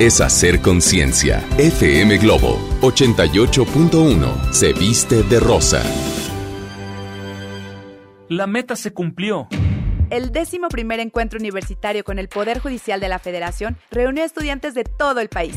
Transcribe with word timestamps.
es 0.00 0.22
hacer 0.22 0.62
conciencia. 0.62 1.46
FM 1.58 2.16
Globo 2.16 2.58
88.1 2.80 4.50
se 4.50 4.72
viste 4.72 5.22
de 5.22 5.38
rosa. 5.38 5.82
La 8.30 8.46
meta 8.46 8.76
se 8.76 8.94
cumplió. 8.94 9.46
El 10.08 10.32
décimo 10.32 10.68
primer 10.68 11.00
encuentro 11.00 11.38
universitario 11.38 12.02
con 12.02 12.18
el 12.18 12.28
Poder 12.28 12.60
Judicial 12.60 12.98
de 12.98 13.10
la 13.10 13.18
Federación 13.18 13.76
reunió 13.90 14.22
a 14.22 14.26
estudiantes 14.26 14.72
de 14.72 14.84
todo 14.84 15.20
el 15.20 15.28
país. 15.28 15.54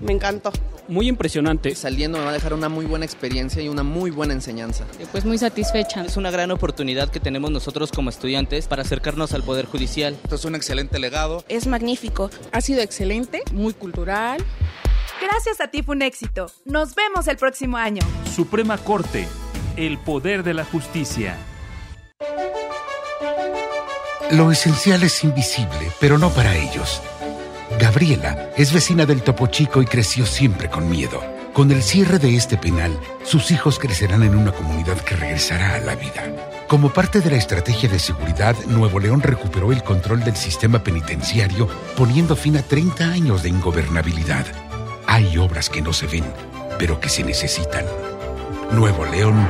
Me 0.00 0.12
encantó. 0.12 0.52
Muy 0.88 1.08
impresionante. 1.08 1.74
Saliendo 1.74 2.18
me 2.18 2.24
va 2.24 2.30
a 2.30 2.32
dejar 2.32 2.54
una 2.54 2.68
muy 2.68 2.86
buena 2.86 3.04
experiencia 3.04 3.62
y 3.62 3.68
una 3.68 3.82
muy 3.82 4.10
buena 4.10 4.32
enseñanza. 4.32 4.84
Pues 5.12 5.24
muy 5.24 5.38
satisfecha. 5.38 6.04
Es 6.04 6.16
una 6.16 6.30
gran 6.30 6.50
oportunidad 6.50 7.10
que 7.10 7.20
tenemos 7.20 7.50
nosotros 7.50 7.92
como 7.92 8.10
estudiantes 8.10 8.66
para 8.66 8.82
acercarnos 8.82 9.32
al 9.34 9.42
Poder 9.42 9.66
Judicial. 9.66 10.16
Esto 10.22 10.36
es 10.36 10.44
un 10.44 10.54
excelente 10.54 10.98
legado. 10.98 11.44
Es 11.48 11.66
magnífico. 11.66 12.30
Ha 12.52 12.60
sido 12.60 12.80
excelente, 12.80 13.42
muy 13.52 13.74
cultural. 13.74 14.42
Gracias 15.20 15.60
a 15.60 15.68
ti 15.68 15.82
fue 15.82 15.96
un 15.96 16.02
éxito. 16.02 16.50
Nos 16.64 16.94
vemos 16.94 17.26
el 17.28 17.36
próximo 17.36 17.76
año. 17.76 18.02
Suprema 18.34 18.78
Corte, 18.78 19.26
el 19.76 19.98
poder 19.98 20.42
de 20.42 20.54
la 20.54 20.64
justicia. 20.64 21.36
Lo 24.30 24.52
esencial 24.52 25.02
es 25.02 25.24
invisible, 25.24 25.90
pero 26.00 26.18
no 26.18 26.30
para 26.30 26.54
ellos. 26.56 27.00
Gabriela 27.76 28.50
es 28.56 28.72
vecina 28.72 29.04
del 29.04 29.22
Topo 29.22 29.46
Chico 29.48 29.82
y 29.82 29.86
creció 29.86 30.24
siempre 30.24 30.70
con 30.70 30.88
miedo. 30.88 31.22
Con 31.52 31.70
el 31.70 31.82
cierre 31.82 32.18
de 32.18 32.34
este 32.34 32.56
penal, 32.56 32.98
sus 33.24 33.50
hijos 33.50 33.78
crecerán 33.78 34.22
en 34.22 34.36
una 34.36 34.52
comunidad 34.52 34.96
que 34.98 35.16
regresará 35.16 35.74
a 35.74 35.80
la 35.80 35.94
vida. 35.94 36.64
Como 36.66 36.90
parte 36.92 37.20
de 37.20 37.30
la 37.30 37.36
estrategia 37.36 37.88
de 37.88 37.98
seguridad, 37.98 38.56
Nuevo 38.66 39.00
León 39.00 39.22
recuperó 39.22 39.72
el 39.72 39.82
control 39.82 40.24
del 40.24 40.36
sistema 40.36 40.82
penitenciario, 40.82 41.68
poniendo 41.96 42.36
fin 42.36 42.56
a 42.56 42.62
30 42.62 43.04
años 43.04 43.42
de 43.42 43.50
ingobernabilidad. 43.50 44.46
Hay 45.06 45.36
obras 45.38 45.68
que 45.68 45.82
no 45.82 45.92
se 45.92 46.06
ven, 46.06 46.24
pero 46.78 47.00
que 47.00 47.08
se 47.08 47.22
necesitan. 47.22 47.84
Nuevo 48.72 49.04
León, 49.04 49.48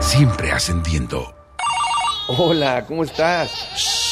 siempre 0.00 0.52
ascendiendo. 0.52 1.34
Hola, 2.28 2.84
¿cómo 2.86 3.04
estás? 3.04 4.11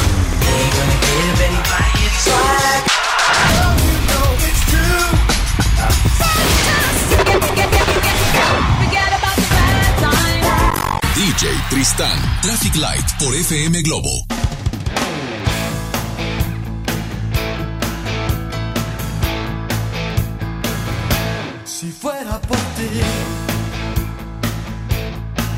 DJ 11.41 11.47
Tristán, 11.69 12.19
Traffic 12.43 12.75
Light 12.75 13.11
por 13.17 13.33
FM 13.33 13.81
Globo. 13.81 14.25
Si 21.65 21.91
fuera 21.91 22.39
por 22.41 22.57
ti, 22.57 23.01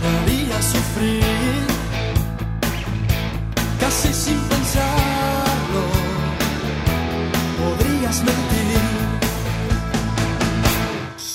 haría 0.06 0.62
sufrir 0.62 1.68
casi 3.80 4.14
sin. 4.14 4.63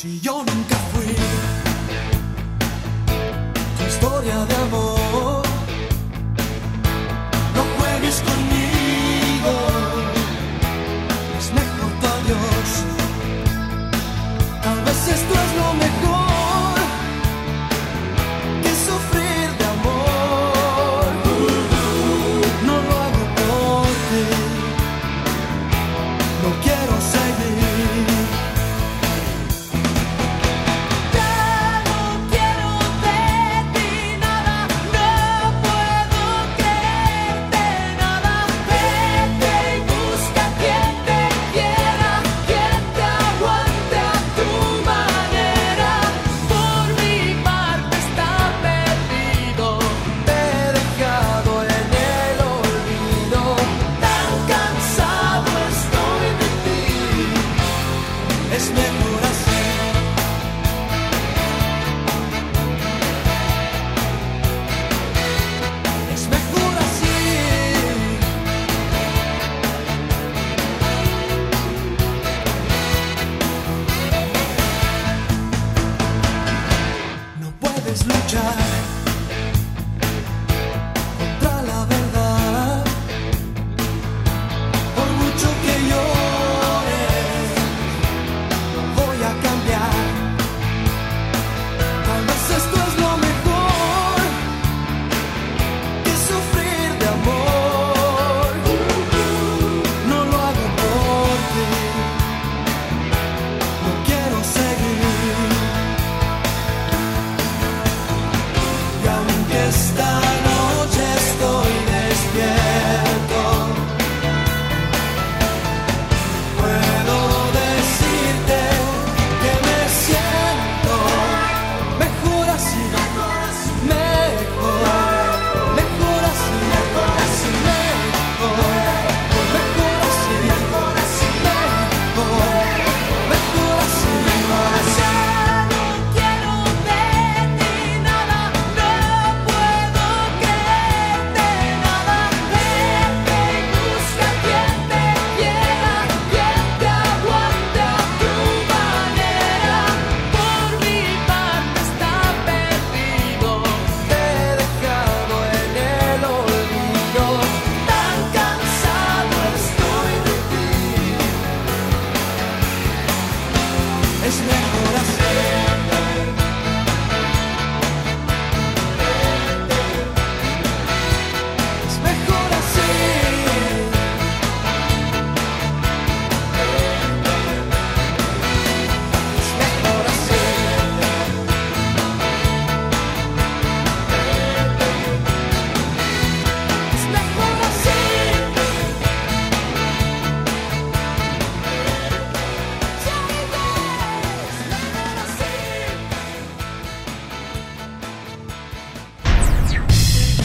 Si 0.01 0.21
yo 0.21 0.45
nunca 0.45 0.77
fui 0.93 1.13
tu 3.77 3.85
historia 3.85 4.37
de 4.45 4.55
amor. 4.67 5.43
No 7.57 7.63
juegues 7.77 8.23
conmigo, 8.29 9.55
es 11.41 11.47
mejor 11.53 11.91
tu 12.01 12.07
adiós. 12.17 12.71
Tal 14.63 14.79
vez 14.85 15.01
esto 15.17 15.35
es 15.45 15.58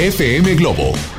FM 0.04 0.58
Globo. 0.58 1.13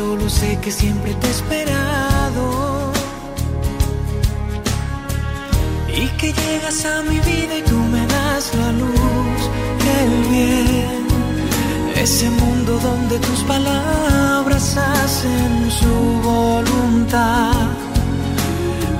solo 0.00 0.30
sé 0.30 0.58
que 0.62 0.72
siempre 0.72 1.12
te 1.20 1.26
he 1.26 1.30
esperado 1.30 2.44
y 6.02 6.04
que 6.18 6.28
llegas 6.32 6.78
a 6.86 7.02
mi 7.02 7.18
vida 7.30 7.54
y 7.60 7.62
tú 7.70 7.78
me 7.94 8.02
das 8.14 8.44
la 8.60 8.70
luz 8.82 9.40
el 10.00 10.12
bien. 10.34 11.02
Ese 12.06 12.30
mundo 12.42 12.72
donde 12.88 13.16
tus 13.26 13.40
palabras 13.52 14.64
hacen 14.76 15.52
su 15.80 15.94
voluntad. 16.30 17.66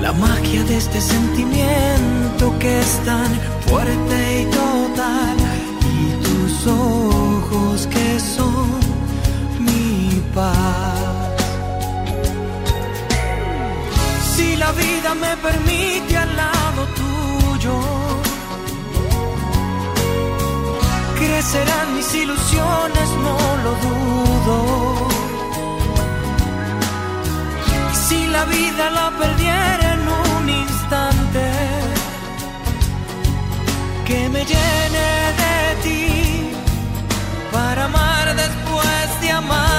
La 0.05 0.13
magia 0.13 0.61
de 0.69 0.75
este 0.83 0.99
sentimiento 1.01 2.43
que 2.59 2.71
es 2.79 2.91
tan 3.09 3.31
fuerte 3.67 4.17
y 4.41 4.45
total. 4.59 5.37
Y 5.97 6.05
tus 6.25 6.67
ojos 6.67 7.87
que 7.93 8.07
son 8.35 8.80
paz. 10.33 11.31
Si 14.35 14.55
la 14.55 14.71
vida 14.71 15.15
me 15.15 15.35
permite 15.37 16.17
al 16.17 16.35
lado 16.35 16.81
tuyo, 17.01 17.75
crecerán 21.19 21.95
mis 21.95 22.13
ilusiones, 22.15 23.07
no 23.25 23.37
lo 23.65 23.71
dudo. 23.85 24.57
Y 27.91 27.95
si 28.07 28.27
la 28.27 28.43
vida 28.45 28.89
la 28.99 29.07
perdiera 29.21 29.93
en 29.95 30.03
un 30.31 30.49
instante, 30.49 31.45
que 34.05 34.29
me 34.29 34.41
llene 34.51 35.07
de 35.41 35.55
ti 35.83 36.53
para 37.51 37.85
amar 37.85 38.35
después 38.35 39.21
de 39.21 39.31
amar. 39.31 39.70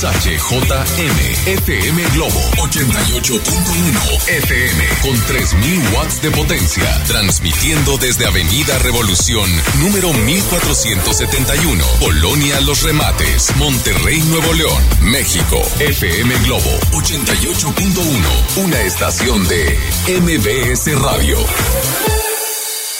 XHJM 0.00 1.46
FM 1.46 2.02
Globo 2.14 2.40
88.1 2.56 4.28
FM 4.28 4.84
con 5.02 5.20
3000 5.26 5.94
watts 5.94 6.22
de 6.22 6.30
potencia, 6.30 7.04
transmitiendo 7.06 7.98
desde 7.98 8.24
Avenida 8.24 8.78
Revolución, 8.78 9.50
número 9.78 10.10
1471, 10.14 11.84
Polonia 12.00 12.62
Los 12.62 12.82
Remates, 12.82 13.54
Monterrey, 13.56 14.22
Nuevo 14.22 14.54
León, 14.54 14.82
México. 15.02 15.60
FM 15.78 16.34
Globo 16.44 16.70
88.1, 16.92 18.64
una 18.64 18.80
estación 18.80 19.46
de 19.48 19.78
MBS 20.18 20.98
Radio. 20.98 21.36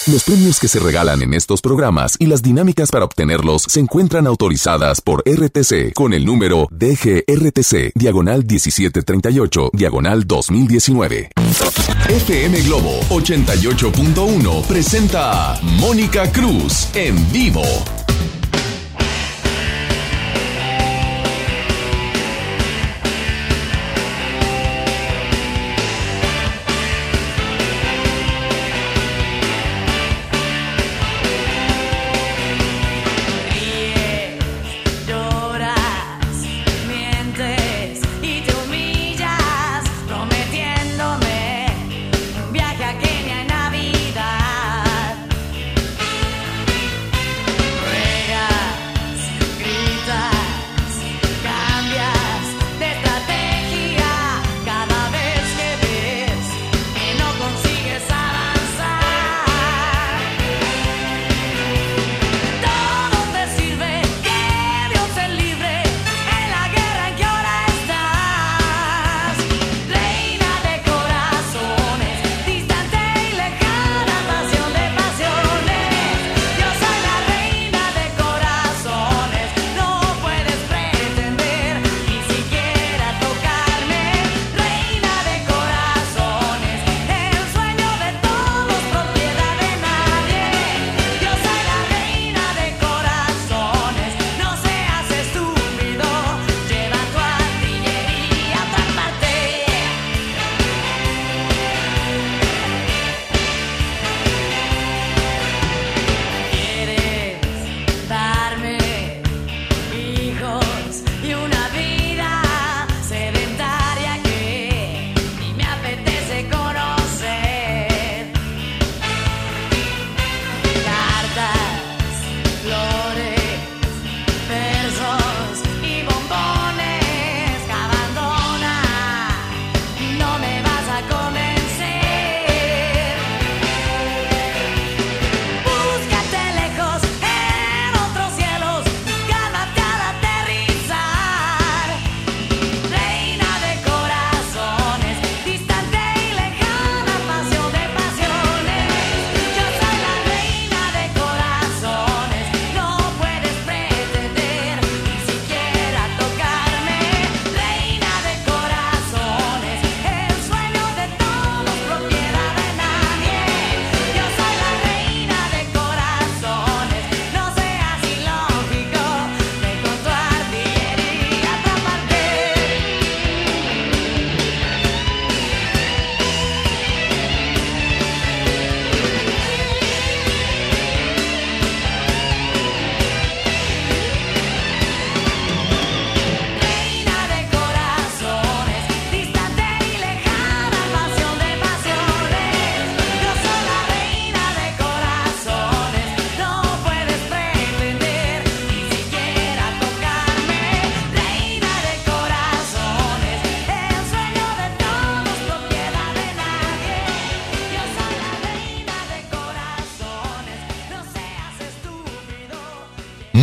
Los 0.06 0.24
premios 0.24 0.58
que 0.58 0.66
se 0.66 0.80
regalan 0.80 1.20
en 1.20 1.34
estos 1.34 1.60
programas 1.60 2.16
y 2.18 2.24
las 2.24 2.40
dinámicas 2.40 2.90
para 2.90 3.04
obtenerlos 3.04 3.64
se 3.68 3.80
encuentran 3.80 4.26
autorizadas 4.26 5.02
por 5.02 5.22
RTC 5.26 5.92
con 5.92 6.14
el 6.14 6.24
número 6.24 6.68
DGRTC, 6.70 7.92
diagonal 7.94 8.46
1738, 8.46 9.70
diagonal 9.74 10.26
2019. 10.26 11.28
FM 12.08 12.62
Globo 12.62 12.98
88.1 13.10 14.62
presenta 14.64 15.52
a 15.52 15.60
Mónica 15.60 16.32
Cruz 16.32 16.88
en 16.94 17.30
vivo. 17.30 17.62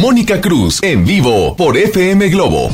Mónica 0.08 0.40
Cruz 0.40 0.82
en 0.84 1.04
vivo 1.04 1.54
por 1.58 1.76
FM 1.76 2.30
Globo. 2.30 2.70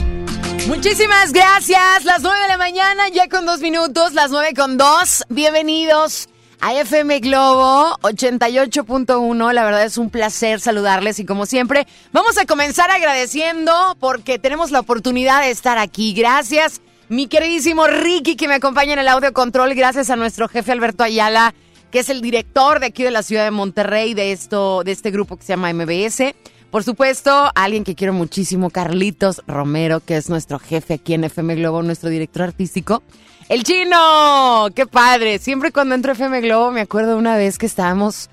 Muchísimas 0.67 1.33
gracias. 1.33 2.05
Las 2.05 2.21
9 2.21 2.39
de 2.43 2.47
la 2.47 2.59
mañana, 2.59 3.09
ya 3.09 3.27
con 3.27 3.47
dos 3.47 3.59
minutos, 3.59 4.13
las 4.13 4.29
9 4.29 4.53
con 4.55 4.77
dos. 4.77 5.23
Bienvenidos 5.29 6.29
a 6.61 6.75
FM 6.75 7.21
Globo 7.21 7.97
88.1. 8.03 9.51
La 9.51 9.65
verdad 9.65 9.83
es 9.83 9.97
un 9.97 10.11
placer 10.11 10.59
saludarles 10.59 11.17
y 11.17 11.25
como 11.25 11.47
siempre, 11.47 11.87
vamos 12.11 12.37
a 12.37 12.45
comenzar 12.45 12.91
agradeciendo 12.91 13.97
porque 13.99 14.37
tenemos 14.37 14.69
la 14.69 14.81
oportunidad 14.81 15.41
de 15.41 15.49
estar 15.49 15.79
aquí. 15.79 16.13
Gracias, 16.13 16.81
mi 17.09 17.25
queridísimo 17.25 17.87
Ricky 17.87 18.35
que 18.35 18.47
me 18.47 18.53
acompaña 18.53 18.93
en 18.93 18.99
el 18.99 19.07
audio 19.07 19.33
control. 19.33 19.73
Gracias 19.73 20.11
a 20.11 20.15
nuestro 20.15 20.47
jefe 20.47 20.71
Alberto 20.71 21.03
Ayala, 21.03 21.55
que 21.89 21.97
es 21.97 22.09
el 22.09 22.21
director 22.21 22.79
de 22.79 22.85
aquí 22.85 23.01
de 23.01 23.09
la 23.09 23.23
ciudad 23.23 23.43
de 23.43 23.49
Monterrey 23.49 24.13
de 24.13 24.33
esto, 24.33 24.83
de 24.83 24.91
este 24.91 25.09
grupo 25.09 25.35
que 25.35 25.43
se 25.43 25.53
llama 25.53 25.73
MBS. 25.73 26.35
Por 26.73 26.83
supuesto, 26.83 27.51
alguien 27.53 27.83
que 27.83 27.93
quiero 27.93 28.13
muchísimo, 28.13 28.71
Carlitos 28.71 29.43
Romero, 29.45 29.99
que 29.99 30.17
es 30.17 30.27
nuestro 30.31 30.57
jefe 30.57 30.95
aquí 30.95 31.13
en 31.13 31.23
FM 31.23 31.53
Globo, 31.53 31.83
nuestro 31.83 32.09
director 32.09 32.41
artístico. 32.41 33.03
¡El 33.47 33.63
chino! 33.63 34.65
¡Qué 34.73 34.87
padre! 34.87 35.37
Siempre 35.37 35.71
cuando 35.71 35.93
entro 35.93 36.13
a 36.13 36.15
FM 36.15 36.41
Globo 36.41 36.71
me 36.71 36.81
acuerdo 36.81 37.15
una 37.15 37.37
vez 37.37 37.59
que 37.59 37.67
estábamos 37.67 38.31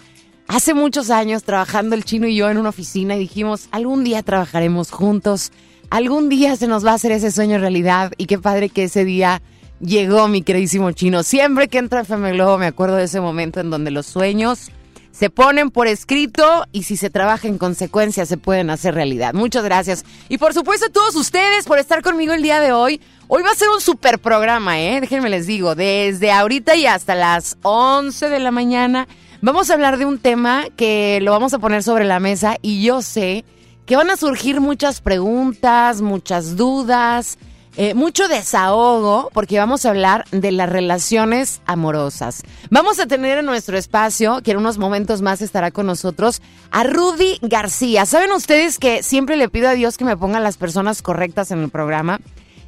hace 0.49 0.73
muchos 0.73 1.11
años 1.11 1.45
trabajando 1.45 1.95
el 1.95 2.07
chino 2.07 2.29
y 2.29 2.35
yo 2.35 2.49
en 2.49 2.57
una 2.57 2.71
oficina 2.71 3.15
y 3.15 3.19
dijimos, 3.19 3.69
algún 3.73 4.05
día 4.05 4.23
trabajaremos 4.23 4.91
juntos, 4.91 5.53
algún 5.91 6.31
día 6.31 6.57
se 6.57 6.67
nos 6.67 6.83
va 6.83 6.93
a 6.93 6.95
hacer 6.95 7.13
ese 7.13 7.33
sueño 7.33 7.59
realidad 7.59 8.13
y 8.17 8.25
qué 8.25 8.39
padre 8.39 8.71
que 8.71 8.85
ese 8.85 9.05
día 9.05 9.43
llegó 9.81 10.29
mi 10.29 10.41
queridísimo 10.41 10.93
chino. 10.93 11.25
Siempre 11.25 11.69
que 11.69 11.77
entro 11.77 11.99
a 11.99 12.03
FM 12.05 12.33
Globo 12.33 12.57
me 12.57 12.69
acuerdo 12.69 12.97
de 12.97 13.05
ese 13.05 13.21
momento 13.21 13.61
en 13.61 13.69
donde 13.69 13.91
los 13.91 14.07
sueños 14.07 14.71
se 15.13 15.31
ponen 15.31 15.71
por 15.71 15.87
escrito 15.87 16.67
y 16.73 16.85
si 16.85 16.97
se 16.97 17.11
trabaja 17.11 17.49
en 17.49 17.59
consecuencia 17.59 18.27
se 18.27 18.37
pueden 18.37 18.71
hacer 18.71 18.95
realidad. 18.95 19.35
Muchas 19.35 19.65
gracias. 19.65 20.05
Y 20.29 20.39
por 20.39 20.55
supuesto 20.55 20.87
a 20.87 20.93
todos 20.93 21.17
ustedes 21.17 21.67
por 21.67 21.79
estar 21.79 22.03
conmigo 22.03 22.33
el 22.33 22.43
día 22.43 22.61
de 22.61 22.73
hoy. 22.73 23.01
Hoy 23.29 23.43
va 23.43 23.51
a 23.51 23.55
ser 23.55 23.69
un 23.69 23.81
super 23.81 24.19
programa, 24.19 24.81
¿eh? 24.81 25.01
Déjenme 25.01 25.29
les 25.29 25.47
digo, 25.47 25.75
desde 25.75 26.33
ahorita 26.33 26.75
y 26.77 26.87
hasta 26.87 27.15
las 27.15 27.59
11 27.63 28.29
de 28.29 28.39
la 28.41 28.51
mañana 28.51 29.07
vamos 29.41 29.71
a 29.71 29.75
hablar 29.75 29.99
de 29.99 30.07
un 30.07 30.19
tema 30.19 30.65
que 30.77 31.21
lo 31.23 31.33
vamos 31.33 31.55
a 31.55 31.59
poner 31.59 31.83
sobre 31.83 32.05
la 32.05 32.21
mesa 32.21 32.57
y 32.63 32.83
yo 32.83 33.03
sé 33.03 33.45
que 33.87 33.97
van 33.97 34.11
a 34.11 34.17
surgir 34.17 34.61
muchas 34.61 35.01
preguntas, 35.01 36.01
muchas 36.01 36.57
dudas, 36.57 37.39
eh, 37.77 37.95
mucho 37.95 38.27
desahogo, 38.27 39.31
porque 39.33 39.59
vamos 39.59 39.87
a 39.87 39.91
hablar 39.91 40.25
de 40.33 40.51
las 40.53 40.69
relaciones 40.69 41.63
amorosas. 41.67 42.43
Vamos 42.71 42.99
a 42.99 43.07
tener 43.07 43.39
en 43.39 43.47
nuestro 43.47 43.79
espacio, 43.79 44.43
que 44.43 44.51
en 44.51 44.59
unos 44.59 44.79
momentos 44.79 45.23
más 45.23 45.41
estará 45.41 45.71
con 45.71 45.87
nosotros, 45.87 46.43
a 46.71 46.83
Rudy 46.83 47.39
García. 47.43 48.07
Saben 48.07 48.33
ustedes 48.33 48.79
que 48.79 49.03
siempre 49.03 49.37
le 49.37 49.49
pido 49.49 49.69
a 49.69 49.75
Dios 49.75 49.97
que 49.97 50.05
me 50.05 50.17
pongan 50.17 50.43
las 50.43 50.57
personas 50.57 51.01
correctas 51.01 51.51
en 51.53 51.63
el 51.63 51.71
programa. 51.71 52.21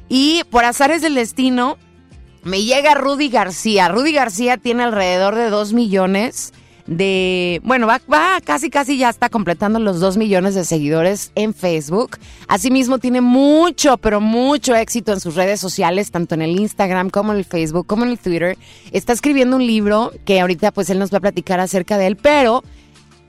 Y 0.07 0.43
por 0.49 0.63
azares 0.63 1.01
del 1.01 1.15
destino, 1.15 1.77
me 2.43 2.63
llega 2.63 2.93
Rudy 2.93 3.29
García. 3.29 3.89
Rudy 3.89 4.13
García 4.13 4.57
tiene 4.57 4.83
alrededor 4.83 5.35
de 5.35 5.49
2 5.49 5.73
millones 5.73 6.53
de, 6.85 7.61
bueno, 7.63 7.87
va, 7.87 8.01
va, 8.11 8.39
casi 8.43 8.69
casi 8.69 8.97
ya 8.97 9.09
está 9.09 9.29
completando 9.29 9.79
los 9.79 9.99
2 9.99 10.17
millones 10.17 10.55
de 10.55 10.65
seguidores 10.65 11.31
en 11.35 11.53
Facebook. 11.53 12.17
Asimismo 12.47 12.99
tiene 12.99 13.21
mucho, 13.21 13.97
pero 13.97 14.19
mucho 14.19 14.75
éxito 14.75 15.13
en 15.13 15.19
sus 15.19 15.35
redes 15.35 15.59
sociales, 15.59 16.11
tanto 16.11 16.35
en 16.35 16.41
el 16.41 16.59
Instagram 16.59 17.09
como 17.09 17.31
en 17.31 17.39
el 17.39 17.45
Facebook, 17.45 17.87
como 17.87 18.03
en 18.03 18.11
el 18.11 18.19
Twitter. 18.19 18.57
Está 18.91 19.13
escribiendo 19.13 19.55
un 19.55 19.65
libro 19.65 20.11
que 20.25 20.41
ahorita 20.41 20.71
pues 20.71 20.89
él 20.89 20.99
nos 20.99 21.13
va 21.13 21.19
a 21.19 21.21
platicar 21.21 21.59
acerca 21.59 21.97
de 21.97 22.07
él, 22.07 22.17
pero 22.17 22.63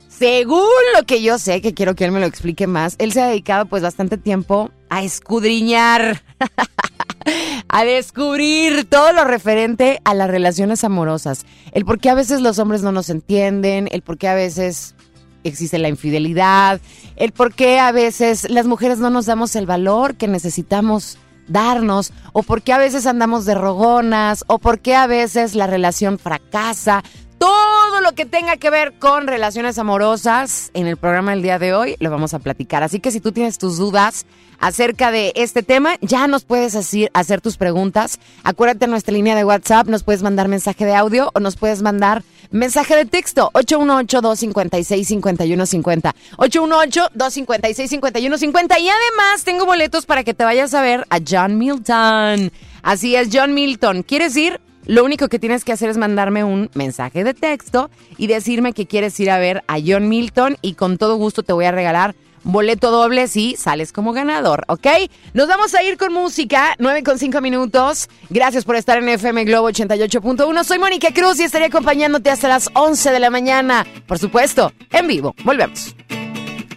según 0.07 0.61
lo 0.97 1.05
que 1.05 1.21
yo 1.21 1.37
sé, 1.37 1.61
que 1.61 1.73
quiero 1.73 1.95
que 1.95 2.05
él 2.05 2.11
me 2.11 2.19
lo 2.19 2.25
explique 2.25 2.67
más, 2.67 2.95
él 2.99 3.11
se 3.11 3.21
ha 3.21 3.27
dedicado 3.27 3.65
pues 3.65 3.83
bastante 3.83 4.17
tiempo 4.17 4.71
a 4.89 5.03
escudriñar, 5.03 6.23
a 7.67 7.83
descubrir 7.83 8.85
todo 8.85 9.13
lo 9.13 9.23
referente 9.23 9.99
a 10.03 10.13
las 10.13 10.29
relaciones 10.29 10.83
amorosas. 10.83 11.45
El 11.71 11.85
por 11.85 11.99
qué 11.99 12.09
a 12.09 12.15
veces 12.15 12.41
los 12.41 12.59
hombres 12.59 12.81
no 12.81 12.91
nos 12.91 13.09
entienden, 13.09 13.87
el 13.91 14.01
por 14.01 14.17
qué 14.17 14.27
a 14.27 14.35
veces 14.35 14.95
existe 15.43 15.77
la 15.77 15.89
infidelidad, 15.89 16.81
el 17.15 17.31
por 17.31 17.53
qué 17.53 17.79
a 17.79 17.91
veces 17.91 18.49
las 18.49 18.65
mujeres 18.65 18.99
no 18.99 19.09
nos 19.09 19.25
damos 19.25 19.55
el 19.55 19.65
valor 19.65 20.15
que 20.15 20.27
necesitamos 20.27 21.17
darnos, 21.47 22.11
o 22.33 22.43
por 22.43 22.61
qué 22.61 22.73
a 22.73 22.77
veces 22.77 23.05
andamos 23.05 23.45
de 23.45 23.55
rogonas, 23.55 24.43
o 24.47 24.59
por 24.59 24.79
qué 24.79 24.95
a 24.95 25.07
veces 25.07 25.55
la 25.55 25.67
relación 25.67 26.17
fracasa. 26.19 27.03
Todo 27.37 28.01
lo 28.01 28.13
que 28.13 28.25
tenga 28.25 28.57
que 28.57 28.69
ver 28.69 28.93
con 28.97 29.27
relaciones 29.27 29.77
amorosas 29.77 30.71
en 30.73 30.87
el 30.87 30.97
programa 30.97 31.31
del 31.31 31.41
día 31.41 31.59
de 31.59 31.73
hoy 31.73 31.95
lo 31.99 32.09
vamos 32.09 32.33
a 32.33 32.39
platicar. 32.39 32.83
Así 32.83 32.99
que 32.99 33.11
si 33.11 33.19
tú 33.19 33.31
tienes 33.31 33.57
tus 33.57 33.77
dudas 33.77 34.25
acerca 34.59 35.11
de 35.11 35.33
este 35.35 35.63
tema, 35.63 35.95
ya 36.01 36.27
nos 36.27 36.45
puedes 36.45 36.75
hacer, 36.75 37.41
tus 37.41 37.57
preguntas. 37.57 38.19
Acuérdate 38.43 38.87
nuestra 38.87 39.13
línea 39.13 39.35
de 39.35 39.43
WhatsApp, 39.43 39.87
nos 39.87 40.03
puedes 40.03 40.23
mandar 40.23 40.47
mensaje 40.47 40.85
de 40.85 40.95
audio 40.95 41.29
o 41.33 41.39
nos 41.39 41.57
puedes 41.57 41.81
mandar 41.81 42.23
mensaje 42.51 42.95
de 42.95 43.05
texto 43.05 43.49
818-256-5150. 43.53 46.13
818-256-5150. 46.37 48.79
Y 48.79 48.89
además 48.89 49.43
tengo 49.43 49.65
boletos 49.65 50.05
para 50.05 50.23
que 50.23 50.33
te 50.33 50.45
vayas 50.45 50.73
a 50.73 50.81
ver 50.81 51.05
a 51.09 51.19
John 51.27 51.57
Milton. 51.57 52.51
Así 52.81 53.15
es, 53.15 53.29
John 53.33 53.53
Milton. 53.53 54.03
¿Quieres 54.03 54.37
ir? 54.37 54.61
Lo 54.85 55.03
único 55.03 55.27
que 55.29 55.39
tienes 55.39 55.63
que 55.63 55.71
hacer 55.71 55.89
es 55.89 55.97
mandarme 55.97 56.43
un 56.43 56.69
mensaje 56.73 57.23
de 57.23 57.33
texto 57.33 57.89
y 58.17 58.27
decirme 58.27 58.73
que 58.73 58.85
quieres 58.85 59.19
ir 59.19 59.31
a 59.31 59.39
ver 59.39 59.63
a 59.67 59.77
John 59.85 60.09
Milton 60.09 60.57
y 60.61 60.73
con 60.73 60.97
todo 60.97 61.15
gusto 61.15 61.43
te 61.43 61.53
voy 61.53 61.65
a 61.65 61.71
regalar 61.71 62.15
boleto 62.45 62.91
doble 62.91 63.27
si 63.27 63.55
sales 63.57 63.91
como 63.91 64.13
ganador, 64.13 64.63
¿ok? 64.67 64.87
Nos 65.33 65.47
vamos 65.47 65.73
a 65.75 65.83
ir 65.83 65.97
con 65.97 66.13
música, 66.13 66.75
9 66.79 67.03
con 67.03 67.19
5 67.19 67.41
minutos. 67.41 68.07
Gracias 68.29 68.63
por 68.63 68.75
estar 68.77 68.99
en 68.99 69.09
FM 69.09 69.43
Globo 69.43 69.69
88.1. 69.69 70.63
Soy 70.63 70.79
Mónica 70.79 71.11
Cruz 71.11 71.39
y 71.39 71.43
estaré 71.43 71.65
acompañándote 71.65 72.29
hasta 72.29 72.47
las 72.47 72.69
11 72.73 73.11
de 73.11 73.19
la 73.19 73.29
mañana. 73.29 73.85
Por 74.07 74.19
supuesto, 74.19 74.71
en 74.91 75.07
vivo. 75.07 75.35
Volvemos. 75.43 75.95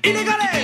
¡Ilegales! 0.02 0.57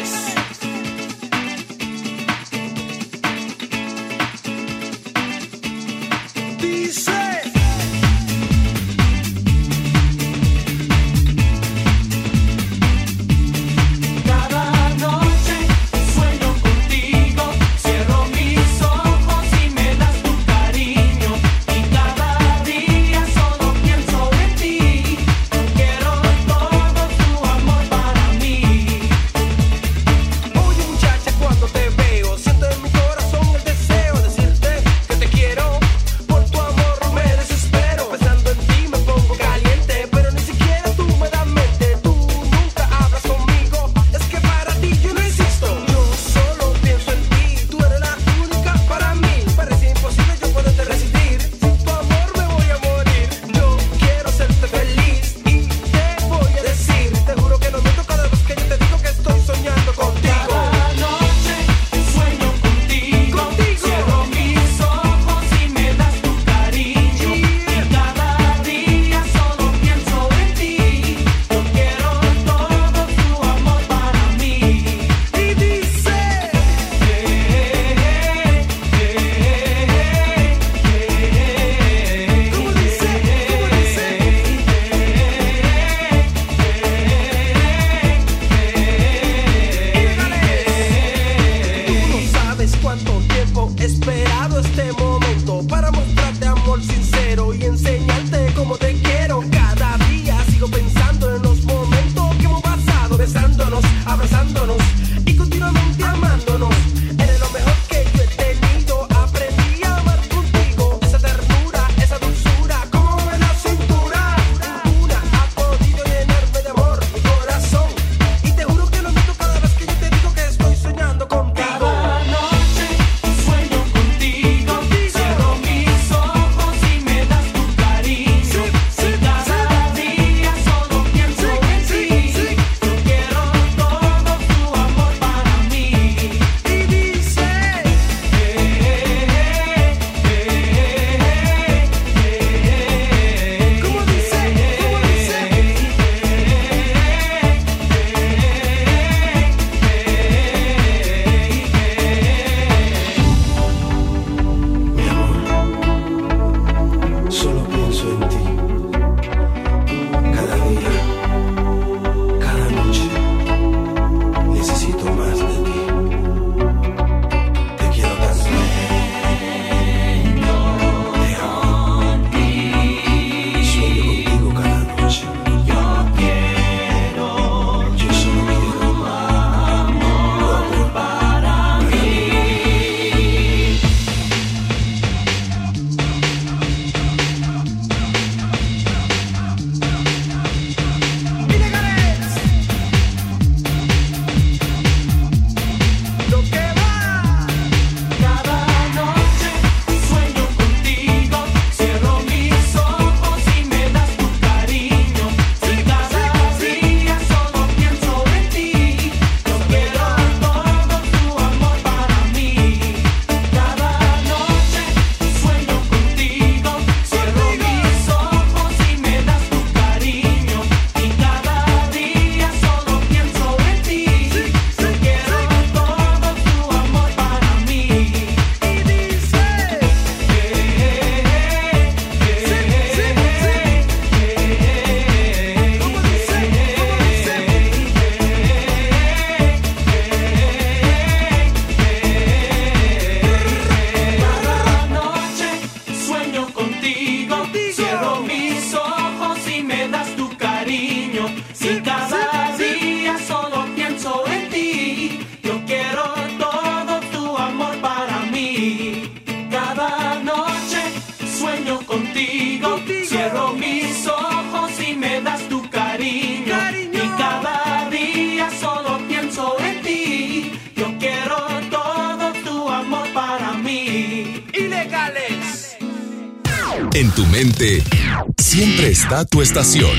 estación. 279.55 279.94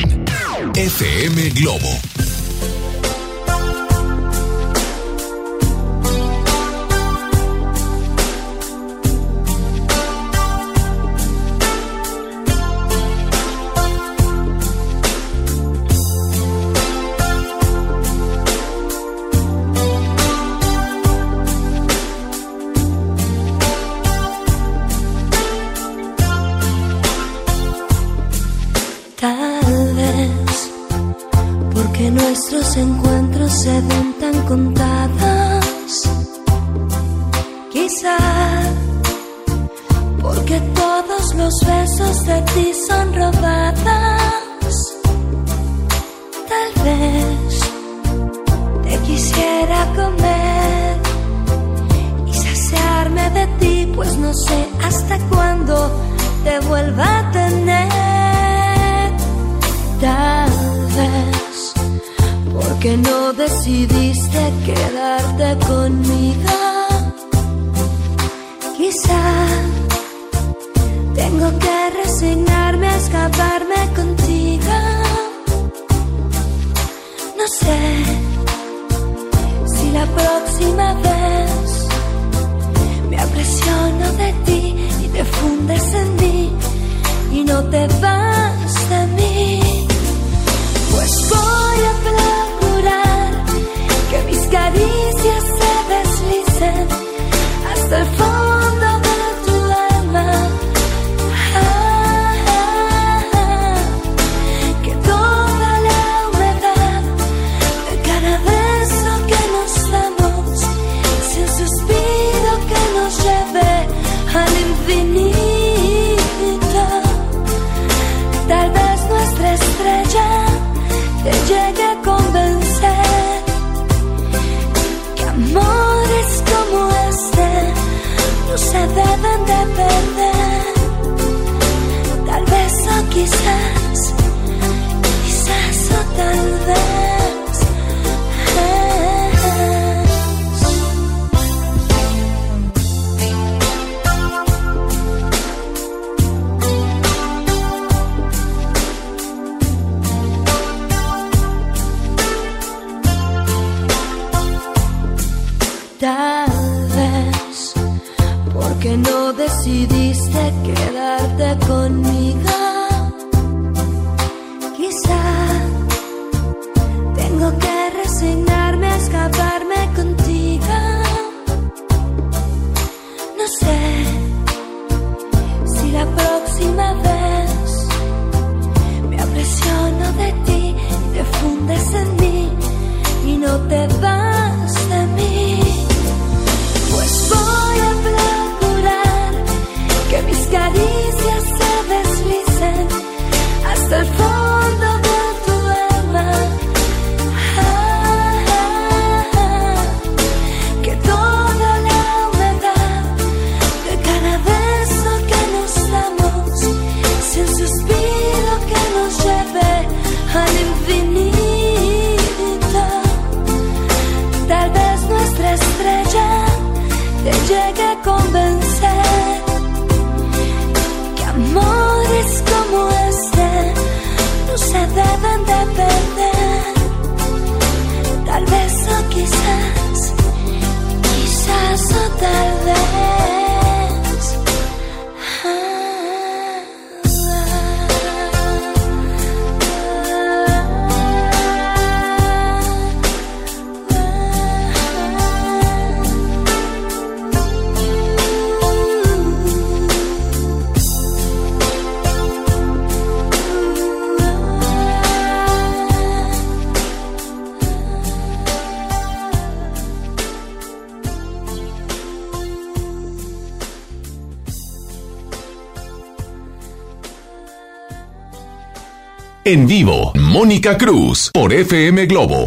En 269.56 269.68
vivo, 269.68 270.12
Mónica 270.16 270.78
Cruz 270.78 271.32
por 271.34 271.54
FM 271.54 272.08
Globo. 272.08 272.46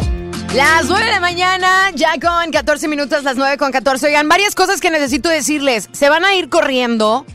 Las 0.55 0.85
9 0.85 1.11
de 1.11 1.19
mañana, 1.19 1.89
ya 1.95 2.11
con 2.21 2.51
14 2.51 2.87
minutos, 2.87 3.23
las 3.23 3.35
9 3.35 3.57
con 3.57 3.71
14. 3.71 4.05
Oigan, 4.05 4.29
varias 4.29 4.53
cosas 4.53 4.79
que 4.79 4.91
necesito 4.91 5.27
decirles. 5.27 5.89
Se 5.91 6.07
van 6.07 6.23
a 6.23 6.35
ir 6.35 6.49
corriendo 6.49 7.25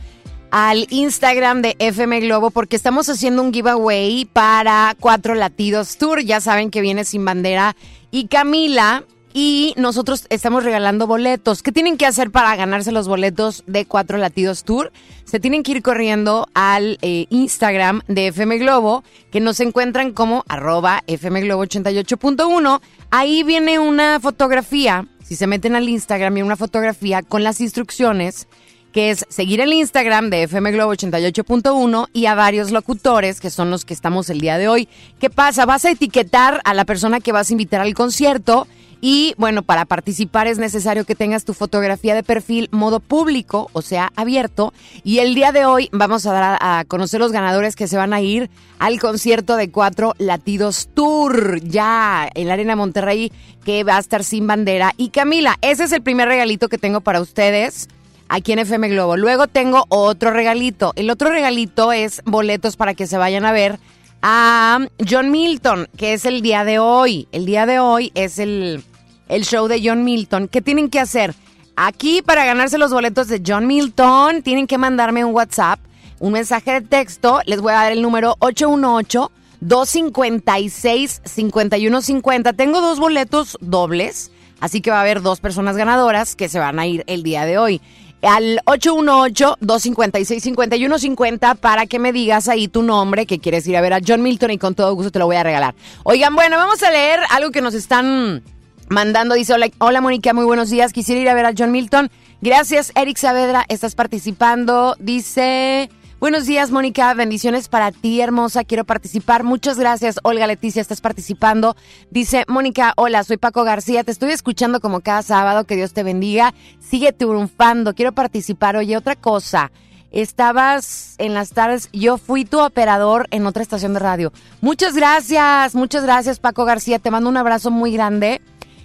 al 0.49 0.87
Instagram 0.91 1.61
de 1.61 1.75
FM 1.79 2.21
Globo 2.21 2.51
porque 2.51 2.77
estamos 2.77 3.09
haciendo 3.09 3.41
un 3.41 3.53
giveaway 3.53 4.23
para 4.23 4.95
Cuatro 4.97 5.35
Latidos 5.35 5.97
Tour. 5.97 6.21
Ya 6.21 6.39
saben 6.39 6.71
que 6.71 6.79
viene 6.79 7.03
sin 7.03 7.25
bandera. 7.25 7.75
Y 8.11 8.27
Camila 8.27 9.03
y 9.37 9.73
nosotros 9.75 10.27
estamos 10.29 10.63
regalando 10.63 11.07
boletos. 11.07 11.61
¿Qué 11.61 11.73
tienen 11.73 11.97
que 11.97 12.05
hacer 12.05 12.31
para 12.31 12.55
ganarse 12.55 12.93
los 12.93 13.09
boletos 13.09 13.65
de 13.67 13.85
Cuatro 13.85 14.17
Latidos 14.17 14.63
Tour? 14.63 14.93
Se 15.25 15.41
tienen 15.41 15.61
que 15.61 15.73
ir 15.73 15.81
corriendo 15.81 16.47
al 16.53 16.97
eh, 17.01 17.25
Instagram 17.29 18.01
de 18.07 18.27
FM 18.27 18.59
Globo, 18.59 19.03
que 19.33 19.41
nos 19.41 19.59
encuentran 19.59 20.13
como 20.13 20.45
arroba 20.47 21.03
FM 21.07 21.41
Globo 21.41 21.65
88.1. 21.65 22.79
Ahí 23.11 23.43
viene 23.43 23.77
una 23.77 24.21
fotografía, 24.21 25.05
si 25.21 25.35
se 25.35 25.47
meten 25.47 25.75
al 25.75 25.89
Instagram, 25.89 26.33
viene 26.33 26.47
una 26.47 26.55
fotografía 26.55 27.21
con 27.21 27.43
las 27.43 27.59
instrucciones 27.59 28.47
que 28.93 29.09
es 29.09 29.25
seguir 29.27 29.59
el 29.59 29.73
Instagram 29.73 30.29
de 30.29 30.43
FM 30.43 30.71
Globo 30.71 30.93
88.1 30.93 32.07
y 32.13 32.27
a 32.27 32.35
varios 32.35 32.71
locutores, 32.71 33.41
que 33.41 33.49
son 33.49 33.69
los 33.69 33.83
que 33.83 33.93
estamos 33.93 34.29
el 34.29 34.39
día 34.39 34.57
de 34.57 34.69
hoy. 34.69 34.87
¿Qué 35.19 35.29
pasa? 35.29 35.65
Vas 35.65 35.83
a 35.83 35.91
etiquetar 35.91 36.61
a 36.63 36.73
la 36.73 36.85
persona 36.85 37.19
que 37.19 37.33
vas 37.33 37.49
a 37.49 37.53
invitar 37.53 37.81
al 37.81 37.93
concierto 37.93 38.65
y 39.01 39.33
bueno, 39.37 39.63
para 39.63 39.85
participar 39.85 40.47
es 40.47 40.57
necesario 40.57 41.05
que 41.05 41.15
tengas 41.15 41.45
tu 41.45 41.53
fotografía 41.53 42.15
de 42.15 42.23
perfil 42.23 42.69
modo 42.71 42.99
público, 42.99 43.69
o 43.73 43.81
sea, 43.81 44.11
abierto. 44.15 44.73
Y 45.03 45.19
el 45.19 45.35
día 45.35 45.51
de 45.51 45.65
hoy 45.65 45.89
vamos 45.91 46.25
a 46.25 46.33
dar 46.33 46.57
a, 46.61 46.85
conocer 46.85 47.19
los 47.19 47.31
ganadores 47.31 47.75
que 47.75 47.87
se 47.87 47.97
van 47.97 48.13
a 48.13 48.21
ir 48.21 48.49
al 48.79 48.99
concierto 48.99 49.55
de 49.55 49.69
Cuatro 49.69 50.13
Latidos 50.17 50.89
Tour, 50.93 51.61
ya 51.61 52.29
en 52.33 52.47
la 52.47 52.53
Arena 52.53 52.75
Monterrey, 52.75 53.31
que 53.63 53.83
va 53.83 53.97
a 53.97 53.99
estar 53.99 54.23
sin 54.23 54.47
bandera. 54.47 54.93
Y 54.97 55.09
Camila, 55.09 55.57
ese 55.61 55.83
es 55.83 55.91
el 55.91 56.01
primer 56.01 56.27
regalito 56.27 56.69
que 56.69 56.77
tengo 56.77 57.01
para 57.01 57.21
ustedes 57.21 57.87
aquí 58.27 58.53
en 58.53 58.59
FM 58.59 58.89
Globo. 58.89 59.17
Luego 59.17 59.47
tengo 59.47 59.85
otro 59.89 60.31
regalito. 60.31 60.93
El 60.95 61.09
otro 61.09 61.29
regalito 61.29 61.91
es 61.91 62.21
boletos 62.25 62.75
para 62.75 62.93
que 62.93 63.07
se 63.07 63.17
vayan 63.17 63.45
a 63.45 63.51
ver 63.51 63.79
a 64.27 64.79
John 65.07 65.29
Milton, 65.29 65.87
que 65.97 66.13
es 66.13 66.25
el 66.25 66.41
día 66.41 66.65
de 66.65 66.79
hoy. 66.79 67.27
El 67.31 67.45
día 67.45 67.67
de 67.67 67.77
hoy 67.77 68.11
es 68.15 68.39
el, 68.39 68.83
el 69.29 69.45
show 69.45 69.67
de 69.67 69.79
John 69.87 70.03
Milton. 70.03 70.47
¿Qué 70.47 70.63
tienen 70.63 70.89
que 70.89 70.99
hacer? 70.99 71.35
Aquí 71.75 72.23
para 72.23 72.43
ganarse 72.43 72.79
los 72.79 72.91
boletos 72.91 73.27
de 73.27 73.43
John 73.45 73.67
Milton 73.67 74.41
tienen 74.41 74.65
que 74.65 74.79
mandarme 74.79 75.23
un 75.23 75.35
WhatsApp, 75.35 75.79
un 76.17 76.33
mensaje 76.33 76.71
de 76.71 76.81
texto. 76.81 77.41
Les 77.45 77.61
voy 77.61 77.73
a 77.73 77.75
dar 77.75 77.91
el 77.91 78.01
número 78.01 78.35
818 78.39 79.31
256 79.59 81.21
5150. 81.23 82.53
Tengo 82.53 82.81
dos 82.81 82.99
boletos 82.99 83.59
dobles, 83.61 84.31
así 84.59 84.81
que 84.81 84.89
va 84.89 84.97
a 84.97 85.01
haber 85.01 85.21
dos 85.21 85.39
personas 85.39 85.77
ganadoras 85.77 86.35
que 86.35 86.49
se 86.49 86.57
van 86.57 86.79
a 86.79 86.87
ir 86.87 87.03
el 87.05 87.21
día 87.21 87.45
de 87.45 87.59
hoy 87.59 87.79
al 88.25 88.59
818-256-5150 88.65 91.57
para 91.57 91.85
que 91.85 91.99
me 91.99 92.11
digas 92.11 92.47
ahí 92.47 92.67
tu 92.67 92.81
nombre, 92.83 93.25
que 93.25 93.39
quieres 93.39 93.65
ir 93.67 93.77
a 93.77 93.81
ver 93.81 93.93
a 93.93 93.99
John 94.05 94.21
Milton 94.21 94.51
y 94.51 94.57
con 94.57 94.75
todo 94.75 94.93
gusto 94.93 95.11
te 95.11 95.19
lo 95.19 95.25
voy 95.25 95.37
a 95.37 95.43
regalar. 95.43 95.75
Oigan, 96.03 96.35
bueno, 96.35 96.57
vamos 96.57 96.83
a 96.83 96.91
leer 96.91 97.21
algo 97.29 97.51
que 97.51 97.61
nos 97.61 97.73
están 97.73 98.43
mandando. 98.89 99.35
Dice, 99.35 99.53
hola, 99.53 99.69
hola 99.79 100.01
Mónica, 100.01 100.33
muy 100.33 100.45
buenos 100.45 100.69
días. 100.69 100.91
Quisiera 100.93 101.21
ir 101.21 101.29
a 101.29 101.33
ver 101.33 101.45
a 101.45 101.53
John 101.57 101.71
Milton. 101.71 102.11
Gracias, 102.41 102.91
Eric 102.95 103.17
Saavedra, 103.17 103.65
estás 103.69 103.95
participando. 103.95 104.95
Dice... 104.99 105.89
Buenos 106.19 106.45
días, 106.45 106.71
Mónica. 106.71 107.13
Bendiciones 107.13 107.67
para 107.67 107.91
ti, 107.91 108.21
hermosa. 108.21 108.63
Quiero 108.63 108.85
participar. 108.85 109.43
Muchas 109.43 109.77
gracias, 109.77 110.17
Olga 110.23 110.47
Leticia. 110.47 110.81
Estás 110.81 111.01
participando. 111.01 111.75
Dice 112.09 112.45
Mónica, 112.47 112.93
hola, 112.95 113.23
soy 113.25 113.35
Paco 113.35 113.65
García. 113.65 114.03
Te 114.05 114.11
estoy 114.11 114.31
escuchando 114.31 114.79
como 114.79 115.01
cada 115.01 115.21
sábado. 115.23 115.65
Que 115.65 115.75
Dios 115.75 115.93
te 115.93 116.03
bendiga. 116.03 116.53
Sigue 116.79 117.11
triunfando. 117.11 117.93
Quiero 117.93 118.13
participar. 118.13 118.77
Oye, 118.77 118.95
otra 118.95 119.15
cosa. 119.15 119.71
Estabas 120.11 121.15
en 121.17 121.33
las 121.33 121.49
tardes, 121.49 121.89
yo 121.91 122.17
fui 122.17 122.45
tu 122.45 122.61
operador 122.61 123.27
en 123.31 123.45
otra 123.45 123.61
estación 123.61 123.93
de 123.93 123.99
radio. 123.99 124.31
Muchas 124.61 124.95
gracias, 124.95 125.75
muchas 125.75 126.03
gracias 126.03 126.39
Paco 126.39 126.63
García, 126.63 126.99
te 126.99 127.11
mando 127.11 127.29
un 127.29 127.35
abrazo 127.35 127.69
muy 127.69 127.91
grande. 127.91 128.39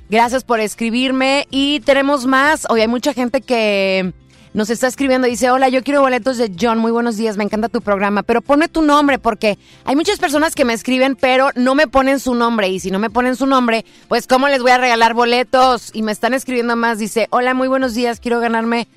Gracias 0.09 0.43
por 0.43 0.59
escribirme 0.59 1.47
y 1.49 1.79
tenemos 1.81 2.27
más. 2.27 2.67
Hoy 2.69 2.81
hay 2.81 2.89
mucha 2.89 3.13
gente 3.13 3.43
que 3.43 4.13
nos 4.53 4.71
está 4.71 4.87
escribiendo, 4.89 5.29
dice, 5.29 5.51
hola, 5.51 5.69
yo 5.69 5.83
quiero 5.83 6.01
boletos 6.01 6.37
de 6.37 6.53
John, 6.59 6.79
muy 6.79 6.91
buenos 6.91 7.17
días, 7.17 7.37
me 7.37 7.45
encanta 7.45 7.69
tu 7.69 7.81
programa, 7.81 8.23
pero 8.23 8.41
pone 8.41 8.69
tu 8.69 8.83
nombre 8.83 9.19
porque 9.19 9.59
hay 9.85 9.95
muchas 9.95 10.19
personas 10.19 10.55
que 10.55 10.65
me 10.65 10.73
escriben, 10.73 11.17
pero 11.17 11.51
no 11.55 11.75
me 11.75 11.87
ponen 11.87 12.19
su 12.19 12.35
nombre 12.35 12.69
y 12.69 12.81
si 12.81 12.91
no 12.91 12.99
me 12.99 13.11
ponen 13.11 13.37
su 13.37 13.47
nombre, 13.47 13.85
pues 14.09 14.27
¿cómo 14.27 14.49
les 14.49 14.63
voy 14.63 14.73
a 14.73 14.79
regalar 14.79 15.15
boletos? 15.15 15.91
Y 15.93 16.03
me 16.03 16.13
están 16.13 16.35
escribiendo 16.35 16.75
más, 16.75 16.99
dice, 16.99 17.29
hola, 17.31 17.55
muy 17.55 17.69
buenos 17.69 17.95
días, 17.95 18.19
quiero 18.19 18.41
ganarme 18.41 18.89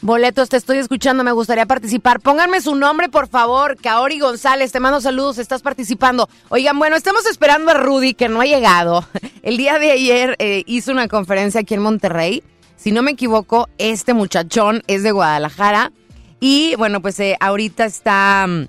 boletos, 0.00 0.48
te 0.48 0.56
estoy 0.56 0.78
escuchando, 0.78 1.24
me 1.24 1.32
gustaría 1.32 1.66
participar. 1.66 2.20
Pónganme 2.20 2.60
su 2.60 2.76
nombre, 2.76 3.08
por 3.08 3.28
favor, 3.28 3.76
Kaori 3.76 4.20
González, 4.20 4.70
te 4.70 4.78
mando 4.78 5.00
saludos, 5.00 5.38
estás 5.38 5.62
participando. 5.62 6.28
Oigan, 6.50 6.78
bueno, 6.78 6.94
estamos 6.94 7.26
esperando 7.26 7.72
a 7.72 7.74
Rudy, 7.74 8.14
que 8.14 8.28
no 8.28 8.40
ha 8.40 8.46
llegado. 8.46 9.04
El 9.42 9.56
día 9.56 9.80
de 9.80 9.90
ayer 9.90 10.36
eh, 10.38 10.62
hizo 10.66 10.92
una 10.92 11.08
conferencia 11.08 11.62
aquí 11.62 11.74
en 11.74 11.82
Monterrey 11.82 12.44
si 12.78 12.92
no 12.92 13.02
me 13.02 13.10
equivoco, 13.10 13.68
este 13.76 14.14
muchachón 14.14 14.82
es 14.86 15.02
de 15.02 15.10
Guadalajara. 15.10 15.92
Y 16.40 16.76
bueno, 16.76 17.02
pues 17.02 17.18
eh, 17.18 17.36
ahorita 17.40 17.84
está, 17.84 18.46
mm, 18.46 18.68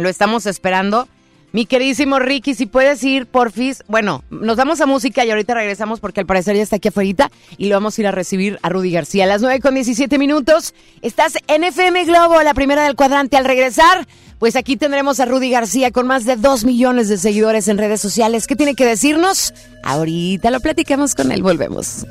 lo 0.00 0.08
estamos 0.08 0.46
esperando. 0.46 1.08
Mi 1.50 1.66
queridísimo 1.66 2.20
Ricky, 2.20 2.54
si 2.54 2.66
puedes 2.66 3.02
ir, 3.02 3.26
porfis. 3.26 3.82
Bueno, 3.88 4.22
nos 4.30 4.58
damos 4.58 4.80
a 4.80 4.86
música 4.86 5.24
y 5.24 5.30
ahorita 5.30 5.54
regresamos 5.54 5.98
porque 5.98 6.20
al 6.20 6.26
parecer 6.26 6.54
ya 6.54 6.62
está 6.62 6.76
aquí 6.76 6.88
afuera 6.88 7.32
y 7.56 7.68
lo 7.68 7.74
vamos 7.74 7.98
a 7.98 8.00
ir 8.00 8.06
a 8.06 8.12
recibir 8.12 8.60
a 8.62 8.68
Rudy 8.68 8.92
García. 8.92 9.24
A 9.24 9.26
las 9.26 9.42
9 9.42 9.58
con 9.60 9.74
17 9.74 10.18
minutos. 10.18 10.72
Estás 11.02 11.34
en 11.48 11.64
FM 11.64 12.04
Globo, 12.04 12.40
la 12.42 12.54
primera 12.54 12.84
del 12.84 12.94
cuadrante. 12.94 13.36
Al 13.38 13.44
regresar, 13.44 14.06
pues 14.38 14.54
aquí 14.54 14.76
tendremos 14.76 15.18
a 15.18 15.24
Rudy 15.24 15.50
García 15.50 15.90
con 15.90 16.06
más 16.06 16.24
de 16.26 16.36
2 16.36 16.64
millones 16.64 17.08
de 17.08 17.16
seguidores 17.16 17.66
en 17.66 17.78
redes 17.78 18.00
sociales. 18.00 18.46
¿Qué 18.46 18.54
tiene 18.54 18.74
que 18.74 18.84
decirnos? 18.84 19.52
Ahorita 19.82 20.52
lo 20.52 20.60
platicamos 20.60 21.14
con 21.14 21.32
él. 21.32 21.42
Volvemos. 21.42 22.06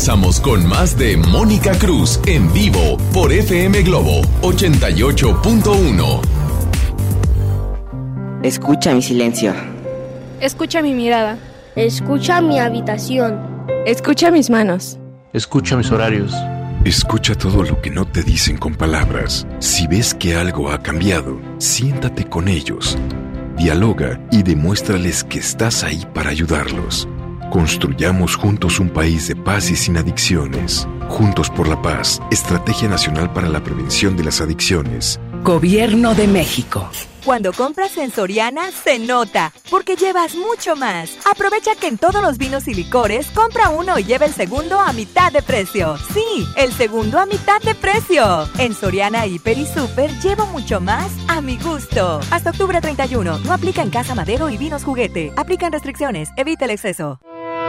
Regresamos 0.00 0.40
con 0.40 0.66
más 0.66 0.96
de 0.96 1.18
Mónica 1.18 1.72
Cruz 1.78 2.20
en 2.24 2.50
vivo 2.54 2.96
por 3.12 3.30
FM 3.30 3.82
Globo 3.82 4.22
88.1. 4.40 6.20
Escucha 8.42 8.94
mi 8.94 9.02
silencio. 9.02 9.52
Escucha 10.40 10.80
mi 10.80 10.94
mirada. 10.94 11.36
Escucha 11.76 12.40
mi 12.40 12.58
habitación. 12.58 13.66
Escucha 13.84 14.30
mis 14.30 14.48
manos. 14.48 14.98
Escucha 15.34 15.76
mis 15.76 15.92
horarios. 15.92 16.32
Escucha 16.86 17.34
todo 17.34 17.62
lo 17.62 17.82
que 17.82 17.90
no 17.90 18.06
te 18.06 18.22
dicen 18.22 18.56
con 18.56 18.76
palabras. 18.76 19.46
Si 19.58 19.86
ves 19.86 20.14
que 20.14 20.34
algo 20.34 20.70
ha 20.70 20.82
cambiado, 20.82 21.38
siéntate 21.58 22.24
con 22.24 22.48
ellos. 22.48 22.96
Dialoga 23.58 24.18
y 24.30 24.44
demuéstrales 24.44 25.24
que 25.24 25.40
estás 25.40 25.84
ahí 25.84 26.06
para 26.14 26.30
ayudarlos. 26.30 27.06
Construyamos 27.50 28.36
juntos 28.36 28.78
un 28.78 28.90
país 28.90 29.26
de 29.26 29.34
paz 29.34 29.72
y 29.72 29.76
sin 29.76 29.96
adicciones. 29.96 30.86
Juntos 31.08 31.50
por 31.50 31.66
la 31.66 31.82
paz, 31.82 32.20
Estrategia 32.30 32.88
Nacional 32.88 33.32
para 33.32 33.48
la 33.48 33.60
Prevención 33.60 34.16
de 34.16 34.22
las 34.22 34.40
Adicciones. 34.40 35.18
Gobierno 35.42 36.14
de 36.14 36.28
México. 36.28 36.88
Cuando 37.24 37.52
compras 37.52 37.96
en 37.98 38.12
Soriana, 38.12 38.70
se 38.70 39.00
nota, 39.00 39.52
porque 39.68 39.96
llevas 39.96 40.36
mucho 40.36 40.76
más. 40.76 41.18
Aprovecha 41.30 41.74
que 41.74 41.88
en 41.88 41.98
todos 41.98 42.22
los 42.22 42.38
vinos 42.38 42.68
y 42.68 42.74
licores, 42.74 43.26
compra 43.32 43.68
uno 43.70 43.98
y 43.98 44.04
lleva 44.04 44.26
el 44.26 44.32
segundo 44.32 44.78
a 44.78 44.92
mitad 44.92 45.32
de 45.32 45.42
precio. 45.42 45.96
Sí, 46.14 46.46
el 46.56 46.72
segundo 46.72 47.18
a 47.18 47.26
mitad 47.26 47.60
de 47.62 47.74
precio. 47.74 48.48
En 48.58 48.74
Soriana, 48.74 49.26
Hiper 49.26 49.58
y 49.58 49.66
Super, 49.66 50.10
llevo 50.20 50.46
mucho 50.46 50.80
más 50.80 51.10
a 51.26 51.40
mi 51.40 51.58
gusto. 51.58 52.20
Hasta 52.30 52.50
octubre 52.50 52.80
31, 52.80 53.38
no 53.40 53.52
aplica 53.52 53.82
en 53.82 53.90
Casa 53.90 54.14
Madero 54.14 54.48
y 54.50 54.56
Vinos 54.56 54.84
Juguete. 54.84 55.32
Aplican 55.36 55.72
restricciones, 55.72 56.30
evita 56.36 56.66
el 56.66 56.70
exceso. 56.70 57.18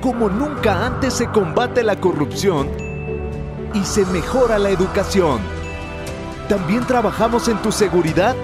como 0.00 0.28
nunca 0.28 0.86
antes 0.86 1.14
se 1.14 1.28
combate 1.28 1.82
la 1.82 1.96
corrupción 1.96 2.68
y 3.74 3.84
se 3.84 4.04
mejora 4.06 4.58
la 4.58 4.70
educación. 4.70 5.40
También 6.48 6.86
trabajamos 6.86 7.48
en 7.48 7.60
tu 7.62 7.72
seguridad 7.72 8.36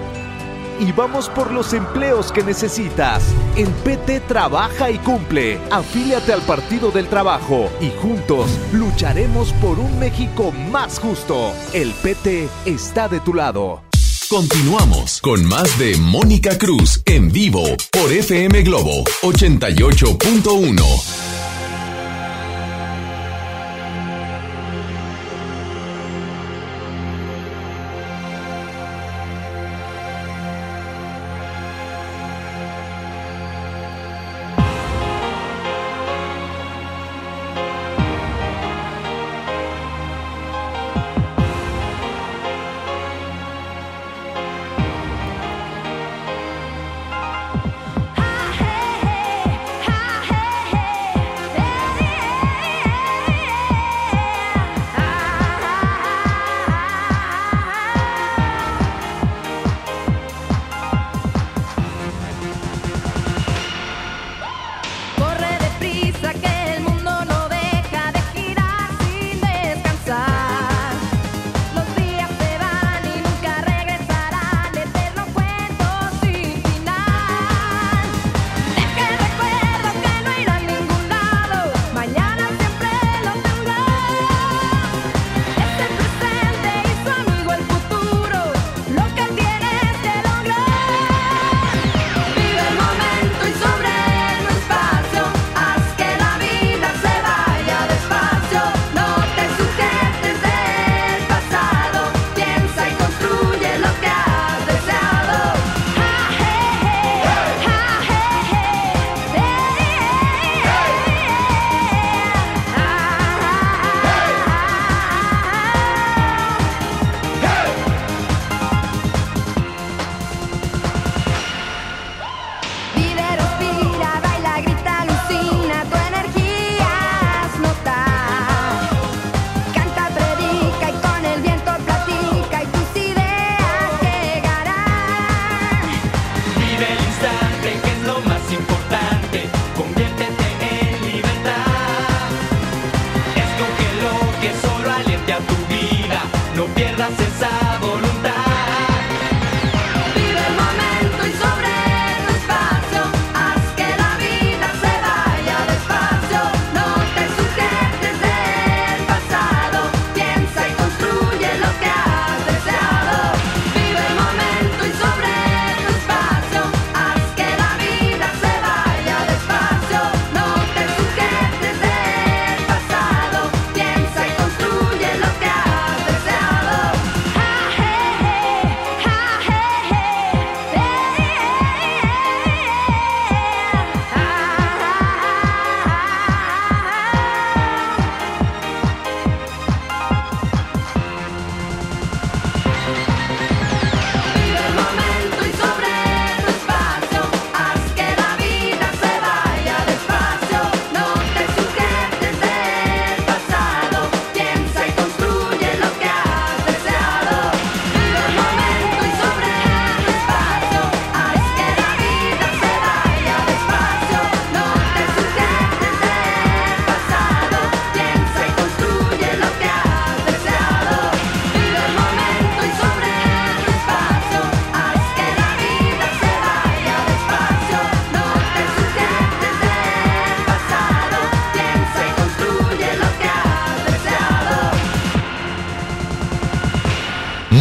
y 0.79 0.91
vamos 0.91 1.29
por 1.29 1.51
los 1.51 1.73
empleos 1.73 2.31
que 2.31 2.43
necesitas. 2.43 3.23
En 3.55 3.71
PT 3.83 4.21
trabaja 4.21 4.91
y 4.91 4.97
cumple. 4.99 5.59
Afíliate 5.71 6.33
al 6.33 6.41
Partido 6.41 6.91
del 6.91 7.07
Trabajo 7.07 7.69
y 7.79 7.91
juntos 8.01 8.49
lucharemos 8.73 9.53
por 9.53 9.79
un 9.79 9.99
México 9.99 10.51
más 10.71 10.99
justo. 10.99 11.53
El 11.73 11.93
PT 11.93 12.49
está 12.65 13.07
de 13.07 13.19
tu 13.19 13.33
lado. 13.33 13.83
Continuamos 14.29 15.21
con 15.21 15.45
más 15.45 15.77
de 15.77 15.95
Mónica 15.97 16.57
Cruz 16.57 17.01
en 17.05 17.31
vivo 17.31 17.63
por 17.91 18.11
FM 18.11 18.63
Globo 18.63 19.03
88.1. 19.21 21.32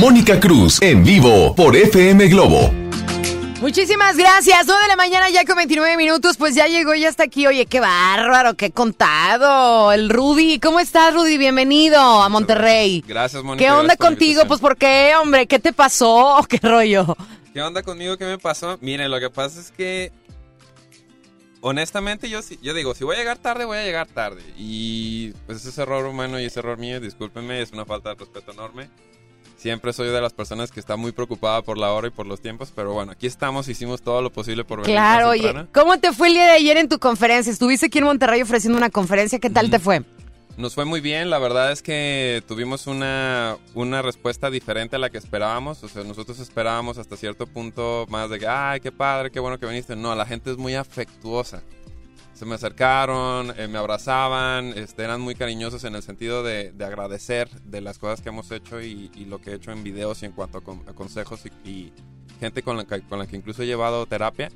Mónica 0.02 0.40
Cruz 0.40 0.82
en 0.82 1.04
vivo 1.04 1.54
por 1.54 1.76
FM 1.76 2.26
Globo. 2.26 2.72
Muchísimas 3.60 4.16
gracias. 4.16 4.66
9 4.66 4.82
de 4.82 4.88
la 4.88 4.96
mañana 4.96 5.30
ya 5.30 5.44
con 5.44 5.54
29 5.54 5.96
minutos, 5.96 6.36
pues 6.36 6.56
ya 6.56 6.66
llegó, 6.66 6.92
ya 6.96 7.08
está 7.08 7.22
aquí. 7.22 7.46
Oye, 7.46 7.66
qué 7.66 7.78
bárbaro, 7.78 8.54
qué 8.54 8.72
contado. 8.72 9.92
El 9.92 10.10
Rudy, 10.10 10.58
¿cómo 10.58 10.80
estás, 10.80 11.14
Rudy? 11.14 11.38
Bienvenido 11.38 12.00
a 12.00 12.28
Monterrey. 12.28 13.04
Gracias, 13.06 13.44
Mónica. 13.44 13.64
¿Qué 13.64 13.70
onda 13.70 13.96
contigo? 13.96 14.42
Pues, 14.48 14.58
¿por 14.58 14.76
qué, 14.76 15.12
hombre? 15.22 15.46
¿Qué 15.46 15.60
te 15.60 15.72
pasó? 15.72 16.44
¿Qué 16.48 16.58
rollo? 16.60 17.16
¿Qué 17.54 17.62
onda 17.62 17.84
conmigo? 17.84 18.16
¿Qué 18.16 18.24
me 18.24 18.38
pasó? 18.38 18.78
Miren, 18.80 19.08
lo 19.08 19.20
que 19.20 19.30
pasa 19.30 19.60
es 19.60 19.70
que. 19.70 20.10
Honestamente, 21.60 22.28
yo, 22.28 22.40
yo 22.60 22.74
digo, 22.74 22.96
si 22.96 23.04
voy 23.04 23.14
a 23.14 23.18
llegar 23.20 23.38
tarde, 23.38 23.66
voy 23.66 23.78
a 23.78 23.84
llegar 23.84 24.08
tarde. 24.08 24.42
Y 24.58 25.30
pues 25.46 25.58
ese 25.58 25.68
es 25.68 25.78
error 25.78 26.06
humano 26.06 26.40
y 26.40 26.46
ese 26.46 26.58
error 26.58 26.76
mío, 26.76 26.98
discúlpenme, 26.98 27.62
es 27.62 27.70
una 27.70 27.84
falta 27.84 28.08
de 28.08 28.16
respeto 28.16 28.50
enorme. 28.50 28.90
Siempre 29.62 29.92
soy 29.92 30.08
de 30.08 30.20
las 30.20 30.32
personas 30.32 30.72
que 30.72 30.80
está 30.80 30.96
muy 30.96 31.12
preocupada 31.12 31.62
por 31.62 31.78
la 31.78 31.92
hora 31.92 32.08
y 32.08 32.10
por 32.10 32.26
los 32.26 32.40
tiempos, 32.40 32.72
pero 32.74 32.94
bueno, 32.94 33.12
aquí 33.12 33.28
estamos, 33.28 33.68
hicimos 33.68 34.02
todo 34.02 34.20
lo 34.20 34.32
posible 34.32 34.64
por 34.64 34.80
venir 34.80 34.92
Claro, 34.96 35.28
más 35.28 35.38
oye. 35.38 35.66
¿cómo 35.72 35.98
te 35.98 36.12
fue 36.12 36.26
el 36.26 36.34
día 36.34 36.46
de 36.46 36.50
ayer 36.50 36.78
en 36.78 36.88
tu 36.88 36.98
conferencia? 36.98 37.52
Estuviste 37.52 37.86
aquí 37.86 37.98
en 37.98 38.04
Monterrey 38.06 38.42
ofreciendo 38.42 38.76
una 38.76 38.90
conferencia, 38.90 39.38
¿qué 39.38 39.50
tal 39.50 39.70
te 39.70 39.78
fue? 39.78 40.02
Nos 40.56 40.74
fue 40.74 40.84
muy 40.84 41.00
bien, 41.00 41.30
la 41.30 41.38
verdad 41.38 41.70
es 41.70 41.80
que 41.80 42.42
tuvimos 42.48 42.88
una, 42.88 43.56
una 43.74 44.02
respuesta 44.02 44.50
diferente 44.50 44.96
a 44.96 44.98
la 44.98 45.10
que 45.10 45.18
esperábamos. 45.18 45.84
O 45.84 45.88
sea, 45.88 46.02
nosotros 46.02 46.40
esperábamos 46.40 46.98
hasta 46.98 47.16
cierto 47.16 47.46
punto 47.46 48.06
más 48.08 48.30
de 48.30 48.40
que, 48.40 48.48
ay, 48.48 48.80
qué 48.80 48.90
padre, 48.90 49.30
qué 49.30 49.38
bueno 49.38 49.60
que 49.60 49.66
viniste. 49.66 49.94
No, 49.94 50.12
la 50.16 50.26
gente 50.26 50.50
es 50.50 50.56
muy 50.56 50.74
afectuosa. 50.74 51.62
Se 52.42 52.46
me 52.48 52.56
acercaron, 52.56 53.54
eh, 53.56 53.68
me 53.68 53.78
abrazaban, 53.78 54.76
este, 54.76 55.04
eran 55.04 55.20
muy 55.20 55.36
cariñosos 55.36 55.84
en 55.84 55.94
el 55.94 56.02
sentido 56.02 56.42
de, 56.42 56.72
de 56.72 56.84
agradecer 56.84 57.48
de 57.62 57.80
las 57.80 58.00
cosas 58.00 58.20
que 58.20 58.30
hemos 58.30 58.50
hecho 58.50 58.80
y, 58.82 59.12
y 59.14 59.26
lo 59.26 59.40
que 59.40 59.50
he 59.52 59.54
hecho 59.54 59.70
en 59.70 59.84
videos 59.84 60.24
y 60.24 60.26
en 60.26 60.32
cuanto 60.32 60.58
a, 60.58 60.60
con- 60.60 60.82
a 60.88 60.92
consejos 60.92 61.42
y, 61.46 61.68
y 61.70 61.92
gente 62.40 62.64
con 62.64 62.76
la, 62.76 62.84
que, 62.84 63.00
con 63.02 63.20
la 63.20 63.28
que 63.28 63.36
incluso 63.36 63.62
he 63.62 63.66
llevado 63.66 64.06
terapia. 64.06 64.50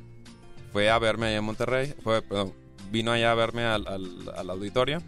Fue 0.72 0.90
a 0.90 0.98
verme 0.98 1.26
allá 1.26 1.36
en 1.36 1.44
Monterrey, 1.44 1.94
fue, 2.02 2.22
perdón, 2.22 2.54
vino 2.90 3.12
allá 3.12 3.30
a 3.30 3.34
verme 3.36 3.62
al, 3.62 3.86
al- 3.86 4.32
al 4.36 4.50
auditorio 4.50 5.00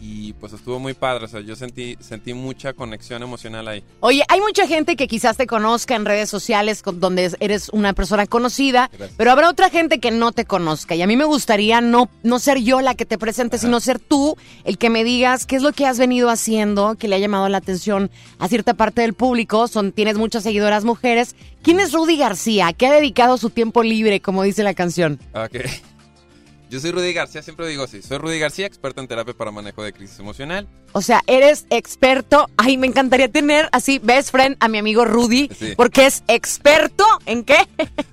y 0.00 0.32
pues 0.34 0.52
estuvo 0.52 0.78
muy 0.78 0.94
padre, 0.94 1.24
o 1.24 1.28
sea, 1.28 1.40
yo 1.40 1.56
sentí, 1.56 1.96
sentí 2.00 2.34
mucha 2.34 2.72
conexión 2.72 3.22
emocional 3.22 3.66
ahí. 3.68 3.82
Oye, 4.00 4.22
hay 4.28 4.40
mucha 4.40 4.66
gente 4.66 4.96
que 4.96 5.08
quizás 5.08 5.36
te 5.36 5.46
conozca 5.46 5.94
en 5.96 6.04
redes 6.04 6.28
sociales 6.28 6.82
con- 6.82 7.00
donde 7.00 7.34
eres 7.40 7.68
una 7.70 7.92
persona 7.92 8.26
conocida, 8.26 8.90
pero 9.16 9.30
habrá 9.32 9.48
otra 9.48 9.70
gente 9.70 9.98
que 9.98 10.10
no 10.10 10.32
te 10.32 10.44
conozca. 10.44 10.94
Y 10.94 11.02
a 11.02 11.06
mí 11.06 11.16
me 11.16 11.24
gustaría 11.24 11.80
no, 11.80 12.08
no 12.22 12.38
ser 12.38 12.58
yo 12.58 12.80
la 12.80 12.94
que 12.94 13.06
te 13.06 13.18
presente, 13.18 13.58
sino 13.58 13.80
ser 13.80 13.98
tú 13.98 14.36
el 14.64 14.78
que 14.78 14.90
me 14.90 15.04
digas 15.04 15.46
qué 15.46 15.56
es 15.56 15.62
lo 15.62 15.72
que 15.72 15.86
has 15.86 15.98
venido 15.98 16.28
haciendo, 16.30 16.96
que 16.96 17.08
le 17.08 17.16
ha 17.16 17.18
llamado 17.18 17.48
la 17.48 17.58
atención 17.58 18.10
a 18.38 18.48
cierta 18.48 18.74
parte 18.74 19.00
del 19.02 19.14
público. 19.14 19.68
Son, 19.68 19.92
tienes 19.92 20.16
muchas 20.18 20.42
seguidoras 20.42 20.84
mujeres. 20.84 21.34
¿Quién 21.62 21.80
es 21.80 21.92
Rudy 21.92 22.16
García? 22.16 22.72
¿Qué 22.72 22.86
ha 22.86 22.92
dedicado 22.92 23.38
su 23.38 23.50
tiempo 23.50 23.82
libre, 23.82 24.20
como 24.20 24.42
dice 24.42 24.62
la 24.62 24.74
canción? 24.74 25.18
Ok. 25.34 25.56
Yo 26.68 26.80
soy 26.80 26.90
Rudy 26.90 27.12
García, 27.12 27.42
siempre 27.42 27.68
digo 27.68 27.84
así, 27.84 28.02
soy 28.02 28.18
Rudy 28.18 28.40
García, 28.40 28.66
experto 28.66 29.00
en 29.00 29.06
terapia 29.06 29.32
para 29.34 29.52
manejo 29.52 29.84
de 29.84 29.92
crisis 29.92 30.18
emocional. 30.18 30.66
O 30.92 31.00
sea, 31.00 31.20
eres 31.28 31.64
experto. 31.70 32.48
Ay, 32.56 32.76
me 32.76 32.88
encantaría 32.88 33.28
tener 33.30 33.68
así 33.70 34.00
best 34.00 34.30
friend 34.32 34.56
a 34.58 34.66
mi 34.66 34.78
amigo 34.78 35.04
Rudy, 35.04 35.48
Sí. 35.56 35.74
porque 35.76 36.06
es 36.06 36.24
experto 36.26 37.04
en 37.26 37.44
qué? 37.44 37.56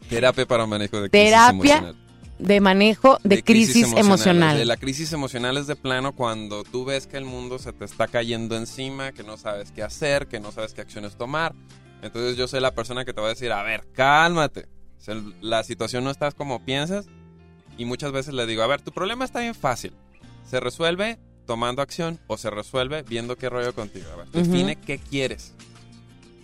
Terapia 0.07 0.45
para 0.45 0.67
manejo 0.67 1.01
de 1.01 1.09
crisis 1.09 1.29
Terapia 1.31 1.77
emocional. 1.77 1.95
de 2.37 2.61
manejo 2.61 3.17
de, 3.23 3.41
crisis, 3.43 3.91
emocional. 3.93 4.55
De 4.55 4.65
La 4.65 4.77
crisis 4.77 5.11
emocional 5.13 5.57
es 5.57 5.65
de 5.65 5.75
plano 5.75 6.13
cuando 6.13 6.63
tú 6.63 6.85
ves 6.85 7.07
que 7.07 7.17
el 7.17 7.25
mundo 7.25 7.57
se 7.57 7.73
te 7.73 7.85
está 7.85 8.07
cayendo 8.07 8.55
encima, 8.55 9.13
que 9.13 9.23
no 9.23 9.35
sabes 9.37 9.71
qué 9.71 9.81
hacer, 9.81 10.27
que 10.27 10.39
no 10.39 10.51
sabes 10.51 10.75
qué 10.75 10.81
acciones 10.81 11.15
tomar. 11.15 11.55
Entonces 12.03 12.37
yo 12.37 12.47
soy 12.47 12.59
la 12.59 12.75
persona 12.75 13.03
que 13.03 13.13
te 13.13 13.21
va 13.21 13.27
a 13.27 13.29
decir, 13.31 13.51
a 13.51 13.63
ver, 13.63 13.83
cálmate. 13.93 14.67
O 14.99 15.01
sea, 15.03 15.15
la 15.41 15.63
situación 15.63 16.03
no 16.03 16.11
está 16.11 16.31
como 16.31 16.63
piensas. 16.63 17.07
Y 17.77 17.85
muchas 17.85 18.11
veces 18.11 18.33
le 18.33 18.45
digo, 18.45 18.63
a 18.63 18.67
ver, 18.67 18.81
tu 18.81 18.91
problema 18.91 19.25
está 19.25 19.39
bien 19.39 19.55
fácil. 19.55 19.93
Se 20.49 20.59
resuelve 20.59 21.17
tomando 21.45 21.81
acción 21.81 22.19
o 22.27 22.37
se 22.37 22.49
resuelve 22.49 23.03
viendo 23.03 23.37
qué 23.37 23.49
rollo 23.49 23.73
contigo. 23.73 24.05
A 24.13 24.17
ver, 24.17 24.27
define 24.27 24.75
qué 24.75 24.99
quieres. 24.99 25.53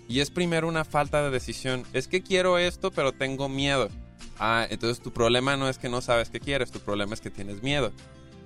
Y 0.07 0.21
es 0.21 0.31
primero 0.31 0.67
una 0.67 0.85
falta 0.85 1.21
de 1.23 1.29
decisión. 1.29 1.83
Es 1.93 2.07
que 2.07 2.23
quiero 2.23 2.57
esto, 2.57 2.91
pero 2.91 3.11
tengo 3.11 3.47
miedo. 3.47 3.89
Ah, 4.39 4.65
entonces 4.69 5.03
tu 5.03 5.11
problema 5.11 5.57
no 5.57 5.69
es 5.69 5.77
que 5.77 5.89
no 5.89 6.01
sabes 6.01 6.29
qué 6.29 6.39
quieres, 6.39 6.71
tu 6.71 6.79
problema 6.79 7.13
es 7.13 7.21
que 7.21 7.29
tienes 7.29 7.61
miedo. 7.61 7.91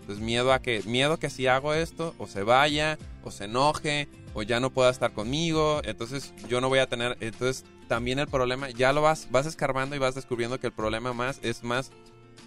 Entonces 0.02 0.22
miedo 0.22 0.52
a 0.52 0.60
que, 0.60 0.84
miedo 0.84 1.18
que 1.18 1.30
si 1.30 1.48
hago 1.48 1.74
esto, 1.74 2.14
o 2.18 2.28
se 2.28 2.44
vaya, 2.44 2.98
o 3.24 3.32
se 3.32 3.46
enoje, 3.46 4.10
o 4.34 4.44
ya 4.44 4.60
no 4.60 4.72
pueda 4.72 4.90
estar 4.90 5.14
conmigo, 5.14 5.82
entonces 5.86 6.34
yo 6.50 6.60
no 6.60 6.68
voy 6.68 6.80
a 6.80 6.88
tener, 6.88 7.16
entonces 7.22 7.64
también 7.88 8.20
el 8.20 8.28
problema, 8.28 8.70
ya 8.72 8.92
lo 8.92 9.02
vas, 9.02 9.28
vas 9.32 9.46
escarbando 9.46 9.96
y 9.96 10.00
vas 10.00 10.16
descubriendo 10.16 10.60
que 10.60 10.68
el 10.68 10.74
problema 10.74 11.14
más 11.14 11.40
es 11.42 11.64
más, 11.64 11.92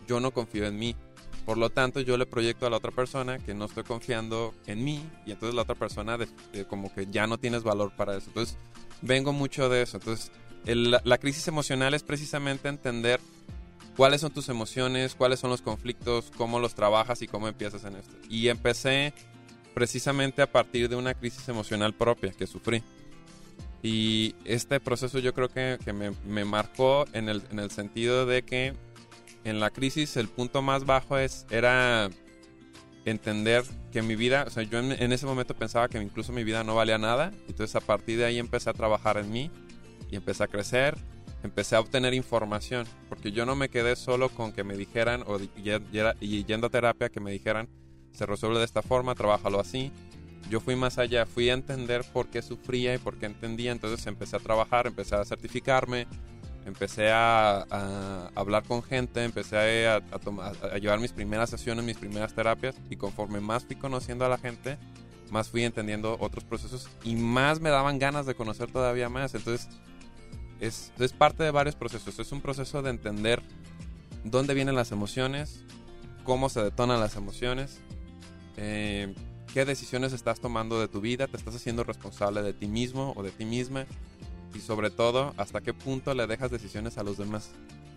yo 0.07 0.21
no 0.21 0.31
confío 0.33 0.67
en 0.67 0.79
mí. 0.79 0.95
Por 1.45 1.59
lo 1.59 1.71
tanto, 1.71 2.01
yo 2.01 2.17
le 2.17 2.27
proyecto 2.27 2.67
a 2.67 2.71
la 2.71 2.77
otra 2.79 2.91
persona 2.91 3.39
que 3.39 3.55
no 3.55 3.67
estoy 3.67 3.85
confiando 3.85 4.53
en 4.67 4.83
mí 4.85 5.09
y 5.27 5.31
entonces 5.33 5.55
la 5.55 5.63
otra 5.63 5.77
persona 5.77 6.19
de- 6.19 6.29
de 6.53 6.65
como 6.67 6.93
que 6.93 7.07
ya 7.11 7.27
no 7.29 7.39
tienes 7.39 7.63
valor 7.63 7.93
para 7.97 8.17
eso. 8.17 8.27
Entonces, 8.29 8.57
vengo 9.01 9.33
mucho 9.33 9.69
de 9.69 9.83
eso. 9.83 9.99
Entonces, 9.99 10.33
el- 10.65 10.91
la- 10.91 11.19
crisis 11.19 11.47
emocional 11.47 11.95
es 11.95 12.03
precisamente 12.03 12.69
entender 12.69 13.21
cuáles 13.97 14.21
son 14.23 14.33
tus 14.33 14.49
emociones, 14.49 15.15
cuáles 15.15 15.39
son 15.39 15.51
los 15.51 15.63
conflictos, 15.63 16.33
cómo 16.37 16.59
los 16.59 16.75
trabajas 16.75 17.23
y 17.23 17.29
cómo 17.29 17.47
empiezas 17.47 17.85
en 17.85 17.95
esto. 17.95 18.15
Y 18.29 18.49
empecé 18.49 19.15
precisamente 19.73 20.43
a 20.43 20.51
partir 20.51 20.89
de 20.89 20.97
una 20.97 21.15
crisis 21.15 21.49
emocional 21.49 21.95
propia 21.95 22.33
que 22.33 22.47
sufrí. 22.49 22.83
Y 23.83 24.35
este 24.45 24.81
proceso 24.81 25.19
yo 25.21 25.33
creo 25.33 25.49
que, 25.49 25.79
que 25.85 25.93
me, 25.93 26.11
me 26.27 26.45
marcó 26.45 27.05
en 27.13 27.29
el, 27.29 27.43
en 27.53 27.61
el 27.61 27.71
sentido 27.71 28.27
de 28.27 28.43
que 28.43 28.75
en 29.47 29.61
la 29.61 29.71
crisis 29.71 30.17
el 30.17 30.29
punto 30.29 30.61
más 30.61 30.85
bajo 30.85 31.19
es, 31.19 31.47
era 31.51 32.11
entender 33.05 33.63
que 33.93 34.03
mi 34.03 34.17
vida, 34.17 34.45
o 34.47 34.51
sea, 34.51 34.65
yo 34.65 34.81
en, 34.81 35.13
ese 35.13 35.25
momento 35.25 35.55
pensaba 35.55 35.89
que 35.89 36.03
incluso 36.03 36.33
mi 36.33 36.43
vida 36.43 36.65
no 36.65 36.75
valía 36.75 36.99
nada. 36.99 37.33
Entonces 37.49 37.77
a 37.77 37.81
partir 37.81 38.19
de 38.19 38.25
ahí 38.25 38.39
empecé 38.39 38.69
a 38.71 38.73
trabajar 38.73 39.17
en 39.19 39.31
mí 39.31 39.51
y 40.11 40.17
empecé 40.17 40.43
a 40.43 40.49
crecer, 40.49 40.97
empecé 41.45 41.77
a 41.77 41.81
obtener 41.81 42.13
información, 42.13 42.87
porque 43.09 43.31
yo 43.31 43.47
no 43.47 43.55
me 43.55 43.69
quedé 43.69 43.95
solo 43.95 44.31
con 44.31 44.53
que 44.53 44.65
me 44.65 44.77
dijeran, 44.77 45.23
o 45.27 45.39
y 45.39 46.45
yendo 46.45 46.67
a 46.67 46.71
terapia, 46.71 47.09
que 47.09 47.21
me 47.21 47.31
dijeran, 47.31 47.69
se 48.13 48.27
resuelve 48.27 48.59
de 48.59 48.65
esta 48.65 48.83
forma, 48.83 49.15
trabájalo 49.15 49.61
así. 49.61 49.93
yo 50.51 50.59
fui 50.61 50.75
más 50.75 50.99
allá, 50.99 51.25
fui 51.27 51.51
a 51.51 51.55
entender 51.55 52.05
por 52.13 52.29
qué 52.29 52.43
sufría 52.43 52.95
y 52.95 52.99
por 52.99 53.17
qué 53.17 53.27
entendía, 53.27 53.71
entonces 53.71 54.05
empecé 54.07 54.37
a 54.37 54.41
trabajar, 54.41 54.89
empecé 54.89 55.15
a 55.15 55.25
certificarme, 55.25 56.09
empecé 56.67 57.11
a, 57.11 57.64
a 57.71 58.31
hablar 58.35 58.64
con 58.64 58.83
gente, 58.83 59.25
empecé 59.25 59.87
a, 59.87 59.97
a, 59.97 60.19
tomar, 60.19 60.53
a 60.62 60.79
llevar 60.79 60.99
mis 60.99 61.12
primeras 61.12 61.49
sesiones, 61.49 61.85
mis 61.85 61.97
primeras 61.97 62.35
terapias 62.35 62.77
y 62.91 62.97
conforme 62.97 63.41
más 63.41 63.64
fui 63.64 63.77
conociendo 63.77 64.25
a 64.25 64.29
la 64.29 64.37
gente, 64.37 64.77
más 65.31 65.49
fui 65.49 65.62
entendiendo 65.62 66.17
otros 66.21 66.45
procesos 66.45 66.89
y 67.05 67.14
más 67.14 67.61
me 67.61 67.71
daban 67.71 67.99
ganas 67.99 68.27
de 68.27 68.35
conocer 68.35 68.71
todavía 68.71 69.09
más. 69.09 69.35
Entonces, 69.35 69.69
es, 70.61 70.93
es 70.99 71.12
parte 71.12 71.45
de 71.45 71.53
varios 71.53 71.77
procesos. 71.77 72.19
Es 72.19 72.33
un 72.33 72.41
proceso 72.41 72.83
de 72.83 72.91
entender 72.91 73.43
dónde 74.25 74.53
vienen 74.55 74.75
las 74.75 74.91
emociones, 74.91 75.64
cómo 76.25 76.49
se 76.49 76.62
detonan 76.62 76.99
las 76.99 77.14
emociones, 77.14 77.79
eh, 78.57 79.14
qué 79.55 79.64
decisiones 79.64 80.12
estás 80.12 80.41
tomando 80.41 80.81
de 80.81 80.89
tu 80.89 81.01
vida, 81.01 81.29
te 81.29 81.37
estás 81.37 81.55
haciendo 81.55 81.85
responsable 81.85 82.43
de 82.43 82.53
ti 82.53 82.67
mismo 82.67 83.12
o 83.17 83.23
de 83.23 83.31
ti 83.31 83.45
misma 83.45 83.87
y 84.55 84.61
sobre 84.61 84.91
todo 84.91 85.35
hasta 85.37 85.61
qué 85.61 85.73
punto 85.75 86.15
le 86.15 86.27
dejas 86.27 86.51
decisiones 86.51 86.99
a 86.99 87.03
los 87.03 87.19
demás. 87.19 87.51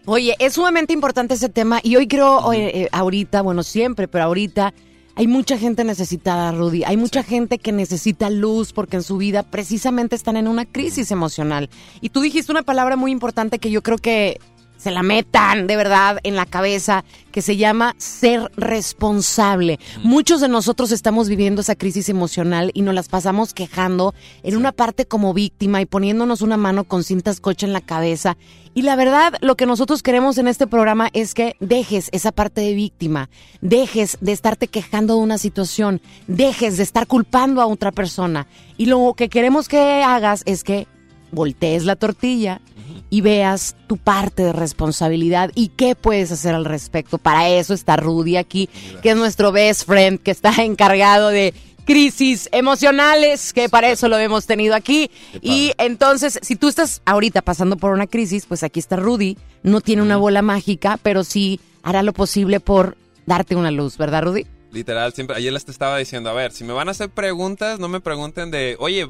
Oye, 0.06 0.36
es 0.40 0.54
sumamente 0.54 0.94
importante 0.94 1.36
ese 1.36 1.50
tema 1.50 1.80
y 1.84 1.96
hoy 1.96 2.08
creo, 2.08 2.52
eh, 2.54 2.84
eh, 2.84 2.90
ahorita, 2.92 3.42
bueno, 3.42 3.64
siempre, 3.64 4.08
pero 4.08 4.24
ahorita 4.24 4.74
hay 5.16 5.28
mucha 5.28 5.58
gente 5.58 5.84
necesitada, 5.84 6.52
Rudy. 6.54 6.84
Hay 6.86 6.96
mucha 6.96 7.24
gente 7.24 7.60
que 7.60 7.74
necesita 7.74 8.30
luz 8.30 8.72
porque 8.72 8.96
en 8.96 9.04
su 9.04 9.18
vida 9.18 9.44
precisamente 9.44 10.16
están 10.16 10.38
en 10.38 10.48
una 10.48 10.66
crisis 10.66 11.12
emocional. 11.12 11.70
Y 12.00 12.10
tú 12.10 12.22
dijiste 12.22 12.52
una 12.52 12.64
palabra 12.64 12.96
muy 12.96 13.12
importante 13.12 13.60
que 13.60 13.70
yo 13.70 13.84
creo 13.84 13.98
que 13.98 14.40
se 14.80 14.92
la 14.92 15.04
metan 15.04 15.68
de 15.68 15.76
verdad 15.76 16.20
en 16.24 16.36
la 16.36 16.46
cabeza, 16.46 17.04
que 17.32 17.42
se 17.42 17.58
llama 17.58 17.96
ser 17.98 18.50
responsable. 18.56 19.78
Muchos 20.04 20.40
de 20.42 20.48
nosotros 20.48 20.92
estamos 20.92 21.28
viviendo 21.28 21.62
esa 21.62 21.76
crisis 21.76 22.08
emocional 22.08 22.72
y 22.74 22.82
nos 22.82 22.96
las 22.96 23.10
pasamos 23.10 23.54
quejando 23.54 24.16
en 24.42 24.56
una 24.56 24.72
parte 24.72 25.06
como 25.06 25.34
víctima 25.34 25.82
y 25.82 25.86
poniéndonos 25.86 26.42
una 26.42 26.56
mano 26.58 26.86
con 26.86 27.04
cintas 27.04 27.42
coche 27.42 27.66
en 27.66 27.74
la 27.74 27.82
cabeza. 27.82 28.38
Y 28.74 28.84
la 28.84 28.96
verdad, 28.96 29.34
lo 29.42 29.58
que 29.58 29.66
nosotros 29.66 30.02
queremos 30.02 30.38
en 30.38 30.48
este 30.48 30.66
programa 30.66 31.10
es 31.12 31.34
que 31.34 31.58
dejes 31.60 32.08
esa 32.14 32.32
parte 32.32 32.62
de 32.62 32.74
víctima, 32.74 33.30
dejes 33.60 34.18
de 34.22 34.32
estarte 34.32 34.70
quejando 34.70 35.16
de 35.16 35.22
una 35.22 35.38
situación, 35.38 36.02
dejes 36.28 36.78
de 36.78 36.84
estar 36.84 37.06
culpando 37.06 37.62
a 37.62 37.68
otra 37.68 37.92
persona. 37.92 38.48
Y 38.78 38.86
lo 38.86 39.14
que 39.18 39.28
queremos 39.28 39.68
que 39.68 40.04
hagas 40.04 40.44
es 40.46 40.64
que 40.64 40.88
voltees 41.32 41.86
la 41.86 41.96
tortilla 41.96 42.62
y 43.10 43.22
veas 43.22 43.76
tu 43.88 43.98
parte 43.98 44.44
de 44.44 44.54
responsabilidad 44.54 45.52
y 45.56 45.70
qué 45.70 45.96
puedes 45.96 46.32
hacer 46.32 46.56
al 46.56 46.66
respecto. 46.66 47.18
Para 47.18 47.50
eso 47.50 47.74
está 47.74 47.96
Rudy 47.96 48.38
aquí, 48.38 48.70
que 49.02 49.12
es 49.12 49.18
nuestro 49.18 49.52
best 49.52 49.86
friend, 49.86 50.20
que 50.20 50.32
está 50.32 50.52
encargado 50.64 51.30
de 51.30 51.54
crisis 51.86 52.50
emocionales, 52.52 53.52
que 53.52 53.68
para 53.68 53.90
eso 53.90 54.08
lo 54.10 54.18
hemos 54.20 54.46
tenido 54.46 54.76
aquí. 54.76 55.10
Y 55.42 55.72
entonces, 55.80 56.40
si 56.44 56.56
tú 56.56 56.68
estás 56.68 57.02
ahorita 57.06 57.42
pasando 57.42 57.78
por 57.78 57.94
una 57.94 58.06
crisis, 58.06 58.46
pues 58.46 58.62
aquí 58.62 58.80
está 58.80 58.96
Rudy. 58.96 59.38
No 59.64 59.82
tiene 59.82 60.04
una 60.04 60.18
bola 60.18 60.44
mágica, 60.44 61.00
pero 61.02 61.24
sí 61.24 61.60
hará 61.82 62.04
lo 62.04 62.14
posible 62.14 62.60
por 62.60 62.96
darte 63.26 63.56
una 63.56 63.72
luz, 63.72 63.98
¿verdad, 63.98 64.24
Rudy? 64.24 64.46
Literal, 64.72 65.14
siempre, 65.14 65.36
ayer 65.36 65.52
les 65.52 65.68
estaba 65.68 65.98
diciendo, 65.98 66.30
a 66.30 66.34
ver, 66.34 66.52
si 66.52 66.64
me 66.64 66.74
van 66.74 66.90
a 66.90 66.92
hacer 66.92 67.10
preguntas, 67.10 67.80
no 67.80 67.88
me 67.88 68.02
pregunten 68.02 68.52
de, 68.52 68.76
oye, 68.80 69.08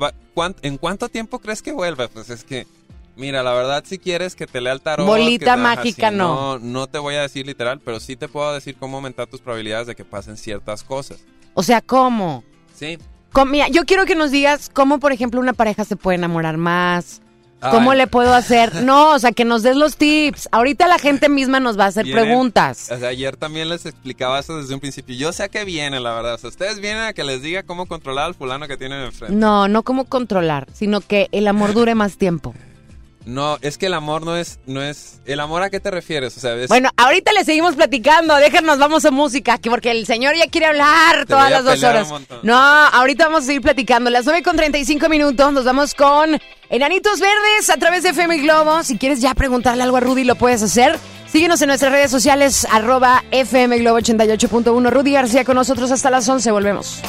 ¿en 0.62 0.78
cuánto 0.78 1.10
tiempo 1.10 1.39
crees 1.39 1.62
que 1.62 1.74
vuelva? 1.74 2.08
Pues 2.08 2.30
es 2.30 2.45
que 2.45 2.66
Mira, 3.20 3.43
la 3.43 3.51
verdad, 3.51 3.84
si 3.86 3.99
quieres 3.99 4.34
que 4.34 4.47
te 4.47 4.61
lea 4.61 4.72
el 4.72 4.80
tarot. 4.80 5.05
Bolita 5.05 5.57
mágica, 5.57 6.09
no. 6.09 6.57
no. 6.57 6.80
No 6.80 6.88
te 6.88 6.99
voy 6.99 7.15
a 7.15 7.22
decir 7.22 7.45
literal, 7.45 7.82
pero 7.84 7.99
sí 7.99 8.15
te 8.15 8.30
puedo 8.30 8.53
decir 8.53 8.78
cómo 8.80 8.95
aumentar 8.95 9.28
tus 9.28 9.41
probabilidades 9.41 9.88
de 9.88 9.95
que 9.95 10.05
pasen 10.05 10.38
ciertas 10.38 10.84
cosas. 10.84 11.20
O 11.53 11.61
sea, 11.61 11.82
¿cómo? 11.82 12.45
Sí. 12.74 12.97
mira, 13.45 13.67
yo 13.67 13.86
quiero 13.86 14.05
que 14.05 14.15
nos 14.15 14.32
digas 14.32 14.72
cómo, 14.74 14.99
por 14.99 15.11
ejemplo, 15.11 15.41
una 15.41 15.51
pareja 15.51 15.84
se 15.84 15.97
puede 15.97 16.15
enamorar 16.15 16.55
más. 16.55 17.22
¿Cómo 17.59 17.93
le 17.93 18.07
puedo 18.07 18.34
hacer? 18.34 18.84
No, 18.84 19.11
o 19.11 19.20
sea, 19.20 19.34
que 19.34 19.43
nos 19.43 19.63
des 19.63 19.76
los 19.76 19.97
tips. 19.97 20.47
Ahorita 20.53 20.88
la 20.88 20.97
gente 20.97 21.28
misma 21.28 21.59
nos 21.59 21.78
va 21.78 21.84
a 21.84 21.88
hacer 21.88 22.09
preguntas. 22.09 22.89
O 22.89 22.97
sea, 22.97 23.09
ayer 23.09 23.36
también 23.36 23.67
les 23.67 23.86
explicaba 23.86 24.39
eso 24.39 24.57
desde 24.57 24.74
un 24.74 24.80
principio. 24.80 25.13
Yo 25.17 25.34
sé 25.34 25.43
a 25.43 25.49
qué 25.49 25.65
viene, 25.65 25.99
la 25.99 26.13
verdad. 26.13 26.36
O 26.36 26.38
sea, 26.38 26.49
ustedes 26.49 26.80
vienen 26.80 27.03
a 27.03 27.11
que 27.11 27.26
les 27.26 27.41
diga 27.41 27.63
cómo 27.63 27.86
controlar 27.86 28.28
al 28.28 28.34
fulano 28.34 28.65
que 28.65 28.78
tienen 28.78 29.01
enfrente. 29.01 29.36
No, 29.36 29.67
no 29.67 29.84
cómo 29.84 30.05
controlar, 30.05 30.67
sino 30.72 31.01
que 31.01 31.28
el 31.34 31.49
amor 31.49 31.74
dure 31.74 31.95
más 31.95 32.17
tiempo. 32.17 32.55
No, 33.30 33.59
es 33.61 33.77
que 33.77 33.86
el 33.86 33.93
amor 33.93 34.25
no 34.25 34.36
es, 34.36 34.59
no 34.65 34.82
es. 34.82 35.21
¿El 35.25 35.39
amor 35.39 35.61
a 35.61 35.69
qué 35.69 35.80
te 35.80 35.91
refieres? 35.91 36.36
O 36.36 36.39
sea, 36.39 36.55
Bueno, 36.67 36.89
ahorita 36.97 37.32
le 37.32 37.45
seguimos 37.45 37.75
platicando. 37.75 38.36
Déjenos, 38.36 38.80
vamos 38.80 39.05
a 39.05 39.11
música, 39.11 39.59
porque 39.69 39.91
el 39.91 40.07
señor 40.07 40.36
ya 40.36 40.47
quiere 40.47 40.65
hablar 40.65 41.27
todas 41.27 41.51
las 41.51 41.63
dos 41.63 41.84
horas. 41.84 42.07
No, 42.41 42.57
ahorita 42.57 43.25
vamos 43.25 43.43
a 43.43 43.45
seguir 43.45 43.61
platicando. 43.61 44.09
Las 44.09 44.25
9 44.25 44.41
con 44.41 44.55
35 44.55 45.07
minutos. 45.09 45.53
Nos 45.53 45.63
vamos 45.63 45.93
con 45.93 46.39
Enanitos 46.71 47.19
Verdes 47.19 47.69
a 47.69 47.77
través 47.77 48.01
de 48.01 48.09
FM 48.09 48.39
Globo. 48.39 48.82
Si 48.84 48.97
quieres 48.97 49.21
ya 49.21 49.36
preguntarle 49.36 49.84
algo 49.84 49.97
a 49.97 49.99
Rudy, 49.99 50.23
lo 50.23 50.34
puedes 50.36 50.63
hacer. 50.63 50.97
Síguenos 51.32 51.61
en 51.61 51.67
nuestras 51.67 51.91
redes 51.91 52.09
sociales, 52.09 52.65
arroba 52.71 53.23
FM 53.30 53.77
Globo 53.77 53.99
88.1. 53.99 54.89
Rudy 54.89 55.11
García 55.11 55.45
con 55.45 55.53
nosotros 55.55 55.91
hasta 55.91 56.09
las 56.09 56.27
11. 56.27 56.49
Volvemos. 56.49 56.99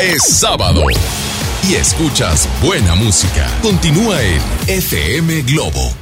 Es 0.00 0.22
sábado. 0.40 0.82
Y 1.68 1.74
escuchas 1.74 2.48
buena 2.62 2.94
música. 2.94 3.46
Continúa 3.62 4.20
en 4.22 4.40
FM 4.66 5.42
Globo 5.42 6.01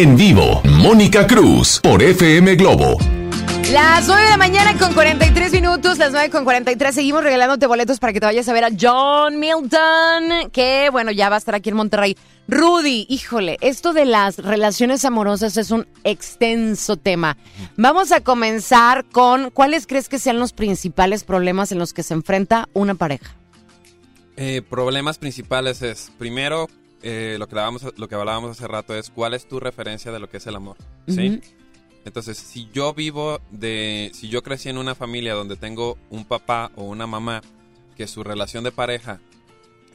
En 0.00 0.16
vivo, 0.16 0.62
Mónica 0.64 1.26
Cruz 1.26 1.78
por 1.82 2.02
FM 2.02 2.54
Globo. 2.54 2.96
Las 3.70 4.06
9 4.06 4.22
de 4.22 4.30
la 4.30 4.38
mañana 4.38 4.78
con 4.78 4.94
43 4.94 5.52
minutos, 5.52 5.98
las 5.98 6.12
9 6.12 6.30
con 6.30 6.44
43. 6.44 6.94
Seguimos 6.94 7.22
regalándote 7.22 7.66
boletos 7.66 7.98
para 7.98 8.14
que 8.14 8.18
te 8.18 8.24
vayas 8.24 8.48
a 8.48 8.54
ver 8.54 8.64
a 8.64 8.70
John 8.80 9.38
Milton, 9.38 10.50
que 10.52 10.88
bueno, 10.90 11.10
ya 11.10 11.28
va 11.28 11.34
a 11.34 11.38
estar 11.38 11.54
aquí 11.54 11.68
en 11.68 11.76
Monterrey. 11.76 12.16
Rudy, 12.48 13.04
híjole, 13.10 13.58
esto 13.60 13.92
de 13.92 14.06
las 14.06 14.38
relaciones 14.38 15.04
amorosas 15.04 15.58
es 15.58 15.70
un 15.70 15.86
extenso 16.02 16.96
tema. 16.96 17.36
Vamos 17.76 18.10
a 18.10 18.22
comenzar 18.22 19.04
con 19.04 19.50
cuáles 19.50 19.86
crees 19.86 20.08
que 20.08 20.18
sean 20.18 20.38
los 20.38 20.54
principales 20.54 21.24
problemas 21.24 21.72
en 21.72 21.78
los 21.78 21.92
que 21.92 22.02
se 22.02 22.14
enfrenta 22.14 22.70
una 22.72 22.94
pareja. 22.94 23.36
Eh, 24.38 24.62
problemas 24.62 25.18
principales 25.18 25.82
es, 25.82 26.10
primero, 26.16 26.68
eh, 27.02 27.36
lo, 27.38 27.46
que 27.48 27.52
hablábamos, 27.54 27.84
lo 27.96 28.08
que 28.08 28.14
hablábamos 28.14 28.50
hace 28.52 28.66
rato 28.68 28.94
es 28.96 29.10
cuál 29.10 29.34
es 29.34 29.46
tu 29.48 29.60
referencia 29.60 30.12
de 30.12 30.18
lo 30.18 30.28
que 30.28 30.36
es 30.38 30.46
el 30.46 30.56
amor. 30.56 30.76
¿Sí? 31.08 31.40
Entonces, 32.04 32.38
si 32.38 32.68
yo 32.72 32.94
vivo 32.94 33.40
de. 33.50 34.10
Si 34.14 34.28
yo 34.28 34.42
crecí 34.42 34.68
en 34.68 34.78
una 34.78 34.94
familia 34.94 35.34
donde 35.34 35.56
tengo 35.56 35.98
un 36.08 36.24
papá 36.24 36.70
o 36.76 36.84
una 36.84 37.06
mamá 37.06 37.42
que 37.96 38.06
su 38.06 38.24
relación 38.24 38.64
de 38.64 38.72
pareja 38.72 39.20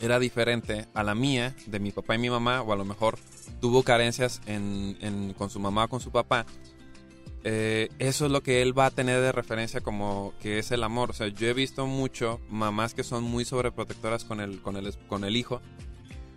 era 0.02 0.20
diferente 0.20 0.88
a 0.94 1.04
la 1.04 1.16
mía, 1.16 1.56
de 1.66 1.80
mi 1.80 1.92
papá 1.92 2.16
y 2.16 2.20
mi 2.20 2.30
mamá, 2.30 2.62
o 2.62 2.74
a 2.74 2.76
lo 2.76 2.86
mejor 2.86 3.18
tuvo 3.62 3.82
carencias 3.82 4.42
en, 4.46 4.98
en- 5.02 5.34
con 5.34 5.50
su 5.50 5.60
mamá 5.60 5.86
o 5.86 5.88
con 5.90 6.00
su 6.00 6.12
papá, 6.12 6.46
eh, 7.44 7.90
eso 8.00 8.26
es 8.26 8.32
lo 8.32 8.42
que 8.42 8.62
él 8.62 8.78
va 8.78 8.88
a 8.88 8.92
tener 8.92 9.22
de 9.22 9.32
referencia 9.32 9.82
como 9.82 10.34
que 10.42 10.60
es 10.60 10.72
el 10.72 10.84
amor. 10.84 11.12
O 11.12 11.14
sea, 11.14 11.28
yo 11.28 11.48
he 11.48 11.54
visto 11.54 11.86
mucho 11.88 12.40
mamás 12.50 12.94
que 12.94 13.04
son 13.04 13.24
muy 13.24 13.46
sobreprotectoras 13.46 14.26
con 14.26 14.42
el, 14.42 14.62
con 14.62 14.78
el, 14.78 14.94
con 15.08 15.24
el 15.24 15.36
hijo 15.38 15.62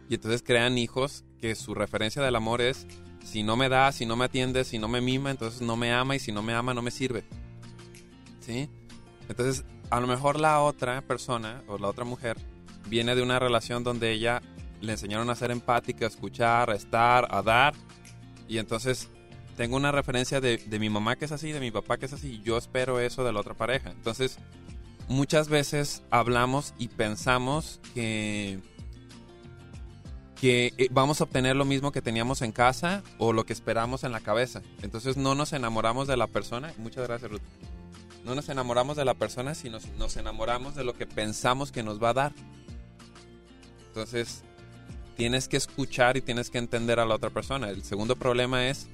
y 0.09 0.15
entonces 0.15 0.43
crean 0.43 0.79
hijos 0.79 1.25
que 1.41 1.55
su 1.55 1.75
referencia 1.75 2.23
del 2.23 2.37
amor 2.37 2.61
es 2.61 2.87
si 3.25 3.43
no 3.43 3.57
me 3.57 3.69
da, 3.69 3.93
si 3.93 4.07
no 4.07 4.17
me 4.17 4.25
atiende, 4.25 4.65
si 4.65 4.79
no 4.79 4.89
me 4.89 5.01
mima, 5.01 5.31
entonces 5.31 5.61
no 5.61 5.77
me 5.77 5.93
ama 5.93 6.17
y 6.17 6.19
si 6.19 6.33
no 6.33 6.43
me 6.43 6.55
ama 6.55 6.73
no 6.73 6.83
me 6.83 6.91
sirve. 6.91 7.25
¿Sí? 8.41 8.71
Entonces, 9.29 9.65
a 9.91 10.01
lo 10.01 10.07
mejor 10.07 10.41
la 10.41 10.61
otra 10.61 11.03
persona 11.03 11.63
o 11.67 11.77
la 11.77 11.89
otra 11.89 12.05
mujer 12.05 12.39
viene 12.89 13.15
de 13.15 13.23
una 13.23 13.39
relación 13.39 13.85
donde 13.85 14.13
ella 14.13 14.41
le 14.81 14.93
enseñaron 14.93 15.29
a 15.29 15.35
ser 15.35 15.51
empática, 15.51 16.07
a 16.07 16.09
escuchar, 16.09 16.71
a 16.71 16.75
estar, 16.75 17.29
a 17.31 17.43
dar. 17.43 17.75
Y 18.49 18.57
entonces 18.57 19.11
tengo 19.57 19.77
una 19.77 19.93
referencia 19.93 20.41
de, 20.41 20.57
de 20.57 20.79
mi 20.79 20.89
mamá 20.89 21.17
que 21.17 21.27
es 21.27 21.33
así, 21.33 21.53
de 21.53 21.61
mi 21.61 21.71
papá 21.71 21.99
que 21.99 22.07
es 22.07 22.13
así, 22.15 22.37
y 22.37 22.43
yo 22.43 22.57
espero 22.57 23.01
eso 23.01 23.25
de 23.25 23.33
la 23.33 23.41
otra 23.41 23.55
pareja. 23.55 23.91
Entonces, 23.91 24.39
muchas 25.09 25.49
veces 25.49 26.03
hablamos 26.11 26.73
y 26.79 26.89
pensamos 26.89 27.81
que 27.93 28.61
que 30.41 30.73
eh, 30.79 30.89
vamos 30.91 31.21
a 31.21 31.25
obtener 31.25 31.57
lo 31.57 31.65
mismo 31.65 31.93
que 31.93 32.03
teníamos 32.03 32.43
en 32.43 32.53
casa 32.53 33.03
o 33.19 33.33
lo 33.33 33.45
que 33.45 33.53
esperamos 33.53 34.05
en 34.05 34.13
la 34.13 34.21
cabeza. 34.21 34.63
Entonces 34.83 35.17
no 35.17 35.35
nos 35.35 35.53
enamoramos 35.53 36.07
de 36.07 36.17
la 36.17 36.27
persona. 36.27 36.73
Muchas 36.79 37.07
gracias, 37.07 37.31
Ruth. 37.31 37.41
No 38.25 38.35
nos 38.35 38.49
enamoramos 38.49 38.97
de 38.97 39.05
la 39.05 39.15
persona, 39.15 39.55
sino 39.55 39.79
nos 39.97 40.17
enamoramos 40.17 40.75
de 40.75 40.85
lo 40.85 40.95
que 40.95 41.07
pensamos 41.07 41.73
que 41.73 41.83
nos 41.83 42.03
va 42.03 42.11
a 42.11 42.15
dar. 42.15 42.33
Entonces, 43.89 44.43
tienes 45.17 45.49
que 45.49 45.57
escuchar 45.57 46.17
y 46.17 46.21
tienes 46.21 46.51
que 46.51 46.59
entender 46.59 47.01
a 47.01 47.07
la 47.07 47.15
otra 47.15 47.31
persona. 47.31 47.71
El 47.71 47.83
segundo 47.83 48.17
problema 48.17 48.69
es, 48.69 48.87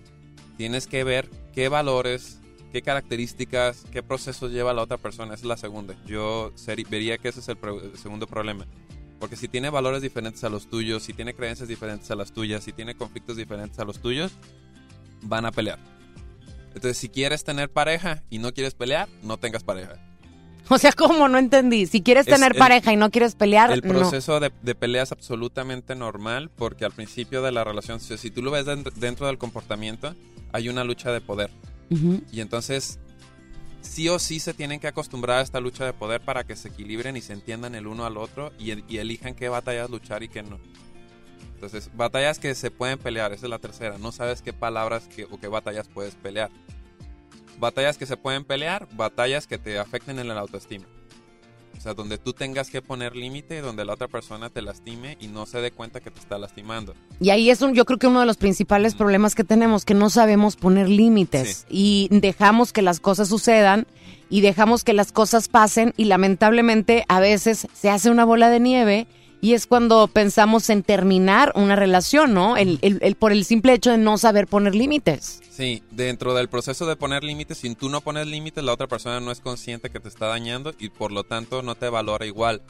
tienes 0.56 0.86
que 0.86 1.04
ver 1.04 1.28
qué 1.52 1.68
valores, 1.68 2.38
qué 2.72 2.80
características, 2.80 3.84
qué 3.92 4.02
procesos 4.02 4.50
lleva 4.50 4.72
la 4.72 4.82
otra 4.82 4.96
persona. 4.96 5.34
Es 5.34 5.44
la 5.44 5.56
segunda. 5.56 5.94
Yo 6.06 6.52
vería 6.88 7.18
que 7.18 7.28
ese 7.28 7.40
es 7.40 7.48
el 7.48 7.58
segundo 7.98 8.26
problema. 8.26 8.66
Porque 9.20 9.36
si 9.36 9.48
tiene 9.48 9.70
valores 9.70 10.02
diferentes 10.02 10.42
a 10.44 10.48
los 10.48 10.68
tuyos, 10.68 11.02
si 11.02 11.12
tiene 11.12 11.34
creencias 11.34 11.68
diferentes 11.68 12.10
a 12.10 12.14
las 12.16 12.32
tuyas, 12.32 12.64
si 12.64 12.72
tiene 12.72 12.94
conflictos 12.94 13.36
diferentes 13.36 13.78
a 13.78 13.84
los 13.84 14.00
tuyos, 14.00 14.32
van 15.22 15.46
a 15.46 15.52
pelear. 15.52 15.78
Entonces, 16.68 16.98
si 16.98 17.08
quieres 17.08 17.44
tener 17.44 17.70
pareja 17.70 18.22
y 18.30 18.38
no 18.38 18.52
quieres 18.52 18.74
pelear, 18.74 19.08
no 19.22 19.36
tengas 19.38 19.62
pareja. 19.62 19.94
O 20.68 20.78
sea, 20.78 20.92
¿cómo? 20.92 21.28
No 21.28 21.38
entendí. 21.38 21.86
Si 21.86 22.02
quieres 22.02 22.26
Es 22.26 22.34
tener 22.34 22.52
el- 22.52 22.58
pareja 22.58 22.92
y 22.92 22.96
no 22.96 23.10
quieres 23.10 23.34
pelear, 23.34 23.70
El 23.70 23.82
no. 23.82 23.88
proceso 24.00 24.40
de, 24.40 24.50
de 24.62 24.74
pelea 24.74 25.02
es 25.02 25.12
absolutamente 25.12 25.94
normal 25.94 26.50
porque 26.50 26.84
al 26.84 26.92
principio 26.92 27.42
de 27.42 27.52
la 27.52 27.64
relación, 27.64 28.00
si, 28.00 28.16
si 28.18 28.30
tú 28.30 28.42
lo 28.42 28.50
ves 28.50 28.66
dentro, 28.66 28.92
dentro 28.96 29.26
del 29.26 29.38
comportamiento, 29.38 30.14
hay 30.52 30.68
una 30.68 30.82
lucha 30.82 31.12
de 31.12 31.20
poder. 31.20 31.50
Ujú. 31.90 32.22
Y 32.32 32.40
entonces, 32.40 32.98
sí 33.84 34.08
o 34.08 34.18
sí 34.18 34.40
se 34.40 34.54
tienen 34.54 34.80
que 34.80 34.88
acostumbrar 34.88 35.38
a 35.38 35.42
esta 35.42 35.60
lucha 35.60 35.84
de 35.84 35.92
poder 35.92 36.20
para 36.20 36.44
que 36.44 36.56
se 36.56 36.68
equilibren 36.68 37.16
y 37.16 37.20
se 37.20 37.32
entiendan 37.32 37.74
el 37.76 37.86
uno 37.86 38.04
al 38.06 38.16
otro 38.16 38.52
y, 38.58 38.70
el- 38.72 38.84
y 38.88 38.98
elijan 38.98 39.34
qué 39.34 39.48
batallas 39.48 39.88
luchar 39.90 40.22
y 40.22 40.28
qué 40.28 40.42
no. 40.42 40.58
Entonces, 41.54 41.90
batallas 41.94 42.38
que 42.38 42.54
se 42.54 42.70
pueden 42.70 42.98
pelear, 42.98 43.32
esa 43.32 43.46
es 43.46 43.50
la 43.50 43.58
tercera. 43.58 43.96
No 43.98 44.10
sabes 44.12 44.42
qué 44.42 44.52
palabras 44.52 45.04
que- 45.04 45.24
o 45.24 45.38
qué 45.38 45.48
batallas 45.48 45.86
puedes 45.88 46.14
pelear. 46.16 46.50
Batallas 47.58 47.96
que 47.96 48.06
se 48.06 48.16
pueden 48.16 48.44
pelear, 48.44 48.88
batallas 48.96 49.46
que 49.46 49.58
te 49.58 49.78
afecten 49.78 50.18
en 50.18 50.28
la 50.28 50.40
autoestima. 50.40 50.86
O 51.84 51.86
sea, 51.86 51.92
donde 51.92 52.16
tú 52.16 52.32
tengas 52.32 52.70
que 52.70 52.80
poner 52.80 53.14
límite, 53.14 53.60
donde 53.60 53.84
la 53.84 53.92
otra 53.92 54.08
persona 54.08 54.48
te 54.48 54.62
lastime 54.62 55.18
y 55.20 55.26
no 55.26 55.44
se 55.44 55.60
dé 55.60 55.70
cuenta 55.70 56.00
que 56.00 56.10
te 56.10 56.18
está 56.18 56.38
lastimando. 56.38 56.94
Y 57.20 57.28
ahí 57.28 57.50
es 57.50 57.60
un, 57.60 57.74
yo 57.74 57.84
creo 57.84 57.98
que 57.98 58.06
uno 58.06 58.20
de 58.20 58.26
los 58.26 58.38
principales 58.38 58.94
problemas 58.94 59.34
que 59.34 59.44
tenemos, 59.44 59.84
que 59.84 59.92
no 59.92 60.08
sabemos 60.08 60.56
poner 60.56 60.88
límites 60.88 61.66
y 61.68 62.08
dejamos 62.10 62.72
que 62.72 62.80
las 62.80 63.00
cosas 63.00 63.28
sucedan 63.28 63.86
y 64.30 64.40
dejamos 64.40 64.82
que 64.82 64.94
las 64.94 65.12
cosas 65.12 65.48
pasen 65.48 65.92
y 65.98 66.06
lamentablemente 66.06 67.04
a 67.08 67.20
veces 67.20 67.68
se 67.74 67.90
hace 67.90 68.08
una 68.08 68.24
bola 68.24 68.48
de 68.48 68.60
nieve 68.60 69.06
y 69.44 69.52
es 69.52 69.66
cuando 69.66 70.08
pensamos 70.08 70.70
en 70.70 70.82
terminar 70.82 71.52
una 71.54 71.76
relación, 71.76 72.32
¿no? 72.32 72.56
El, 72.56 72.78
el- 72.80 72.98
el- 73.02 73.14
por 73.14 73.30
el 73.30 73.44
simple 73.44 73.74
hecho 73.74 73.90
de 73.90 73.98
no 73.98 74.16
saber 74.16 74.46
poner 74.46 74.74
límites. 74.74 75.42
Sí, 75.50 75.82
dentro 75.90 76.32
del 76.32 76.48
proceso 76.48 76.86
de 76.86 76.96
poner 76.96 77.22
límites, 77.24 77.58
si 77.58 77.74
tú 77.74 77.90
no 77.90 78.00
pones 78.00 78.26
límites, 78.26 78.64
la 78.64 78.72
otra 78.72 78.86
persona 78.86 79.20
no 79.20 79.30
es 79.30 79.40
consciente 79.40 79.90
que 79.90 80.00
te 80.00 80.08
está 80.08 80.28
dañando 80.28 80.72
y 80.78 80.88
por 80.88 81.12
lo 81.12 81.24
tanto 81.24 81.60
no 81.62 81.74
te 81.74 81.90
valora 81.90 82.24
igual. 82.24 82.62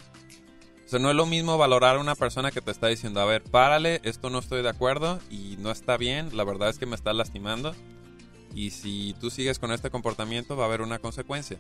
O 0.85 0.89
sea, 0.89 0.99
no 0.99 1.11
es 1.11 1.15
lo 1.17 1.27
mismo 1.27 1.57
valorar 1.59 1.95
a 1.97 2.01
una 2.01 2.17
persona 2.17 2.51
que 2.51 2.61
te 2.61 2.73
está 2.73 2.89
diciendo, 2.89 3.21
a 3.21 3.25
ver, 3.25 3.43
párale, 3.45 4.01
esto 4.03 4.29
no 4.29 4.41
estoy 4.41 4.63
de 4.63 4.69
acuerdo 4.71 5.21
y 5.31 5.57
no 5.61 5.71
está 5.71 5.97
bien, 5.97 6.37
la 6.37 6.43
verdad 6.43 6.71
es 6.71 6.79
que 6.79 6.87
me 6.87 6.97
estás 6.97 7.15
lastimando 7.15 7.73
y 8.53 8.71
si 8.71 9.15
tú 9.21 9.31
sigues 9.31 9.61
con 9.61 9.71
este 9.71 9.91
comportamiento 9.91 10.57
va 10.57 10.65
a 10.65 10.67
haber 10.67 10.83
una 10.83 10.99
consecuencia. 10.99 11.59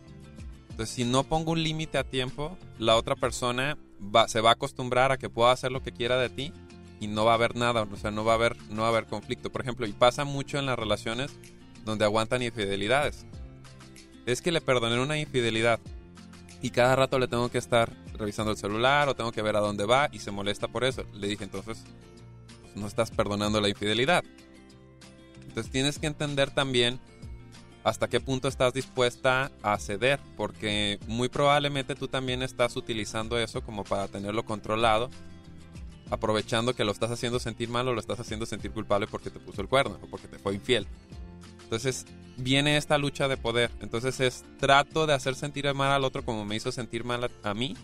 Entonces, 0.74 0.92
si 0.92 1.04
no 1.04 1.22
pongo 1.22 1.52
un 1.52 1.62
límite 1.62 1.98
a 1.98 2.02
tiempo, 2.02 2.58
la 2.80 2.96
otra 2.96 3.14
persona 3.14 3.78
se 4.26 4.40
va 4.40 4.50
a 4.50 4.52
acostumbrar 4.54 5.12
a 5.12 5.18
que 5.18 5.30
pueda 5.30 5.52
hacer 5.52 5.70
lo 5.70 5.84
que 5.84 5.92
quiera 5.92 6.18
de 6.18 6.28
ti 6.28 6.52
y 6.98 7.06
no 7.06 7.24
va 7.24 7.30
a 7.30 7.34
haber 7.36 7.54
nada, 7.54 7.82
o 7.82 7.96
sea, 7.96 8.10
no 8.10 8.24
va 8.24 8.32
a 8.32 8.34
haber, 8.34 8.56
no 8.70 8.82
va 8.82 8.88
a 8.88 8.90
haber 8.90 9.06
conflicto. 9.06 9.52
Por 9.52 9.60
ejemplo, 9.60 9.86
y 9.86 9.92
pasa 9.92 10.24
mucho 10.24 10.58
en 10.58 10.66
las 10.66 10.76
relaciones 10.76 11.30
donde 11.84 12.04
aguantan 12.04 12.42
infidelidades. 12.42 13.24
Es 14.26 14.42
que 14.42 14.50
le 14.50 14.60
perdoné 14.60 15.00
una 15.00 15.16
infidelidad 15.16 15.78
y 16.60 16.70
cada 16.70 16.96
rato 16.96 17.20
le 17.20 17.28
tengo 17.28 17.48
que 17.52 17.58
estar 17.58 17.92
revisando 18.14 18.50
el 18.50 18.58
celular 18.58 19.08
o 19.08 19.14
tengo 19.14 19.30
que 19.30 19.42
ver 19.42 19.54
a 19.54 19.60
dónde 19.60 19.86
va 19.86 20.08
y 20.10 20.18
se 20.18 20.32
molesta 20.32 20.66
por 20.66 20.82
eso. 20.82 21.04
Le 21.12 21.28
dije, 21.28 21.44
entonces, 21.44 21.84
no 22.74 22.88
estás 22.88 23.12
perdonando 23.12 23.60
la 23.60 23.68
infidelidad. 23.68 24.24
Entonces 25.46 25.70
tienes 25.70 26.00
que 26.00 26.08
entender 26.08 26.50
también 26.50 26.98
hasta 27.84 28.08
qué 28.08 28.18
punto 28.18 28.48
estás 28.48 28.72
dispuesta 28.72 29.52
a 29.62 29.78
ceder, 29.78 30.18
porque 30.38 30.98
muy 31.06 31.28
probablemente 31.28 31.94
tú 31.94 32.08
también 32.08 32.42
estás 32.42 32.76
utilizando 32.76 33.38
eso 33.38 33.60
como 33.60 33.84
para 33.84 34.08
tenerlo 34.08 34.46
controlado, 34.46 35.10
aprovechando 36.10 36.74
que 36.74 36.84
lo 36.84 36.92
estás 36.92 37.10
haciendo 37.10 37.38
sentir 37.38 37.68
mal 37.68 37.86
o 37.86 37.92
lo 37.92 38.00
estás 38.00 38.18
haciendo 38.18 38.46
sentir 38.46 38.70
culpable 38.70 39.06
porque 39.06 39.30
te 39.30 39.38
puso 39.38 39.60
el 39.60 39.68
cuerno 39.68 39.98
o 40.02 40.06
porque 40.06 40.28
te 40.28 40.38
fue 40.38 40.54
infiel. 40.54 40.88
Entonces 41.62 42.06
viene 42.38 42.78
esta 42.78 42.96
lucha 42.96 43.28
de 43.28 43.36
poder. 43.36 43.70
Entonces 43.80 44.18
es 44.20 44.44
trato 44.58 45.06
de 45.06 45.12
hacer 45.12 45.34
sentir 45.34 45.72
mal 45.74 45.92
al 45.92 46.04
otro 46.04 46.24
como 46.24 46.46
me 46.46 46.56
hizo 46.56 46.72
sentir 46.72 47.04
mal 47.04 47.30
a, 47.42 47.54
mí. 47.54 47.76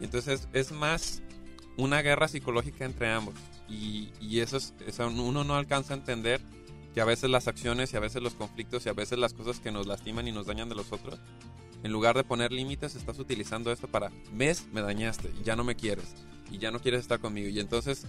Y 0.00 0.04
entonces 0.04 0.46
es 0.52 0.70
más 0.70 1.22
una 1.76 2.02
guerra 2.02 2.28
psicológica 2.28 2.84
entre 2.84 3.10
ambos. 3.10 3.34
Y, 3.68 4.12
y 4.20 4.40
eso, 4.40 4.56
es, 4.56 4.74
eso 4.86 5.08
uno 5.08 5.42
no 5.42 5.56
alcanza 5.56 5.94
a 5.94 5.96
entender 5.96 6.40
que 6.94 7.00
a 7.00 7.04
veces 7.04 7.30
las 7.30 7.48
acciones 7.48 7.92
y 7.92 7.96
a 7.96 8.00
veces 8.00 8.22
los 8.22 8.34
conflictos 8.34 8.86
y 8.86 8.88
a 8.88 8.92
veces 8.92 9.18
las 9.18 9.34
cosas 9.34 9.60
que 9.60 9.70
nos 9.70 9.86
lastiman 9.86 10.26
y 10.26 10.32
nos 10.32 10.46
dañan 10.46 10.68
de 10.68 10.74
los 10.74 10.92
otros, 10.92 11.18
en 11.82 11.92
lugar 11.92 12.16
de 12.16 12.24
poner 12.24 12.52
límites, 12.52 12.94
estás 12.94 13.18
utilizando 13.18 13.72
esto 13.72 13.88
para, 13.88 14.10
ves, 14.32 14.66
me 14.72 14.82
dañaste 14.82 15.32
ya 15.42 15.56
no 15.56 15.64
me 15.64 15.76
quieres 15.76 16.14
y 16.50 16.58
ya 16.58 16.70
no 16.70 16.80
quieres 16.80 17.00
estar 17.00 17.20
conmigo. 17.20 17.48
Y 17.48 17.60
entonces 17.60 18.06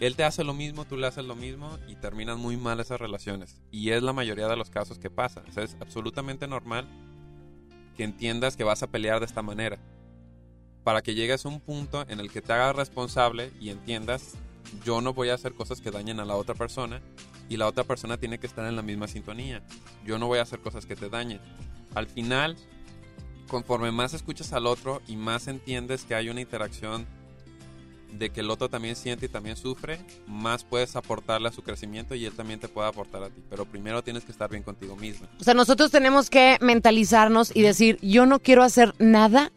él 0.00 0.16
te 0.16 0.24
hace 0.24 0.44
lo 0.44 0.54
mismo, 0.54 0.84
tú 0.84 0.96
le 0.96 1.06
haces 1.06 1.24
lo 1.24 1.34
mismo 1.34 1.78
y 1.88 1.96
terminan 1.96 2.38
muy 2.38 2.56
mal 2.56 2.80
esas 2.80 3.00
relaciones. 3.00 3.62
Y 3.70 3.90
es 3.90 4.02
la 4.02 4.12
mayoría 4.12 4.48
de 4.48 4.56
los 4.56 4.70
casos 4.70 4.98
que 4.98 5.10
pasa. 5.10 5.42
O 5.48 5.52
sea, 5.52 5.64
es 5.64 5.76
absolutamente 5.80 6.46
normal 6.46 6.86
que 7.96 8.04
entiendas 8.04 8.56
que 8.56 8.64
vas 8.64 8.82
a 8.82 8.88
pelear 8.88 9.20
de 9.20 9.26
esta 9.26 9.42
manera. 9.42 9.78
Para 10.82 11.02
que 11.02 11.14
llegues 11.14 11.44
a 11.44 11.48
un 11.48 11.60
punto 11.60 12.04
en 12.08 12.20
el 12.20 12.30
que 12.30 12.42
te 12.42 12.52
hagas 12.52 12.76
responsable 12.76 13.50
y 13.60 13.70
entiendas, 13.70 14.34
yo 14.84 15.00
no 15.00 15.14
voy 15.14 15.28
a 15.30 15.34
hacer 15.34 15.54
cosas 15.54 15.80
que 15.80 15.90
dañen 15.90 16.20
a 16.20 16.24
la 16.24 16.36
otra 16.36 16.54
persona 16.54 17.00
y 17.48 17.56
la 17.56 17.66
otra 17.66 17.84
persona 17.84 18.16
tiene 18.16 18.38
que 18.38 18.46
estar 18.46 18.66
en 18.66 18.76
la 18.76 18.82
misma 18.82 19.08
sintonía. 19.08 19.62
Yo 20.04 20.18
no 20.18 20.26
voy 20.26 20.38
a 20.38 20.42
hacer 20.42 20.60
cosas 20.60 20.86
que 20.86 20.96
te 20.96 21.08
dañen. 21.08 21.40
Al 21.94 22.06
final, 22.06 22.56
conforme 23.48 23.92
más 23.92 24.14
escuchas 24.14 24.52
al 24.52 24.66
otro 24.66 25.02
y 25.06 25.16
más 25.16 25.48
entiendes 25.48 26.04
que 26.04 26.14
hay 26.14 26.28
una 26.28 26.40
interacción 26.40 27.06
de 28.18 28.30
que 28.30 28.40
el 28.40 28.50
otro 28.50 28.68
también 28.68 28.94
siente 28.96 29.26
y 29.26 29.28
también 29.28 29.56
sufre, 29.56 29.98
más 30.26 30.64
puedes 30.64 30.94
aportarle 30.96 31.48
a 31.48 31.52
su 31.52 31.62
crecimiento 31.62 32.14
y 32.14 32.24
él 32.24 32.32
también 32.32 32.60
te 32.60 32.68
puede 32.68 32.88
aportar 32.88 33.24
a 33.24 33.30
ti. 33.30 33.42
Pero 33.50 33.64
primero 33.66 34.02
tienes 34.02 34.24
que 34.24 34.32
estar 34.32 34.48
bien 34.48 34.62
contigo 34.62 34.96
mismo. 34.96 35.26
O 35.40 35.44
sea, 35.44 35.54
nosotros 35.54 35.90
tenemos 35.90 36.30
que 36.30 36.58
mentalizarnos 36.60 37.54
y 37.54 37.62
decir, 37.62 37.98
yo 38.02 38.26
no 38.26 38.38
quiero 38.38 38.62
hacer 38.62 38.94
nada 38.98 39.50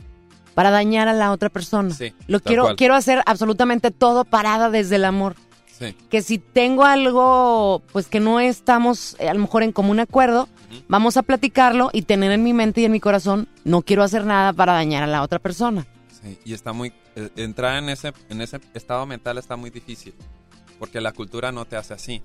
para 0.58 0.72
dañar 0.72 1.08
a 1.08 1.14
la 1.14 1.32
otra 1.32 1.50
persona. 1.50 1.94
Sí, 1.94 2.16
Lo 2.26 2.40
quiero, 2.40 2.64
cual. 2.64 2.76
quiero 2.78 2.96
hacer 2.96 3.22
absolutamente 3.28 3.92
todo 3.92 4.26
parada 4.26 4.72
desde 4.72 4.96
el 4.96 5.06
amor. 5.06 5.36
Sí. 5.78 5.96
Que 6.10 6.24
si 6.24 6.40
tengo 6.40 6.84
algo, 6.84 7.84
pues 7.92 8.08
que 8.08 8.20
no 8.20 8.40
estamos 8.40 9.16
eh, 9.20 9.30
a 9.30 9.36
lo 9.36 9.40
mejor 9.42 9.62
en 9.62 9.72
común 9.72 10.00
acuerdo, 10.00 10.50
vamos 10.88 11.16
a 11.16 11.22
platicarlo 11.22 11.92
y 11.94 12.02
tener 12.02 12.32
en 12.32 12.42
mi 12.42 12.54
mente 12.54 12.82
y 12.82 12.86
en 12.86 12.92
mi 12.92 13.00
corazón, 13.00 13.48
no 13.66 13.84
quiero 13.84 14.02
hacer 14.02 14.26
nada 14.26 14.52
para 14.52 14.74
dañar 14.74 15.04
a 15.04 15.08
la 15.08 15.22
otra 15.22 15.38
persona. 15.38 15.86
Sí, 16.24 16.40
y 16.44 16.56
está 16.56 16.74
muy... 16.74 16.92
eh, 17.16 17.30
entrar 17.36 17.78
en 17.78 17.90
ese, 17.90 18.12
en 18.30 18.42
ese 18.42 18.60
estado 18.74 19.06
mental 19.06 19.38
está 19.38 19.58
muy 19.58 19.70
difícil. 19.70 20.16
porque 20.80 21.02
la 21.02 21.12
cultura 21.12 21.52
no 21.52 21.66
te 21.66 21.76
hace 21.76 21.94
así. 21.94 22.24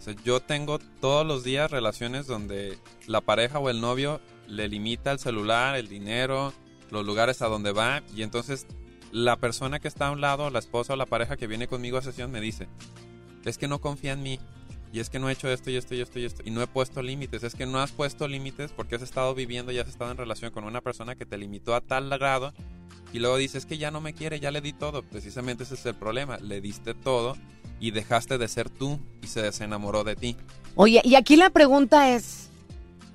O 0.00 0.02
sea, 0.02 0.14
yo 0.24 0.40
tengo 0.40 0.80
todos 1.00 1.24
los 1.24 1.44
días 1.44 1.70
relaciones 1.70 2.26
donde 2.26 2.76
la 3.06 3.20
pareja 3.20 3.60
o 3.60 3.70
el 3.70 3.80
novio 3.80 4.20
le 4.48 4.66
limita 4.66 5.12
el 5.12 5.20
celular, 5.20 5.76
el 5.76 5.86
dinero, 5.88 6.52
los 6.90 7.04
lugares 7.04 7.42
a 7.42 7.46
donde 7.46 7.72
va 7.72 8.02
y 8.14 8.22
entonces 8.22 8.66
la 9.12 9.36
persona 9.36 9.80
que 9.80 9.88
está 9.88 10.08
a 10.08 10.10
un 10.12 10.20
lado, 10.20 10.50
la 10.50 10.58
esposa 10.58 10.92
o 10.92 10.96
la 10.96 11.06
pareja 11.06 11.36
que 11.36 11.46
viene 11.46 11.66
conmigo 11.66 11.98
a 11.98 12.02
sesión 12.02 12.30
me 12.30 12.40
dice, 12.40 12.68
es 13.44 13.58
que 13.58 13.68
no 13.68 13.80
confía 13.80 14.12
en 14.12 14.22
mí 14.22 14.38
y 14.92 15.00
es 15.00 15.10
que 15.10 15.18
no 15.18 15.28
he 15.28 15.32
hecho 15.32 15.48
esto 15.48 15.70
y 15.70 15.76
esto 15.76 15.94
y 15.94 16.00
esto 16.00 16.18
y 16.18 16.24
esto 16.24 16.42
y 16.44 16.50
no 16.50 16.62
he 16.62 16.66
puesto 16.66 17.02
límites, 17.02 17.42
es 17.42 17.54
que 17.54 17.66
no 17.66 17.80
has 17.80 17.92
puesto 17.92 18.28
límites 18.28 18.72
porque 18.72 18.96
has 18.96 19.02
estado 19.02 19.34
viviendo 19.34 19.72
y 19.72 19.78
has 19.78 19.88
estado 19.88 20.10
en 20.10 20.16
relación 20.16 20.52
con 20.52 20.64
una 20.64 20.80
persona 20.80 21.14
que 21.14 21.26
te 21.26 21.38
limitó 21.38 21.74
a 21.74 21.80
tal 21.80 22.08
grado 22.10 22.52
y 23.12 23.18
luego 23.18 23.36
dices 23.36 23.66
que 23.66 23.78
ya 23.78 23.90
no 23.90 24.00
me 24.00 24.14
quiere, 24.14 24.40
ya 24.40 24.50
le 24.50 24.60
di 24.60 24.72
todo, 24.72 25.02
precisamente 25.02 25.64
ese 25.64 25.74
es 25.74 25.86
el 25.86 25.94
problema, 25.94 26.38
le 26.38 26.60
diste 26.60 26.94
todo 26.94 27.36
y 27.80 27.90
dejaste 27.90 28.38
de 28.38 28.48
ser 28.48 28.68
tú 28.70 29.00
y 29.22 29.26
se 29.26 29.42
desenamoró 29.42 30.04
de 30.04 30.14
ti. 30.14 30.36
Oye, 30.76 31.00
y 31.04 31.14
aquí 31.14 31.36
la 31.36 31.50
pregunta 31.50 32.14
es, 32.14 32.50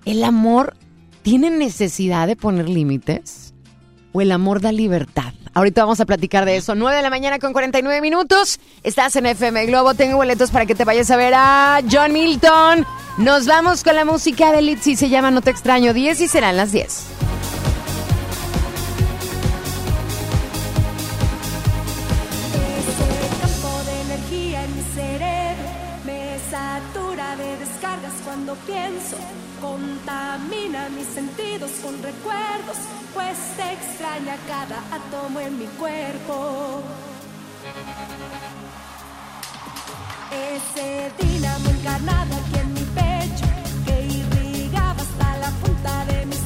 ¿el 0.06 0.24
amor 0.24 0.76
tiene 1.22 1.50
necesidad 1.50 2.28
de 2.28 2.36
poner 2.36 2.68
límites? 2.68 3.45
¿O 4.16 4.22
el 4.22 4.32
amor 4.32 4.62
da 4.62 4.72
libertad? 4.72 5.34
Ahorita 5.54 5.82
vamos 5.82 6.00
a 6.00 6.06
platicar 6.06 6.46
de 6.46 6.56
eso. 6.56 6.74
9 6.74 6.96
de 6.96 7.04
la 7.04 7.10
mañana 7.10 7.38
con 7.38 7.52
49 7.52 8.00
minutos. 8.00 8.62
Estás 8.82 9.14
en 9.18 9.26
FM 9.26 9.66
Globo. 9.66 9.94
Tengo 9.94 10.16
boletos 10.16 10.52
para 10.52 10.66
que 10.66 10.74
te 10.74 10.86
vayas 10.86 11.12
a 11.12 11.18
ver 11.18 11.34
a 11.36 11.82
John 11.92 12.14
Milton. 12.14 12.86
Nos 13.18 13.46
vamos 13.46 13.84
con 13.84 13.94
la 13.94 14.06
música 14.06 14.54
de 14.54 14.62
Litzy. 14.62 14.96
Se 14.96 15.10
llama 15.10 15.32
No 15.32 15.42
Te 15.42 15.50
Extraño 15.50 15.94
10 15.94 16.22
y 16.22 16.28
serán 16.30 16.56
las 16.56 16.72
10. 16.72 17.08
cuando 28.26 28.56
pienso, 28.66 29.18
contamina 29.66 30.90
mis 30.90 31.08
sentidos 31.08 31.72
con 31.84 31.94
recuerdos, 32.04 32.78
pues 33.14 33.38
te 33.58 33.74
extraña 33.74 34.36
cada 34.48 34.78
átomo 34.98 35.40
en 35.40 35.58
mi 35.58 35.66
cuerpo. 35.82 36.82
Ese 40.54 41.12
dinamo 41.20 41.70
encarnado 41.70 42.36
aquí 42.42 42.58
en 42.60 42.74
mi 42.74 42.86
pecho, 43.00 43.46
que 43.86 43.96
irrigaba 44.20 45.02
hasta 45.08 45.38
la 45.44 45.50
punta 45.62 46.06
de 46.06 46.26
mis 46.28 46.45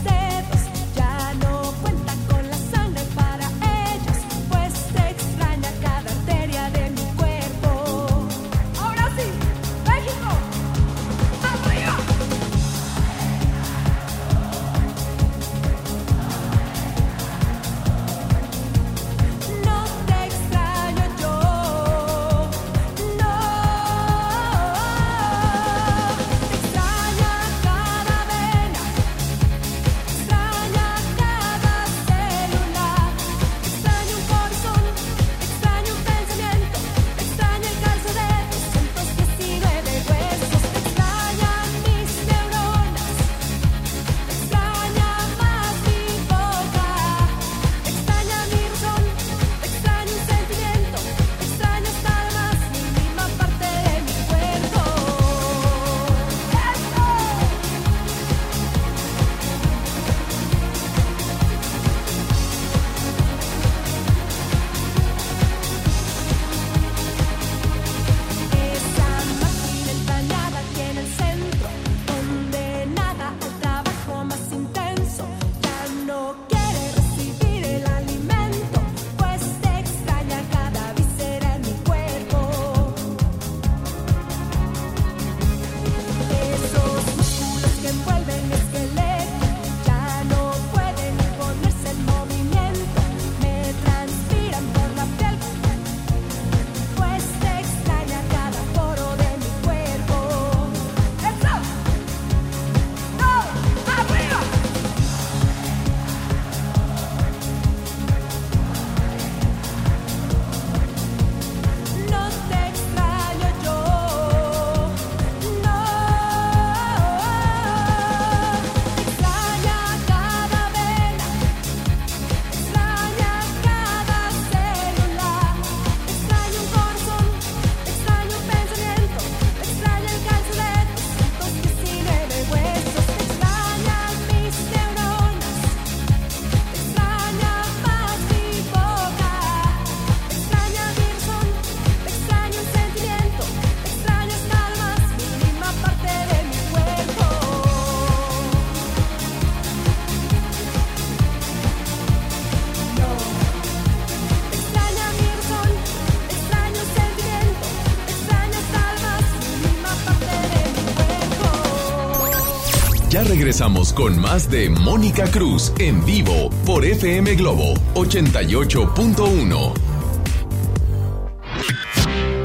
regresamos 163.60 163.92
con 163.92 164.18
más 164.22 164.50
de 164.50 164.70
Mónica 164.70 165.30
Cruz 165.30 165.74
en 165.80 166.06
vivo 166.06 166.50
por 166.66 166.86
FM 166.86 167.36
Globo 167.36 167.74
88.1. 167.94 169.74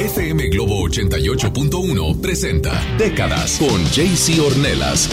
FM 0.00 0.48
Globo 0.48 0.88
88.1 0.88 2.20
presenta 2.20 2.82
Décadas 2.98 3.60
con 3.60 3.80
JC 3.92 4.40
Ornelas. 4.44 5.08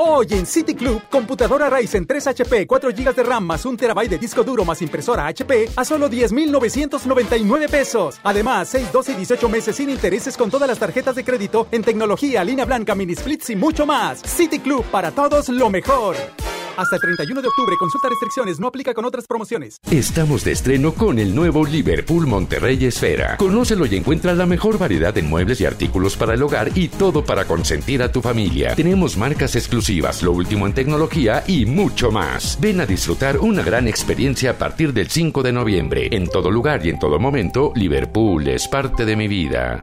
Hoy 0.00 0.28
en 0.30 0.46
City 0.46 0.76
Club, 0.76 1.02
computadora 1.10 1.68
Ryzen 1.68 2.06
3 2.06 2.28
HP, 2.28 2.68
4 2.68 2.90
GB 2.90 3.14
de 3.16 3.22
RAM 3.24 3.44
más 3.44 3.64
1 3.66 3.76
TB 3.76 4.08
de 4.08 4.16
disco 4.16 4.44
duro 4.44 4.64
más 4.64 4.80
impresora 4.80 5.26
HP 5.26 5.70
a 5.74 5.84
solo 5.84 6.08
10,999 6.08 7.68
pesos. 7.68 8.20
Además, 8.22 8.68
6, 8.68 8.92
12 8.92 9.12
y 9.12 9.16
18 9.16 9.48
meses 9.48 9.74
sin 9.74 9.90
intereses 9.90 10.36
con 10.36 10.50
todas 10.50 10.68
las 10.68 10.78
tarjetas 10.78 11.16
de 11.16 11.24
crédito 11.24 11.66
en 11.72 11.82
tecnología, 11.82 12.44
línea 12.44 12.64
blanca, 12.64 12.94
mini 12.94 13.16
splits 13.16 13.50
y 13.50 13.56
mucho 13.56 13.86
más. 13.86 14.20
City 14.20 14.60
Club, 14.60 14.84
para 14.84 15.10
todos 15.10 15.48
lo 15.48 15.68
mejor. 15.68 16.14
Hasta 16.78 16.94
el 16.94 17.02
31 17.02 17.42
de 17.42 17.48
octubre, 17.48 17.74
consulta 17.76 18.08
restricciones, 18.08 18.60
no 18.60 18.68
aplica 18.68 18.94
con 18.94 19.04
otras 19.04 19.26
promociones. 19.26 19.80
Estamos 19.90 20.44
de 20.44 20.52
estreno 20.52 20.94
con 20.94 21.18
el 21.18 21.34
nuevo 21.34 21.66
Liverpool 21.66 22.28
Monterrey 22.28 22.84
Esfera. 22.84 23.36
Conócelo 23.36 23.84
y 23.86 23.96
encuentra 23.96 24.32
la 24.32 24.46
mejor 24.46 24.78
variedad 24.78 25.18
en 25.18 25.28
muebles 25.28 25.60
y 25.60 25.66
artículos 25.66 26.16
para 26.16 26.34
el 26.34 26.42
hogar 26.44 26.70
y 26.76 26.86
todo 26.86 27.24
para 27.24 27.46
consentir 27.46 28.00
a 28.00 28.12
tu 28.12 28.22
familia. 28.22 28.76
Tenemos 28.76 29.16
marcas 29.16 29.56
exclusivas, 29.56 29.87
lo 30.22 30.32
último 30.32 30.66
en 30.66 30.74
tecnología 30.74 31.42
y 31.46 31.64
mucho 31.64 32.10
más. 32.10 32.58
Ven 32.60 32.80
a 32.80 32.86
disfrutar 32.86 33.38
una 33.38 33.62
gran 33.62 33.88
experiencia 33.88 34.50
a 34.50 34.54
partir 34.54 34.92
del 34.92 35.08
5 35.08 35.42
de 35.42 35.52
noviembre. 35.52 36.08
En 36.10 36.28
todo 36.28 36.50
lugar 36.50 36.84
y 36.84 36.90
en 36.90 36.98
todo 36.98 37.18
momento, 37.18 37.72
Liverpool 37.74 38.46
es 38.48 38.68
parte 38.68 39.06
de 39.06 39.16
mi 39.16 39.28
vida. 39.28 39.82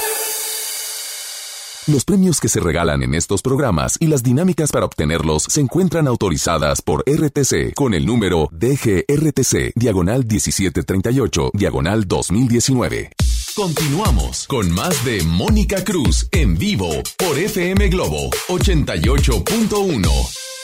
Los 1.87 2.05
premios 2.05 2.39
que 2.39 2.47
se 2.47 2.59
regalan 2.59 3.01
en 3.01 3.15
estos 3.15 3.41
programas 3.41 3.97
y 3.99 4.05
las 4.05 4.21
dinámicas 4.21 4.71
para 4.71 4.85
obtenerlos 4.85 5.45
se 5.49 5.61
encuentran 5.61 6.07
autorizadas 6.07 6.83
por 6.83 7.03
RTC 7.07 7.73
con 7.73 7.95
el 7.95 8.05
número 8.05 8.49
DGRTC, 8.51 9.73
diagonal 9.75 10.19
1738, 10.19 11.51
diagonal 11.55 12.07
2019. 12.07 13.09
Continuamos 13.55 14.45
con 14.47 14.71
más 14.71 15.03
de 15.03 15.23
Mónica 15.23 15.83
Cruz 15.83 16.27
en 16.31 16.55
vivo 16.55 16.87
por 17.17 17.39
FM 17.39 17.89
Globo 17.89 18.29
88.1. 18.49 20.60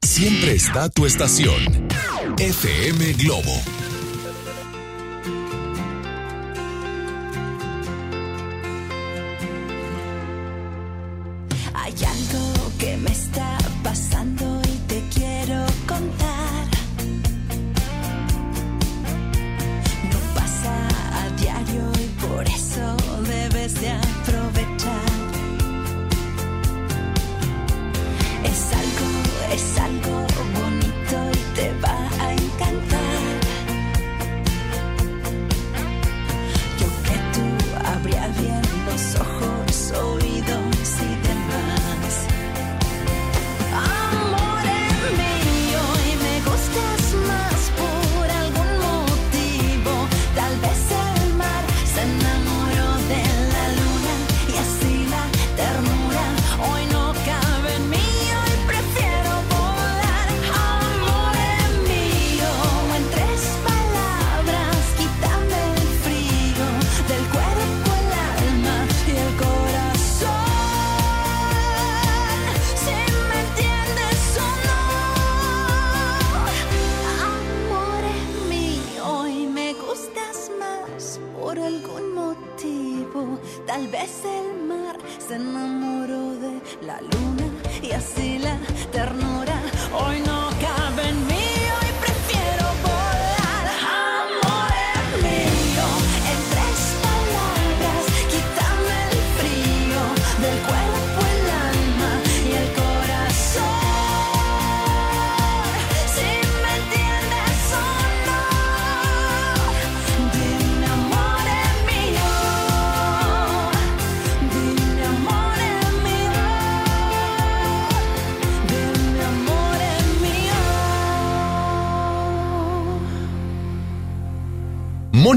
siempre 0.00 0.54
está 0.54 0.88
tu 0.88 1.04
estación. 1.04 1.52
FM 2.38 3.12
Globo 3.14 3.73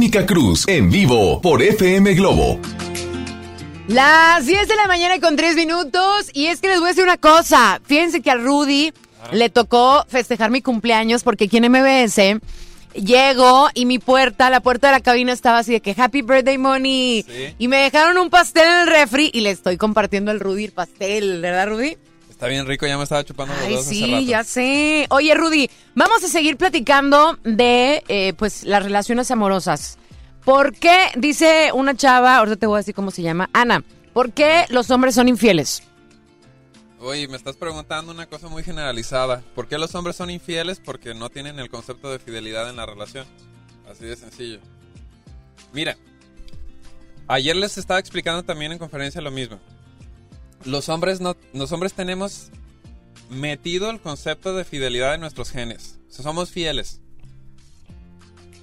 Cruz 0.09 0.65
en 0.67 0.89
vivo 0.89 1.41
por 1.41 1.61
FM 1.61 2.13
Globo. 2.13 2.59
Las 3.89 4.45
10 4.45 4.67
de 4.67 4.75
la 4.77 4.87
mañana 4.87 5.19
con 5.19 5.35
3 5.35 5.55
minutos 5.55 6.29
y 6.33 6.45
es 6.47 6.61
que 6.61 6.69
les 6.69 6.79
voy 6.79 6.87
a 6.87 6.89
decir 6.89 7.03
una 7.03 7.17
cosa. 7.17 7.81
Fíjense 7.85 8.21
que 8.21 8.31
a 8.31 8.35
Rudy 8.35 8.93
le 9.33 9.49
tocó 9.49 10.05
festejar 10.07 10.49
mi 10.49 10.61
cumpleaños 10.61 11.23
porque 11.23 11.45
aquí 11.45 11.57
en 11.57 11.69
MBS 11.69 12.39
llego 12.93 13.67
y 13.73 13.85
mi 13.85 13.99
puerta, 13.99 14.49
la 14.49 14.61
puerta 14.61 14.87
de 14.87 14.93
la 14.93 15.01
cabina 15.01 15.33
estaba 15.33 15.59
así 15.59 15.73
de 15.73 15.81
que 15.81 15.93
Happy 15.97 16.21
Birthday 16.21 16.57
Money. 16.57 17.25
Y 17.57 17.67
me 17.67 17.77
dejaron 17.77 18.17
un 18.17 18.29
pastel 18.29 18.65
en 18.65 18.79
el 18.79 18.87
refri 18.87 19.29
y 19.33 19.41
le 19.41 19.51
estoy 19.51 19.75
compartiendo 19.75 20.31
al 20.31 20.39
Rudy 20.39 20.65
el 20.65 20.71
pastel, 20.71 21.41
¿verdad 21.41 21.67
Rudy? 21.67 21.97
Está 22.37 22.45
bien 22.45 22.67
rico, 22.67 22.85
ya 22.85 22.97
me 22.97 23.03
estaba 23.03 23.23
chupando 23.25 23.51
los 23.55 23.63
Ay, 23.63 23.69
dedos 23.69 23.85
hace 23.87 23.95
sí, 23.95 24.11
rato. 24.11 24.23
ya 24.25 24.43
sé. 24.43 25.07
Oye, 25.09 25.33
Rudy, 25.33 25.71
vamos 25.95 26.23
a 26.23 26.27
seguir 26.27 26.55
platicando 26.55 27.39
de 27.43 28.03
eh, 28.09 28.33
pues 28.37 28.63
las 28.63 28.83
relaciones 28.83 29.31
amorosas. 29.31 29.97
¿Por 30.45 30.75
qué, 30.75 31.07
dice 31.15 31.71
una 31.73 31.95
chava, 31.95 32.37
ahorita 32.37 32.57
te 32.57 32.67
voy 32.67 32.75
a 32.75 32.81
decir 32.81 32.93
cómo 32.93 33.09
se 33.09 33.23
llama, 33.23 33.49
Ana, 33.53 33.83
¿por 34.13 34.33
qué 34.33 34.65
los 34.69 34.91
hombres 34.91 35.15
son 35.15 35.29
infieles? 35.29 35.81
Oye, 36.99 37.27
me 37.27 37.37
estás 37.37 37.57
preguntando 37.57 38.11
una 38.11 38.27
cosa 38.27 38.47
muy 38.49 38.61
generalizada. 38.61 39.41
¿Por 39.55 39.67
qué 39.67 39.79
los 39.79 39.95
hombres 39.95 40.15
son 40.15 40.29
infieles? 40.29 40.79
Porque 40.79 41.15
no 41.15 41.31
tienen 41.31 41.57
el 41.57 41.71
concepto 41.71 42.11
de 42.11 42.19
fidelidad 42.19 42.69
en 42.69 42.75
la 42.75 42.85
relación. 42.85 43.25
Así 43.89 44.05
de 44.05 44.15
sencillo. 44.15 44.59
Mira, 45.73 45.97
ayer 47.27 47.55
les 47.55 47.79
estaba 47.79 47.99
explicando 47.99 48.43
también 48.43 48.73
en 48.73 48.77
conferencia 48.77 49.21
lo 49.21 49.31
mismo. 49.31 49.59
Los 50.65 50.89
hombres 50.89 51.21
no, 51.21 51.35
los 51.53 51.71
hombres 51.71 51.93
tenemos 51.93 52.49
metido 53.29 53.89
el 53.89 53.99
concepto 53.99 54.55
de 54.55 54.63
fidelidad 54.65 55.13
en 55.15 55.21
nuestros 55.21 55.51
genes. 55.51 55.97
O 56.09 56.13
sea, 56.13 56.23
somos 56.23 56.49
fieles. 56.51 57.01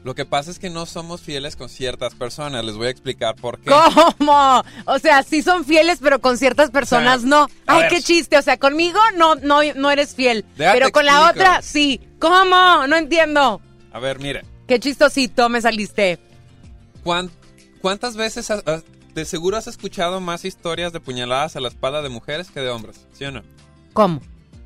Lo 0.02 0.14
que 0.14 0.26
pasa 0.26 0.50
es 0.50 0.58
que 0.58 0.68
no 0.68 0.84
somos 0.84 1.22
fieles 1.22 1.56
con 1.56 1.70
ciertas 1.70 2.14
personas. 2.14 2.62
Les 2.62 2.74
voy 2.76 2.88
a 2.88 2.90
explicar 2.90 3.36
por 3.36 3.58
qué. 3.58 3.70
¿Cómo? 3.70 4.62
O 4.84 4.98
sea, 4.98 5.22
sí 5.22 5.40
son 5.42 5.64
fieles, 5.64 5.98
pero 6.02 6.20
con 6.20 6.36
ciertas 6.36 6.70
personas 6.70 7.18
O 7.18 7.20
sea, 7.20 7.28
no. 7.30 7.48
Ay, 7.66 7.82
ver. 7.82 7.88
qué 7.90 8.02
chiste. 8.02 8.36
O 8.36 8.42
sea, 8.42 8.58
conmigo 8.58 8.98
no, 9.16 9.34
no, 9.36 9.60
no 9.74 9.90
eres 9.90 10.14
fiel. 10.14 10.44
Déjate 10.58 10.78
pero 10.78 10.92
con 10.92 11.06
la 11.06 11.30
otra, 11.30 11.62
sí. 11.62 12.02
¿Cómo? 12.18 12.86
No 12.86 12.96
entiendo. 12.96 13.62
A 13.92 13.98
ver, 13.98 14.18
mira. 14.18 14.42
Qué 14.68 14.78
chistosito 14.78 15.48
me 15.48 15.62
saliste. 15.62 16.18
¿Cuán- 17.02 17.30
¿Cuántas 17.80 18.14
veces 18.16 18.50
has- 18.50 18.62
de 19.14 19.24
seguro 19.24 19.56
has 19.56 19.66
escuchado 19.66 20.20
más 20.20 20.44
historias 20.44 20.92
de 20.92 21.00
puñaladas 21.00 21.56
a 21.56 21.60
la 21.60 21.68
espalda 21.68 22.02
de 22.02 22.08
mujeres 22.08 22.50
que 22.50 22.60
de 22.60 22.70
hombres? 22.70 23.06
¿Sí 23.12 23.24
o 23.24 23.30
no? 23.30 23.42
¿Cómo? 23.92 24.20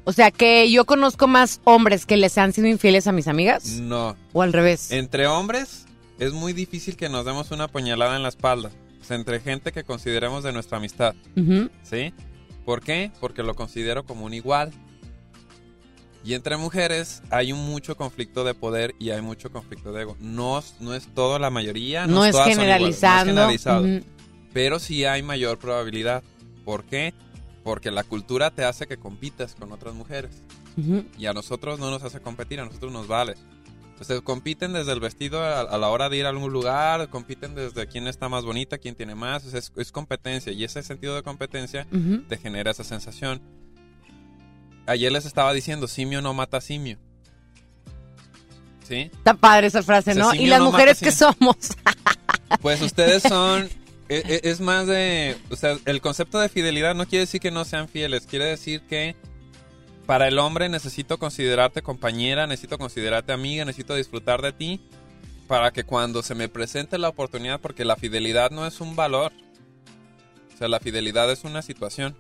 O 0.05 0.13
sea, 0.13 0.31
que 0.31 0.71
yo 0.71 0.87
conozco 0.87 1.27
más 1.27 1.61
hombres 1.65 2.07
que 2.07 2.17
les 2.17 2.39
han 2.39 2.55
sido 2.55 2.67
infieles 2.67 3.07
a 3.07 3.13
mis 3.13 3.29
amigas. 3.29 3.67
No. 3.75 4.17
O 4.33 4.41
al 4.41 4.55
revés. 4.55 4.91
Entre 4.91 5.27
hombres 5.27 5.85
es 6.19 6.33
muy 6.33 6.55
difícil 6.55 6.97
que 6.97 7.11
nos 7.11 7.27
demos 7.27 7.51
una 7.51 7.69
puñalada 7.69 8.17
en 8.17 8.23
la 8.23 8.31
espalda. 8.31 8.71
O 9.01 9.05
sea, 9.05 9.17
entre 9.17 9.41
gente 9.41 9.71
que 9.71 9.85
consideremos 9.85 10.45
de 10.45 10.53
nuestra 10.53 10.79
amistad. 10.79 11.15
¿Sí? 11.83 12.15
¿Por 12.65 12.81
qué? 12.81 13.13
Porque 13.21 13.43
lo 13.43 13.55
considero 13.55 14.05
como 14.05 14.25
un 14.25 14.33
igual. 14.33 14.73
Y 16.25 16.35
entre 16.35 16.57
mujeres 16.57 17.23
hay 17.31 17.53
un 17.53 17.65
mucho 17.67 17.97
conflicto 17.97 18.45
de 18.45 18.55
poder 18.55 18.95
y 18.99 19.11
hay 19.11 19.23
mucho 19.23 19.53
conflicto 19.53 19.93
de 19.93 20.03
ego. 20.03 20.17
No, 20.21 20.63
no 20.81 20.95
es 20.95 21.07
todo 21.15 21.39
la 21.39 21.51
mayoría, 21.51 22.07
no, 22.07 22.17
No 22.17 22.25
es 22.25 22.33
todas 22.33 22.55
son 22.55 22.65
iguales, 22.65 23.03
no 23.03 23.11
es 23.11 23.25
generalizado. 23.25 24.18
Pero 24.53 24.79
sí 24.79 25.05
hay 25.05 25.23
mayor 25.23 25.59
probabilidad. 25.59 26.23
¿Por 26.65 26.85
qué? 26.85 27.15
Porque 27.65 27.91
la 27.91 28.05
cultura 28.05 28.51
te 28.51 28.65
hace 28.65 28.87
que 28.87 28.97
compitas 28.97 29.55
con 29.55 29.73
otras 29.73 29.95
mujeres. 29.95 30.43
Y 31.19 31.27
a 31.27 31.33
nosotros 31.33 31.81
no 31.81 31.91
nos 31.91 32.05
hace 32.05 32.21
competir, 32.21 32.61
a 32.61 32.65
nosotros 32.65 32.93
nos 32.93 33.09
vale. 33.09 33.35
Sea, 34.01 34.21
compiten 34.21 34.73
desde 34.73 34.93
el 34.93 35.01
vestido 35.01 35.43
a, 35.43 35.63
a 35.63 35.77
la 35.77 35.89
hora 35.89 36.09
de 36.09 36.19
ir 36.19 36.27
a 36.27 36.29
algún 36.29 36.53
lugar, 36.53 37.09
compiten 37.09 37.57
desde 37.57 37.89
quién 37.89 38.07
está 38.07 38.29
más 38.29 38.45
bonita, 38.45 38.79
quién 38.79 38.95
tiene 38.95 39.17
más, 39.17 39.45
o 39.45 39.51
sea, 39.51 39.59
es, 39.59 39.73
es 39.77 39.91
competencia 39.91 40.53
y 40.53 40.63
ese 40.63 40.85
sentido 40.85 41.17
de 41.17 41.25
competencia 41.25 41.85
Ujú. 41.91 42.23
te 42.29 42.37
genera 42.37 42.71
esa 42.71 42.85
sensación. 42.85 43.41
Ayer 44.87 45.11
les 45.11 45.27
estaba 45.27 45.53
diciendo, 45.53 45.89
simio 45.89 46.23
no 46.23 46.33
mata 46.33 46.61
simio. 46.61 46.97
¿Sí? 48.87 49.11
Está 49.13 49.35
padre 49.35 49.67
esa 49.67 49.83
frase, 49.83 50.13
O 50.13 50.15
sea, 50.15 50.23
¿no? 50.23 50.35
y 50.35 50.47
las 50.47 50.61
no 50.61 50.67
mujeres 50.71 51.01
que 51.01 51.11
somos. 51.11 51.57
Pues 52.63 52.81
ustedes 52.81 53.23
son, 53.23 53.69
e- 54.09 54.23
e- 54.27 54.41
es, 54.51 54.61
más 54.61 54.87
de, 54.87 55.37
o 55.51 55.57
sea, 55.57 55.77
el 55.85 56.01
concepto 56.01 56.39
de 56.39 56.49
fidelidad 56.49 56.95
no 56.95 57.07
quiere 57.07 57.25
decir 57.25 57.41
que 57.41 57.51
no 57.51 57.65
sean 57.65 57.89
fieles, 57.89 58.27
quiere 58.27 58.47
decir 58.47 58.83
que 58.83 59.17
para 60.07 60.29
el 60.29 60.39
hombre 60.39 60.69
necesito 60.69 61.19
considerarte 61.19 61.83
compañera, 61.83 62.47
necesito 62.47 62.79
considerarte 62.79 63.33
amiga, 63.33 63.65
necesito 63.65 63.95
disfrutar 63.95 64.41
de 64.41 64.53
ti, 64.53 64.81
para 65.47 65.71
que 65.71 65.85
cuando 65.85 66.23
se 66.23 66.35
me 66.35 66.49
presente 66.49 66.99
la 66.99 67.09
oportunidad, 67.09 67.61
porque 67.61 67.85
la 67.85 67.97
fidelidad 67.97 68.51
no 68.51 68.67
es 68.67 68.81
un 68.81 68.97
valor, 68.97 69.33
o 70.55 70.59
sea, 70.59 70.69
la 70.69 70.81
fidelidad 70.81 71.31
es 71.31 71.45
una 71.45 71.63
situación. 71.63 72.17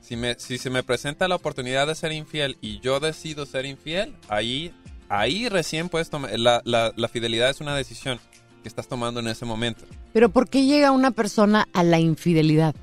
Si, 0.00 0.14
me, 0.16 0.38
si 0.38 0.58
se 0.58 0.70
me 0.70 0.84
presenta 0.84 1.26
la 1.26 1.34
oportunidad 1.34 1.88
de 1.88 1.96
ser 1.96 2.12
infiel 2.12 2.56
y 2.60 2.78
yo 2.80 3.00
decido 3.00 3.44
ser 3.46 3.66
infiel, 3.66 4.14
ahí, 4.28 4.72
ahí 5.08 5.48
recién 5.48 5.88
puedes 5.88 6.10
tomar, 6.10 6.38
la, 6.38 6.62
la- 6.64 6.92
la 6.96 7.08
fidelidad 7.08 7.50
es 7.50 7.60
una 7.60 7.74
decisión 7.76 8.20
que 8.66 8.68
estás 8.68 8.88
tomando 8.88 9.20
en 9.20 9.28
ese 9.28 9.44
momento. 9.44 9.84
Pero 10.12 10.28
¿por 10.28 10.48
qué 10.48 10.64
llega 10.64 10.90
una 10.90 11.12
persona 11.12 11.68
a 11.72 11.84
la 11.84 12.00
infidelidad? 12.00 12.74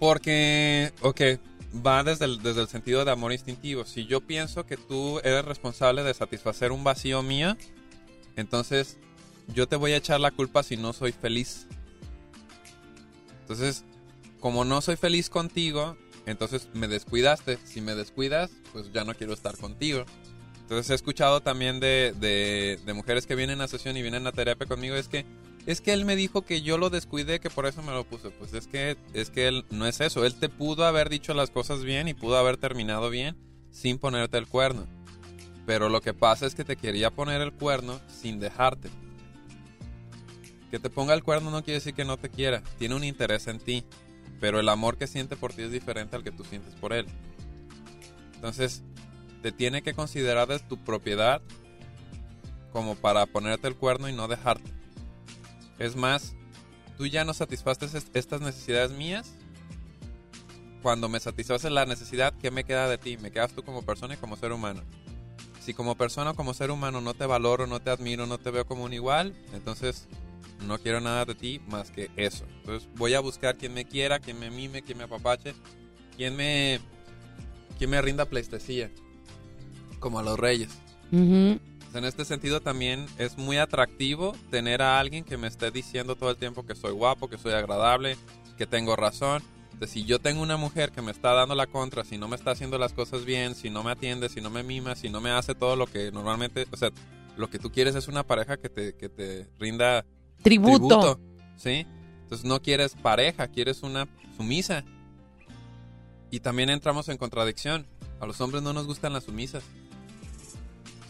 Porque, 0.00 0.92
ok, 1.02 1.20
va 1.86 2.02
desde 2.02 2.24
el, 2.24 2.42
desde 2.42 2.62
el 2.62 2.66
sentido 2.66 3.04
de 3.04 3.12
amor 3.12 3.30
instintivo. 3.30 3.84
Si 3.84 4.06
yo 4.06 4.22
pienso 4.22 4.66
que 4.66 4.76
tú 4.76 5.20
eres 5.20 5.44
responsable 5.44 6.02
de 6.02 6.14
satisfacer 6.14 6.72
un 6.72 6.82
vacío 6.82 7.22
mío, 7.22 7.56
entonces 8.34 8.98
yo 9.54 9.68
te 9.68 9.76
voy 9.76 9.92
a 9.92 9.98
echar 9.98 10.18
la 10.18 10.32
culpa 10.32 10.64
si 10.64 10.76
no 10.76 10.92
soy 10.92 11.12
feliz. 11.12 11.68
Entonces, 13.42 13.84
como 14.40 14.64
no 14.64 14.80
soy 14.80 14.96
feliz 14.96 15.30
contigo, 15.30 15.96
entonces 16.26 16.66
me 16.74 16.88
descuidaste. 16.88 17.56
Si 17.64 17.80
me 17.80 17.94
descuidas, 17.94 18.50
pues 18.72 18.90
ya 18.92 19.04
no 19.04 19.14
quiero 19.14 19.32
estar 19.32 19.56
contigo. 19.56 20.06
Entonces 20.70 20.90
he 20.90 20.94
escuchado 20.94 21.40
también 21.40 21.80
de, 21.80 22.14
de- 22.20 22.94
mujeres 22.94 23.26
que 23.26 23.34
vienen 23.34 23.60
a 23.60 23.66
sesión 23.66 23.96
y 23.96 24.02
vienen 24.02 24.24
a 24.28 24.30
terapia 24.30 24.68
conmigo, 24.68 24.94
es 24.94 25.08
que 25.08 25.26
es 25.66 25.80
que 25.80 25.92
él 25.92 26.04
me 26.04 26.14
dijo 26.14 26.42
que 26.42 26.62
yo 26.62 26.78
lo 26.78 26.90
descuidé, 26.90 27.40
que 27.40 27.50
por 27.50 27.66
eso 27.66 27.82
me 27.82 27.90
lo 27.90 28.04
puso. 28.04 28.30
Pues 28.30 28.54
es 28.54 28.68
que 28.68 28.96
es 29.12 29.30
que 29.30 29.48
él 29.48 29.64
no 29.70 29.84
es 29.84 30.00
eso, 30.00 30.24
él 30.24 30.36
te 30.36 30.48
pudo 30.48 30.84
haber 30.84 31.08
dicho 31.08 31.34
las 31.34 31.50
cosas 31.50 31.82
bien 31.82 32.06
y 32.06 32.14
pudo 32.14 32.36
haber 32.38 32.56
terminado 32.56 33.10
bien 33.10 33.36
sin 33.72 33.98
ponerte 33.98 34.38
el 34.38 34.46
cuerno. 34.46 34.86
Pero 35.66 35.88
lo 35.88 36.00
que 36.00 36.14
pasa 36.14 36.46
es 36.46 36.54
que 36.54 36.64
te 36.64 36.76
quería 36.76 37.10
poner 37.10 37.40
el 37.40 37.52
cuerno 37.52 37.98
sin 38.06 38.38
dejarte. 38.38 38.90
Que 40.70 40.78
te 40.78 40.88
ponga 40.88 41.14
el 41.14 41.24
cuerno 41.24 41.50
no 41.50 41.64
quiere 41.64 41.80
decir 41.80 41.94
que 41.94 42.04
no 42.04 42.16
te 42.16 42.28
quiera, 42.28 42.62
tiene 42.78 42.94
un 42.94 43.02
interés 43.02 43.48
en 43.48 43.58
ti, 43.58 43.82
pero 44.38 44.60
el 44.60 44.68
amor 44.68 44.98
que 44.98 45.08
siente 45.08 45.34
por 45.34 45.52
ti 45.52 45.62
es 45.62 45.72
diferente 45.72 46.14
al 46.14 46.22
que 46.22 46.30
tú 46.30 46.44
sientes 46.44 46.76
por 46.76 46.92
él. 46.92 47.06
Entonces, 48.36 48.84
te 49.42 49.52
tiene 49.52 49.82
que 49.82 49.94
considerar 49.94 50.48
de 50.48 50.58
tu 50.60 50.76
propiedad 50.82 51.40
como 52.72 52.94
para 52.94 53.26
ponerte 53.26 53.68
el 53.68 53.76
cuerno 53.76 54.08
y 54.08 54.12
no 54.12 54.28
dejarte. 54.28 54.70
Es 55.78 55.96
más, 55.96 56.34
tú 56.96 57.06
ya 57.06 57.24
no 57.24 57.34
satisfaces 57.34 57.94
est- 57.94 58.14
estas 58.14 58.40
necesidades 58.40 58.92
mías. 58.92 59.32
Cuando 60.82 61.08
me 61.08 61.20
satisfaces 61.20 61.70
la 61.70 61.84
necesidad, 61.84 62.32
¿qué 62.40 62.50
me 62.50 62.64
queda 62.64 62.88
de 62.88 62.96
ti? 62.98 63.16
Me 63.18 63.30
quedas 63.30 63.52
tú 63.52 63.62
como 63.62 63.82
persona 63.82 64.14
y 64.14 64.16
como 64.16 64.36
ser 64.36 64.52
humano. 64.52 64.82
Si 65.60 65.74
como 65.74 65.94
persona 65.94 66.30
o 66.30 66.34
como 66.34 66.54
ser 66.54 66.70
humano 66.70 67.00
no 67.00 67.12
te 67.12 67.26
valoro, 67.26 67.66
no 67.66 67.80
te 67.80 67.90
admiro, 67.90 68.26
no 68.26 68.38
te 68.38 68.50
veo 68.50 68.64
como 68.66 68.84
un 68.84 68.92
igual, 68.94 69.34
entonces 69.52 70.08
no 70.66 70.78
quiero 70.78 71.00
nada 71.00 71.24
de 71.26 71.34
ti 71.34 71.60
más 71.68 71.90
que 71.90 72.10
eso. 72.16 72.46
Entonces 72.60 72.88
voy 72.96 73.12
a 73.14 73.20
buscar 73.20 73.56
quien 73.58 73.74
me 73.74 73.84
quiera, 73.84 74.20
quien 74.20 74.38
me 74.38 74.50
mime, 74.50 74.82
quien 74.82 74.96
me 74.98 75.04
apapache, 75.04 75.54
quien 76.16 76.34
me, 76.36 76.80
quien 77.78 77.90
me 77.90 78.00
rinda 78.00 78.24
pleistesía, 78.24 78.90
como 80.00 80.18
a 80.18 80.22
los 80.22 80.38
reyes. 80.38 80.70
Ujú. 81.12 81.60
En 81.92 82.04
este 82.04 82.24
sentido 82.24 82.60
también 82.60 83.06
es 83.18 83.36
muy 83.36 83.58
atractivo 83.58 84.34
tener 84.50 84.80
a 84.82 84.98
alguien 84.98 85.24
que 85.24 85.36
me 85.36 85.48
esté 85.48 85.70
diciendo 85.70 86.16
todo 86.16 86.30
el 86.30 86.36
tiempo 86.36 86.64
que 86.64 86.74
soy 86.74 86.92
guapo, 86.92 87.28
que 87.28 87.38
soy 87.38 87.52
agradable, 87.52 88.16
que 88.56 88.66
tengo 88.66 88.96
razón. 88.96 89.42
Entonces, 89.72 89.90
si 89.90 90.04
yo 90.04 90.18
tengo 90.18 90.42
una 90.42 90.56
mujer 90.56 90.92
que 90.92 91.02
me 91.02 91.10
está 91.10 91.32
dando 91.32 91.54
la 91.54 91.66
contra, 91.66 92.04
si 92.04 92.18
no 92.18 92.28
me 92.28 92.36
está 92.36 92.52
haciendo 92.52 92.78
las 92.78 92.92
cosas 92.92 93.24
bien, 93.24 93.54
si 93.54 93.70
no 93.70 93.82
me 93.82 93.90
atiende, 93.90 94.28
si 94.28 94.40
no 94.40 94.50
me 94.50 94.62
mima, 94.62 94.94
si 94.94 95.08
no 95.08 95.20
me 95.20 95.30
hace 95.30 95.54
todo 95.54 95.74
lo 95.76 95.86
que 95.86 96.12
normalmente, 96.12 96.66
o 96.70 96.76
sea, 96.76 96.90
lo 97.36 97.48
que 97.48 97.58
tú 97.58 97.70
quieres 97.72 97.94
es 97.94 98.06
una 98.08 98.22
pareja 98.24 98.56
que 98.56 98.68
te, 98.68 98.94
que 98.94 99.08
te 99.08 99.48
rinda 99.58 100.04
Tributo. 100.42 101.20
¿sí? 101.56 101.86
Entonces 102.22 102.44
no 102.46 102.62
quieres 102.62 102.94
pareja, 102.94 103.48
quieres 103.48 103.82
una 103.82 104.08
sumisa. 104.36 104.84
Y 106.30 106.40
también 106.40 106.70
entramos 106.70 107.08
en 107.08 107.18
contradicción. 107.18 107.86
A 108.20 108.26
los 108.26 108.40
hombres 108.40 108.62
no 108.62 108.72
nos 108.72 108.86
gustan 108.86 109.12
las 109.12 109.24
sumisas. 109.24 109.64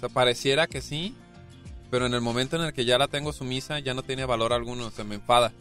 O 0.00 0.06
sea, 0.06 0.08
pareciera 0.08 0.66
que 0.66 0.80
sí, 0.80 1.14
pero 1.90 2.06
en 2.06 2.14
el 2.14 2.22
momento 2.22 2.56
en 2.56 2.62
el 2.62 2.72
que 2.72 2.86
ya 2.86 2.96
la 2.96 3.06
tengo 3.06 3.34
sumisa 3.34 3.80
ya 3.80 3.92
no 3.92 4.02
tiene 4.02 4.24
valor 4.24 4.54
alguno, 4.54 4.90
se 4.90 5.04
me 5.04 5.16
enfada. 5.16 5.52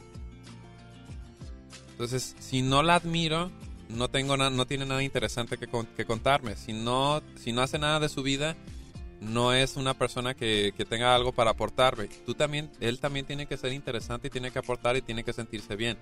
Entonces, 1.91 2.37
si 2.39 2.61
no 2.61 2.81
la 2.81 2.95
admiro, 2.95 3.51
no 3.89 4.07
tengo 4.09 4.37
no 4.37 4.65
tiene 4.65 4.85
nada 4.85 5.03
interesante 5.03 5.57
que, 5.57 5.67
con- 5.67 5.87
que 5.87 6.05
contarme. 6.05 6.55
Si 6.55 6.71
no, 6.71 7.21
si 7.35 7.51
no 7.51 7.61
hace 7.61 7.79
nada 7.79 7.99
de 7.99 8.07
su 8.07 8.23
vida, 8.23 8.55
no 9.19 9.51
es 9.53 9.75
una 9.75 9.93
persona 9.93 10.33
que, 10.35 10.73
que 10.77 10.85
tenga 10.85 11.13
algo 11.15 11.33
para 11.33 11.51
aportarme. 11.51 12.07
Tú 12.25 12.33
también, 12.33 12.71
él 12.79 12.99
también 13.01 13.25
tiene 13.25 13.45
que 13.45 13.57
ser 13.57 13.73
interesante 13.73 14.27
y 14.27 14.31
tiene 14.31 14.51
que 14.51 14.59
aportar 14.59 14.95
y 14.95 15.01
tiene 15.01 15.25
que 15.25 15.33
sentirse 15.33 15.75
bien. 15.75 15.97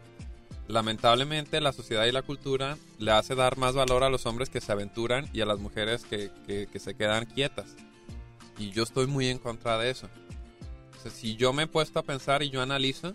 Lamentablemente 0.68 1.60
la 1.60 1.74
sociedad 1.74 2.06
y 2.06 2.12
la 2.12 2.22
cultura 2.22 2.78
le 3.00 3.10
hace 3.14 3.34
dar 3.34 3.58
más 3.58 3.74
valor 3.74 4.04
a 4.04 4.12
los 4.12 4.28
hombres 4.28 4.52
que 4.52 4.62
se 4.62 4.72
aventuran 4.72 5.28
y 5.34 5.42
a 5.42 5.48
las 5.48 5.58
mujeres 5.58 6.04
que- 6.06 6.30
que 6.72 6.78
se 6.80 6.94
quedan 6.94 7.26
quietas. 7.26 7.76
Y 8.58 8.72
yo 8.72 8.84
estoy 8.84 9.08
muy 9.08 9.28
en 9.28 9.38
contra 9.38 9.78
de 9.78 9.92
eso. 9.92 10.08
O 10.98 11.02
sea, 11.02 11.12
si 11.12 11.36
yo 11.36 11.54
me 11.54 11.64
he 11.64 11.68
puesto 11.68 12.00
a 12.00 12.04
pensar 12.04 12.44
y 12.44 12.50
yo 12.50 12.62
analizo 12.62 13.14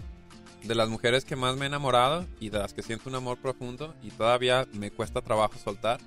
de 0.62 0.74
las 0.74 0.88
mujeres 0.88 1.24
que 1.24 1.36
más 1.36 1.56
me 1.56 1.64
he 1.64 1.68
enamorado 1.68 2.26
y 2.38 2.50
de 2.50 2.58
las 2.58 2.72
que 2.72 2.82
siento 2.82 3.08
un 3.08 3.16
amor 3.16 3.38
profundo 3.38 3.94
y 4.02 4.10
todavía 4.10 4.66
me 4.72 4.90
cuesta 4.90 5.20
trabajo 5.20 5.54
soltar, 5.62 6.00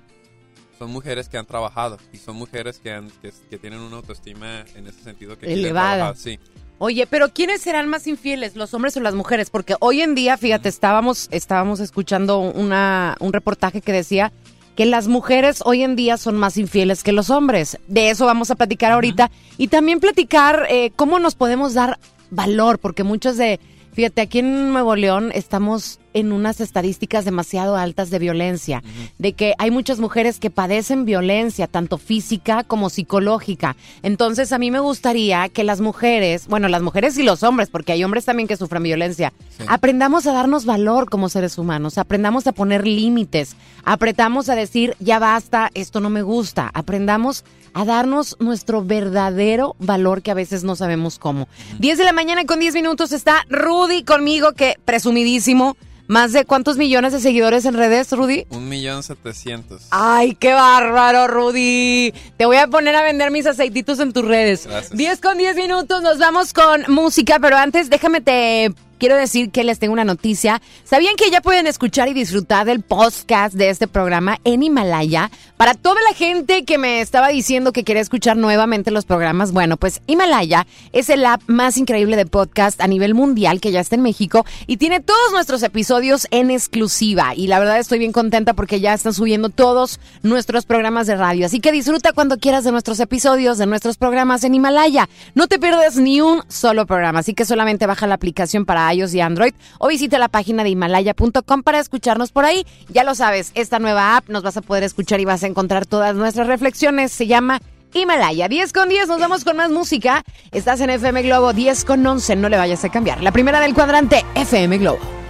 son 0.78 0.90
mujeres 0.90 1.28
que 1.28 1.38
han 1.38 1.46
trabajado 1.46 1.98
y 2.12 2.18
son 2.18 2.36
mujeres 2.36 2.78
que, 2.78 2.92
han, 2.92 3.10
que, 3.22 3.32
que 3.50 3.58
tienen 3.58 3.80
una 3.80 3.96
autoestima 3.96 4.64
en 4.74 4.86
ese 4.86 5.02
sentido 5.02 5.38
que 5.38 5.52
Elevada. 5.52 6.14
Sí. 6.14 6.38
Oye, 6.78 7.06
pero 7.06 7.30
¿quiénes 7.32 7.62
serán 7.62 7.88
más 7.88 8.06
infieles, 8.06 8.54
los 8.54 8.74
hombres 8.74 8.96
o 8.96 9.00
las 9.00 9.14
mujeres? 9.14 9.48
Porque 9.48 9.76
hoy 9.80 10.02
en 10.02 10.14
día, 10.14 10.36
fíjate, 10.36 10.68
estábamos, 10.68 11.28
estábamos 11.30 11.80
escuchando 11.80 12.38
una, 12.38 13.16
un 13.20 13.32
reportaje 13.32 13.80
que 13.80 13.92
decía 13.92 14.32
que 14.76 14.86
las 14.86 15.08
mujeres 15.08 15.62
hoy 15.64 15.82
en 15.82 15.96
día 15.96 16.18
son 16.18 16.36
más 16.36 16.58
infieles 16.58 17.02
que 17.02 17.12
los 17.12 17.30
hombres. 17.30 17.78
De 17.88 18.10
eso 18.10 18.26
vamos 18.26 18.50
a 18.50 18.54
platicar 18.54 18.92
ahorita. 18.92 19.30
Y 19.56 19.68
también 19.68 20.00
platicar 20.00 20.66
eh, 20.68 20.92
cómo 20.94 21.18
nos 21.18 21.34
podemos 21.34 21.74
dar 21.74 21.98
valor, 22.30 22.78
porque 22.78 23.02
muchos 23.02 23.36
de, 23.38 23.58
fíjate, 23.92 24.20
aquí 24.20 24.40
en 24.40 24.72
Nuevo 24.72 24.94
León 24.94 25.32
estamos 25.34 25.98
en 26.16 26.32
unas 26.32 26.62
estadísticas 26.62 27.26
demasiado 27.26 27.76
altas 27.76 28.08
de 28.08 28.18
violencia, 28.18 28.82
de 29.18 29.34
que 29.34 29.52
hay 29.58 29.70
muchas 29.70 30.00
mujeres 30.00 30.38
que 30.38 30.48
padecen 30.48 31.04
violencia, 31.04 31.66
tanto 31.66 31.98
física 31.98 32.64
como 32.64 32.88
psicológica. 32.88 33.76
Entonces 34.02 34.50
a 34.52 34.58
mí 34.58 34.70
me 34.70 34.80
gustaría 34.80 35.50
que 35.50 35.62
las 35.62 35.82
mujeres, 35.82 36.46
bueno, 36.48 36.68
las 36.68 36.80
mujeres 36.80 37.18
y 37.18 37.22
los 37.22 37.42
hombres, 37.42 37.68
porque 37.68 37.92
hay 37.92 38.02
hombres 38.02 38.24
también 38.24 38.48
que 38.48 38.56
sufren 38.56 38.82
violencia, 38.82 39.34
aprendamos 39.68 40.26
a 40.26 40.32
darnos 40.32 40.64
valor 40.64 41.10
como 41.10 41.28
seres 41.28 41.58
humanos, 41.58 41.98
aprendamos 41.98 42.46
a 42.46 42.52
poner 42.52 42.86
límites, 42.86 43.54
apretamos 43.84 44.48
a 44.48 44.54
decir, 44.54 44.96
ya 45.00 45.18
basta, 45.18 45.70
esto 45.74 46.00
no 46.00 46.08
me 46.08 46.22
gusta, 46.22 46.70
aprendamos 46.72 47.44
a 47.74 47.84
darnos 47.84 48.36
nuestro 48.40 48.82
verdadero 48.82 49.76
valor 49.78 50.22
que 50.22 50.30
a 50.30 50.34
veces 50.34 50.64
no 50.64 50.76
sabemos 50.76 51.18
cómo. 51.18 51.46
10 51.78 51.98
de 51.98 52.04
la 52.04 52.14
mañana 52.14 52.46
con 52.46 52.58
10 52.58 52.72
minutos 52.72 53.12
está 53.12 53.44
Rudy 53.50 54.02
conmigo, 54.02 54.52
que 54.52 54.76
presumidísimo. 54.86 55.76
Más 56.08 56.32
de 56.32 56.44
cuántos 56.44 56.76
millones 56.76 57.12
de 57.12 57.20
seguidores 57.20 57.64
en 57.64 57.74
redes, 57.74 58.12
Rudy? 58.12 58.46
Un 58.50 58.68
millón 58.68 59.02
setecientos. 59.02 59.86
Ay, 59.90 60.34
qué 60.34 60.52
bárbaro, 60.52 61.26
Rudy. 61.26 62.14
Te 62.36 62.46
voy 62.46 62.56
a 62.58 62.68
poner 62.68 62.94
a 62.94 63.02
vender 63.02 63.30
mis 63.30 63.46
aceititos 63.46 63.98
en 64.00 64.12
tus 64.12 64.24
redes. 64.24 64.66
Gracias. 64.66 64.96
10 64.96 65.20
con 65.20 65.38
10 65.38 65.56
minutos, 65.56 66.02
nos 66.02 66.18
vamos 66.18 66.52
con 66.52 66.84
música, 66.88 67.38
pero 67.40 67.56
antes 67.56 67.90
déjame 67.90 68.20
te 68.20 68.72
quiero 68.98 69.16
decir 69.16 69.50
que 69.50 69.64
les 69.64 69.78
tengo 69.78 69.92
una 69.92 70.04
noticia. 70.04 70.60
¿Sabían 70.84 71.16
que 71.16 71.30
ya 71.30 71.40
pueden 71.40 71.66
escuchar 71.66 72.08
y 72.08 72.14
disfrutar 72.14 72.66
del 72.66 72.82
podcast 72.82 73.54
de 73.54 73.70
este 73.70 73.88
programa 73.88 74.38
en 74.44 74.62
Himalaya? 74.62 75.30
Para 75.56 75.74
toda 75.74 76.00
la 76.02 76.14
gente 76.14 76.64
que 76.64 76.76
me 76.78 77.00
estaba 77.00 77.28
diciendo 77.28 77.72
que 77.72 77.82
quería 77.82 78.02
escuchar 78.02 78.36
nuevamente 78.36 78.90
los 78.90 79.06
programas, 79.06 79.52
bueno, 79.52 79.76
pues 79.76 80.02
Himalaya 80.06 80.66
es 80.92 81.08
el 81.08 81.24
app 81.24 81.42
más 81.46 81.78
increíble 81.78 82.16
de 82.16 82.26
podcast 82.26 82.80
a 82.80 82.86
nivel 82.86 83.14
mundial 83.14 83.60
que 83.60 83.72
ya 83.72 83.80
está 83.80 83.96
en 83.96 84.02
México 84.02 84.44
y 84.66 84.76
tiene 84.76 85.00
todos 85.00 85.32
nuestros 85.32 85.62
episodios 85.62 86.26
en 86.30 86.50
exclusiva. 86.50 87.34
Y 87.34 87.46
la 87.46 87.58
verdad 87.58 87.78
estoy 87.78 87.98
bien 87.98 88.12
contenta 88.12 88.54
porque 88.54 88.80
ya 88.80 88.92
están 88.92 89.14
subiendo 89.14 89.48
todos 89.48 90.00
nuestros 90.22 90.66
programas 90.66 91.06
de 91.06 91.16
radio. 91.16 91.46
Así 91.46 91.60
que 91.60 91.72
disfruta 91.72 92.12
cuando 92.12 92.38
quieras 92.38 92.64
de 92.64 92.72
nuestros 92.72 93.00
episodios, 93.00 93.58
de 93.58 93.66
nuestros 93.66 93.96
programas 93.96 94.44
en 94.44 94.54
Himalaya. 94.54 95.08
No 95.34 95.46
te 95.46 95.58
pierdas 95.58 95.96
ni 95.96 96.20
un 96.20 96.42
solo 96.48 96.86
programa. 96.86 97.20
Así 97.20 97.34
que 97.34 97.44
solamente 97.44 97.86
baja 97.86 98.06
la 98.06 98.14
aplicación 98.14 98.64
para 98.66 98.85
iOS 98.92 99.14
y 99.14 99.20
Android 99.20 99.54
o 99.78 99.88
visita 99.88 100.18
la 100.18 100.28
página 100.28 100.64
de 100.64 100.70
himalaya.com 100.70 101.62
para 101.62 101.78
escucharnos 101.78 102.32
por 102.32 102.44
ahí. 102.44 102.66
Ya 102.88 103.04
lo 103.04 103.14
sabes, 103.14 103.52
esta 103.54 103.78
nueva 103.78 104.16
app 104.16 104.28
nos 104.28 104.42
vas 104.42 104.56
a 104.56 104.62
poder 104.62 104.82
escuchar 104.82 105.20
y 105.20 105.24
vas 105.24 105.42
a 105.42 105.46
encontrar 105.46 105.86
todas 105.86 106.14
nuestras 106.14 106.46
reflexiones. 106.46 107.12
Se 107.12 107.26
llama 107.26 107.60
Himalaya. 107.92 108.48
10 108.48 108.72
con 108.72 108.88
10, 108.88 109.08
nos 109.08 109.20
vamos 109.20 109.44
con 109.44 109.56
más 109.56 109.70
música. 109.70 110.22
Estás 110.52 110.80
en 110.80 110.90
FM 110.90 111.22
Globo 111.22 111.52
10 111.52 111.84
con 111.84 112.06
11, 112.06 112.36
no 112.36 112.48
le 112.48 112.56
vayas 112.56 112.84
a 112.84 112.90
cambiar. 112.90 113.22
La 113.22 113.32
primera 113.32 113.60
del 113.60 113.74
cuadrante, 113.74 114.24
FM 114.34 114.78
Globo. 114.78 115.25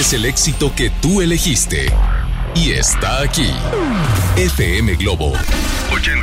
Es 0.00 0.14
el 0.14 0.24
éxito 0.24 0.72
que 0.74 0.88
tú 0.88 1.20
elegiste. 1.20 1.92
Y 2.54 2.70
está 2.70 3.20
aquí. 3.20 3.50
FM 4.36 4.94
Globo 4.96 5.34
88.1. 5.90 6.19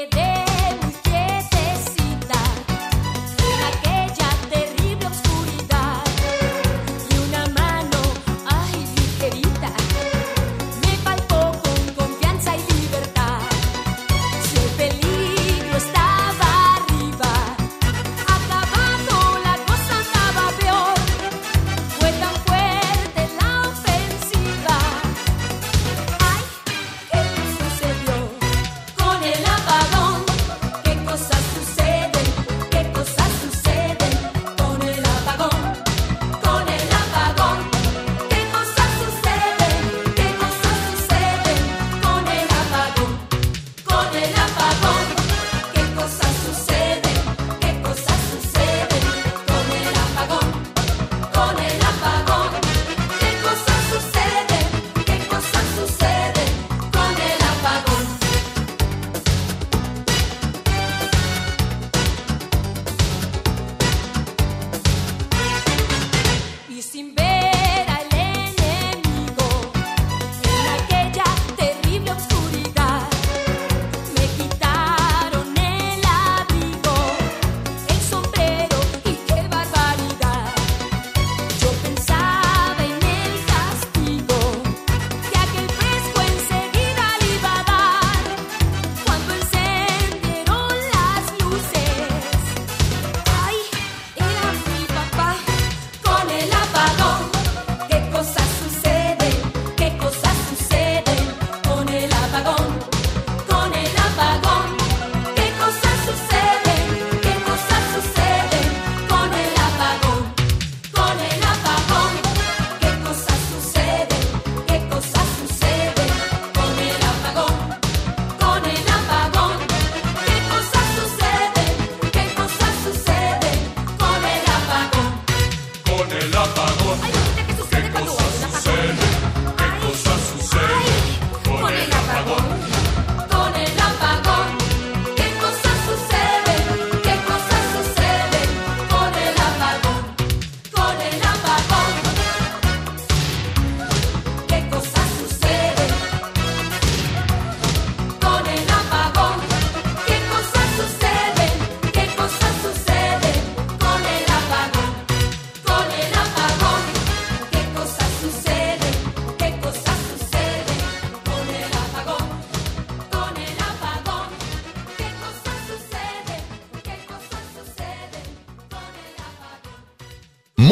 Quedé 0.00 0.49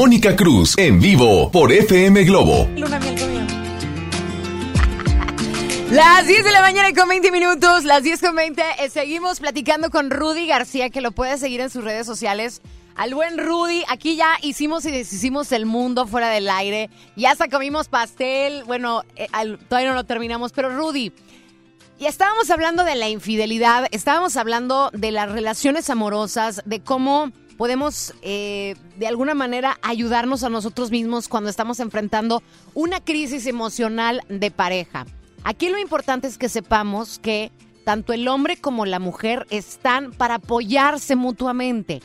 Mónica 0.09 0.35
Cruz 0.35 0.73
en 0.79 1.01
vivo 1.01 1.51
por 1.53 1.71
FM 1.71 2.25
Globo. 2.25 2.67
Luna 2.79 2.99
miel. 2.99 3.47
Las 5.91 6.27
10 6.27 6.45
de 6.45 6.51
la 6.51 6.63
mañana 6.63 6.95
con 6.99 7.11
20 7.11 7.31
minutos, 7.31 7.85
las 7.85 8.03
10 8.03 8.23
con 8.23 8.35
20. 8.35 8.63
eh, 8.79 8.89
seguimos 8.89 9.39
platicando 9.39 9.91
con 9.91 10.11
Rudy 10.11 10.47
García, 10.47 10.89
que 10.89 11.03
lo 11.03 11.13
puedes 11.13 11.41
seguir 11.41 11.61
en 11.61 11.69
sus 11.69 11.85
redes 11.85 12.07
sociales. 12.07 12.63
Al 12.97 13.15
buen 13.15 13.37
Rudy, 13.37 13.85
aquí 13.87 14.17
ya 14.17 14.39
hicimos 14.41 14.87
y 14.87 14.93
deshicimos 14.93 15.53
el 15.53 15.67
mundo 15.67 16.07
fuera 16.07 16.31
del 16.31 16.49
aire. 16.49 16.89
Ya 17.15 17.33
hasta 17.33 17.49
comimos 17.49 17.89
pastel. 17.89 18.65
Bueno, 18.65 19.03
eh, 19.15 19.27
todavía 19.69 19.91
no 19.91 19.95
lo 19.95 20.05
terminamos, 20.05 20.53
pero 20.53 20.75
Rudy, 20.75 21.13
y 21.99 22.07
estábamos 22.07 22.49
hablando 22.49 22.85
de 22.85 22.95
la 22.95 23.11
infidelidad, 23.11 23.89
estábamos 23.91 24.39
hablando 24.39 24.91
de 24.95 25.11
las 25.11 25.31
relaciones 25.31 25.91
amorosas, 25.91 26.63
de 26.65 26.81
cómo 26.81 27.31
podemos 27.59 28.15
eh, 28.23 28.77
de 28.97 29.07
alguna 29.09 29.35
manera 29.35 29.78
ayudarnos 29.89 30.45
a 30.45 30.51
nosotros 30.51 30.91
mismos 30.91 31.29
cuando 31.29 31.49
estamos 31.49 31.81
enfrentando 31.81 32.43
una 32.75 33.01
crisis 33.01 33.47
emocional 33.47 34.21
de 34.29 34.51
pareja. 34.51 35.07
Aquí 35.45 35.71
lo 35.71 35.79
importante 35.79 36.27
es 36.27 36.37
que 36.37 36.51
sepamos 36.51 37.19
que 37.19 37.51
tanto 37.85 38.13
el 38.13 38.29
hombre 38.29 38.59
como 38.59 38.85
la 38.85 38.99
mujer 38.99 39.47
están 39.49 40.13
para 40.13 40.35
apoyarse 40.35 41.17
mutuamente. 41.17 42.03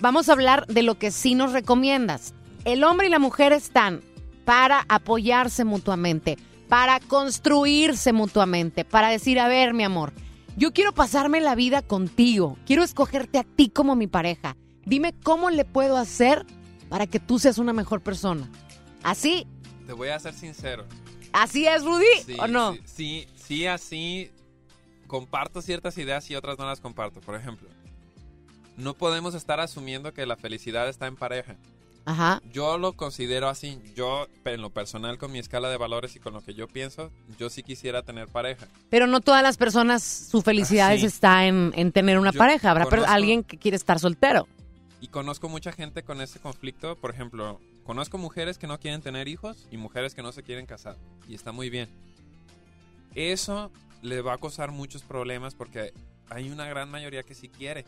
Vamos 0.00 0.28
a 0.28 0.32
hablar 0.32 0.66
de 0.66 0.82
lo 0.82 0.98
que 0.98 1.12
sí 1.12 1.36
nos 1.36 1.52
recomiendas. 1.52 2.34
El 2.64 2.82
hombre 2.82 3.06
y 3.06 3.10
la 3.10 3.20
mujer 3.20 3.52
están 3.52 4.00
para 4.44 4.84
apoyarse 4.88 5.62
mutuamente, 5.64 6.36
para 6.68 6.98
construirse 6.98 8.12
mutuamente, 8.12 8.84
para 8.84 9.08
decir, 9.08 9.38
a 9.38 9.46
ver, 9.46 9.72
mi 9.72 9.84
amor, 9.84 10.12
yo 10.56 10.72
quiero 10.72 10.92
pasarme 10.92 11.40
la 11.40 11.54
vida 11.54 11.80
contigo, 11.82 12.58
quiero 12.66 12.82
escogerte 12.82 13.38
a 13.38 13.44
ti 13.44 13.68
como 13.68 13.94
mi 13.94 14.08
pareja. 14.08 14.56
Dime 14.84 15.14
cómo 15.22 15.50
le 15.50 15.64
puedo 15.64 15.96
hacer 15.96 16.44
para 16.90 17.06
que 17.06 17.18
tú 17.18 17.38
seas 17.38 17.56
una 17.56 17.72
mejor 17.72 18.02
persona. 18.02 18.50
Así 19.02 19.46
te 19.86 19.94
voy 19.94 20.08
a 20.08 20.18
ser 20.18 20.34
sincero. 20.34 20.84
¿Así 21.32 21.66
es, 21.66 21.82
Rudy? 21.84 22.04
Sí, 22.26 22.36
¿O 22.38 22.46
no? 22.46 22.74
Sí, 22.74 22.80
sí, 22.84 23.28
sí, 23.46 23.66
así 23.66 24.30
comparto 25.06 25.62
ciertas 25.62 25.96
ideas 25.98 26.28
y 26.30 26.36
otras 26.36 26.58
no 26.58 26.66
las 26.66 26.80
comparto. 26.80 27.20
Por 27.20 27.34
ejemplo, 27.36 27.68
no 28.76 28.94
podemos 28.94 29.34
estar 29.34 29.60
asumiendo 29.60 30.12
que 30.12 30.26
la 30.26 30.36
felicidad 30.36 30.88
está 30.88 31.06
en 31.06 31.16
pareja. 31.16 31.56
Ajá. 32.06 32.40
Yo 32.52 32.78
lo 32.78 32.94
considero 32.94 33.48
así. 33.48 33.78
Yo, 33.94 34.26
en 34.44 34.62
lo 34.62 34.70
personal, 34.70 35.18
con 35.18 35.30
mi 35.32 35.38
escala 35.38 35.68
de 35.68 35.76
valores 35.76 36.16
y 36.16 36.18
con 36.20 36.32
lo 36.32 36.40
que 36.42 36.54
yo 36.54 36.66
pienso, 36.66 37.10
yo 37.38 37.50
sí 37.50 37.62
quisiera 37.62 38.02
tener 38.02 38.26
pareja. 38.26 38.66
Pero 38.88 39.06
no 39.06 39.20
todas 39.20 39.42
las 39.42 39.56
personas, 39.58 40.02
su 40.02 40.40
felicidad 40.42 40.90
Ah, 40.92 40.98
sí. 40.98 41.06
está 41.06 41.46
en, 41.46 41.72
en 41.76 41.92
tener 41.92 42.18
una 42.18 42.32
Yo 42.32 42.38
pareja. 42.38 42.70
Habrá 42.70 42.86
conozco- 42.86 43.06
alguien 43.10 43.44
que 43.44 43.58
quiere 43.58 43.76
estar 43.76 43.98
soltero. 44.00 44.48
Y 45.00 45.08
conozco 45.08 45.48
mucha 45.48 45.72
gente 45.72 46.02
con 46.02 46.20
ese 46.20 46.40
conflicto. 46.40 46.96
Por 46.96 47.10
ejemplo, 47.10 47.58
conozco 47.84 48.18
mujeres 48.18 48.58
que 48.58 48.66
no 48.66 48.78
quieren 48.78 49.00
tener 49.00 49.28
hijos 49.28 49.66
y 49.70 49.76
mujeres 49.78 50.14
que 50.14 50.22
no 50.22 50.32
se 50.32 50.42
quieren 50.42 50.66
casar. 50.66 50.96
Y 51.28 51.34
está 51.34 51.52
muy 51.52 51.70
bien. 51.70 51.88
Eso 53.14 53.70
le 54.02 54.20
va 54.20 54.34
a 54.34 54.38
causar 54.38 54.70
muchos 54.72 55.02
problemas 55.02 55.54
porque 55.54 55.92
hay 56.28 56.50
una 56.50 56.66
gran 56.68 56.90
mayoría 56.90 57.22
que 57.22 57.34
sí 57.34 57.48
quiere. 57.48 57.84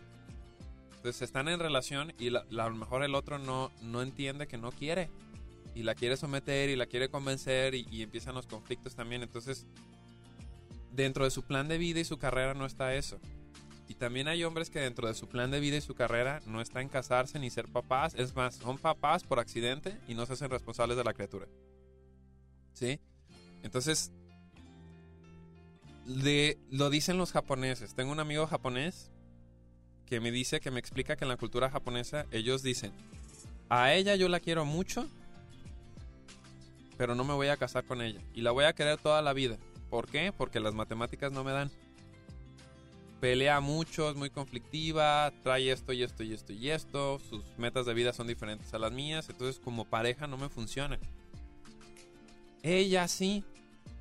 Entonces 0.96 1.22
están 1.22 1.48
en 1.48 1.58
relación 1.58 2.12
y 2.18 2.30
la- 2.30 2.40
a 2.50 2.68
lo 2.68 2.74
mejor 2.74 3.02
el 3.02 3.14
otro 3.14 3.38
no, 3.38 3.70
no 3.82 4.02
entiende 4.02 4.46
que 4.46 4.56
no 4.56 4.72
quiere. 4.72 5.10
Y 5.74 5.82
la 5.84 5.94
quiere 5.94 6.16
someter 6.16 6.68
y 6.70 6.76
la 6.76 6.86
quiere 6.86 7.08
convencer 7.08 7.74
y 7.74 8.02
empiezan 8.02 8.34
los 8.34 8.46
conflictos 8.46 8.94
también. 8.94 9.22
Entonces, 9.22 9.66
dentro 10.92 11.24
de 11.24 11.30
su 11.30 11.42
plan 11.42 11.66
de 11.68 11.78
vida 11.78 12.00
y 12.00 12.04
su 12.04 12.18
carrera 12.18 12.52
no 12.54 12.66
está 12.66 12.94
eso. 12.94 13.18
Y 13.92 13.94
también 13.94 14.26
hay 14.26 14.42
hombres 14.42 14.70
que 14.70 14.80
dentro 14.80 15.06
de 15.06 15.12
su 15.12 15.28
plan 15.28 15.50
de 15.50 15.60
vida 15.60 15.76
y 15.76 15.82
su 15.82 15.94
carrera 15.94 16.40
no 16.46 16.62
está 16.62 16.80
en 16.80 16.88
casarse 16.88 17.38
ni 17.38 17.50
ser 17.50 17.68
papás. 17.68 18.14
Es 18.14 18.34
más, 18.34 18.54
son 18.54 18.78
papás 18.78 19.22
por 19.22 19.38
accidente 19.38 19.98
y 20.08 20.14
no 20.14 20.24
se 20.24 20.32
hacen 20.32 20.48
responsables 20.48 20.96
de 20.96 21.04
la 21.04 21.12
criatura. 21.12 21.46
¿Sí? 22.72 23.00
Entonces, 23.62 24.10
de, 26.06 26.56
lo 26.70 26.88
dicen 26.88 27.18
los 27.18 27.32
japoneses. 27.32 27.94
Tengo 27.94 28.12
un 28.12 28.20
amigo 28.20 28.46
japonés 28.46 29.10
que 30.06 30.20
me 30.20 30.30
dice, 30.30 30.60
que 30.60 30.70
me 30.70 30.80
explica 30.80 31.14
que 31.16 31.26
en 31.26 31.28
la 31.28 31.36
cultura 31.36 31.68
japonesa 31.68 32.24
ellos 32.30 32.62
dicen, 32.62 32.92
a 33.68 33.92
ella 33.92 34.16
yo 34.16 34.30
la 34.30 34.40
quiero 34.40 34.64
mucho, 34.64 35.06
pero 36.96 37.14
no 37.14 37.24
me 37.24 37.34
voy 37.34 37.48
a 37.48 37.58
casar 37.58 37.84
con 37.84 38.00
ella. 38.00 38.22
Y 38.32 38.40
la 38.40 38.52
voy 38.52 38.64
a 38.64 38.72
querer 38.72 38.98
toda 38.98 39.20
la 39.20 39.34
vida. 39.34 39.58
¿Por 39.90 40.08
qué? 40.08 40.32
Porque 40.32 40.60
las 40.60 40.72
matemáticas 40.72 41.30
no 41.30 41.44
me 41.44 41.52
dan. 41.52 41.70
Pelea 43.22 43.60
mucho, 43.60 44.10
es 44.10 44.16
muy 44.16 44.30
conflictiva, 44.30 45.32
trae 45.44 45.70
esto 45.70 45.92
y 45.92 46.02
esto 46.02 46.24
y 46.24 46.32
esto 46.32 46.52
y 46.52 46.70
esto. 46.70 47.20
Sus 47.30 47.44
metas 47.56 47.86
de 47.86 47.94
vida 47.94 48.12
son 48.12 48.26
diferentes 48.26 48.74
a 48.74 48.80
las 48.80 48.90
mías. 48.90 49.28
Entonces 49.30 49.60
como 49.62 49.84
pareja 49.84 50.26
no 50.26 50.36
me 50.36 50.48
funciona. 50.48 50.98
Ella 52.64 53.06
sí, 53.06 53.44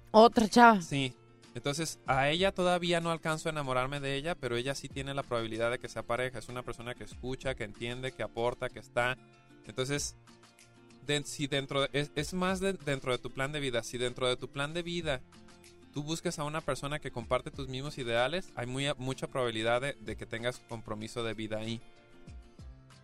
Otra 0.10 0.48
chava. 0.50 0.82
Sí. 0.82 1.14
Entonces, 1.54 2.00
a 2.08 2.30
ella 2.32 2.52
todavía 2.52 3.00
no 3.00 3.12
alcanzo 3.12 3.48
a 3.48 3.52
enamorarme 3.52 4.00
de 4.00 4.16
ella, 4.16 4.34
pero 4.34 4.56
ella 4.56 4.74
sí 4.74 4.90
tiene 4.90 5.14
la 5.14 5.22
probabilidad 5.22 5.70
de 5.70 5.78
que 5.78 5.88
sea 5.88 6.02
pareja. 6.02 6.40
Es 6.40 6.50
una 6.50 6.64
persona 6.64 6.96
que 6.96 7.04
escucha, 7.04 7.54
que 7.54 7.64
entiende, 7.66 8.12
que 8.14 8.24
aporta, 8.24 8.70
que 8.70 8.80
está. 8.80 9.18
Entonces, 9.68 10.16
de- 11.06 11.24
si 11.26 11.46
dentro 11.46 11.82
de- 11.82 11.90
es, 11.94 12.12
es 12.16 12.34
más 12.34 12.60
de- 12.60 12.74
dentro 12.74 13.12
de 13.12 13.20
tu 13.20 13.30
plan 13.30 13.52
de 13.52 13.60
vida. 13.60 13.84
Si 13.84 14.00
dentro 14.00 14.28
de 14.28 14.36
tu 14.36 14.48
plan 14.48 14.74
de 14.74 14.82
vida 14.82 15.22
tú 15.92 16.04
buscas 16.04 16.40
a 16.40 16.44
una 16.44 16.62
persona 16.62 17.00
que 17.00 17.12
comparte 17.12 17.52
tus 17.52 17.68
mismos 17.68 17.98
ideales, 17.98 18.52
hay 18.56 18.66
muy, 18.66 18.86
mucha 18.98 19.28
probabilidad 19.28 19.82
de, 19.82 20.16
que 20.16 20.26
tengas 20.26 20.60
compromiso 20.70 21.24
de 21.24 21.34
vida 21.34 21.58
ahí. 21.58 21.82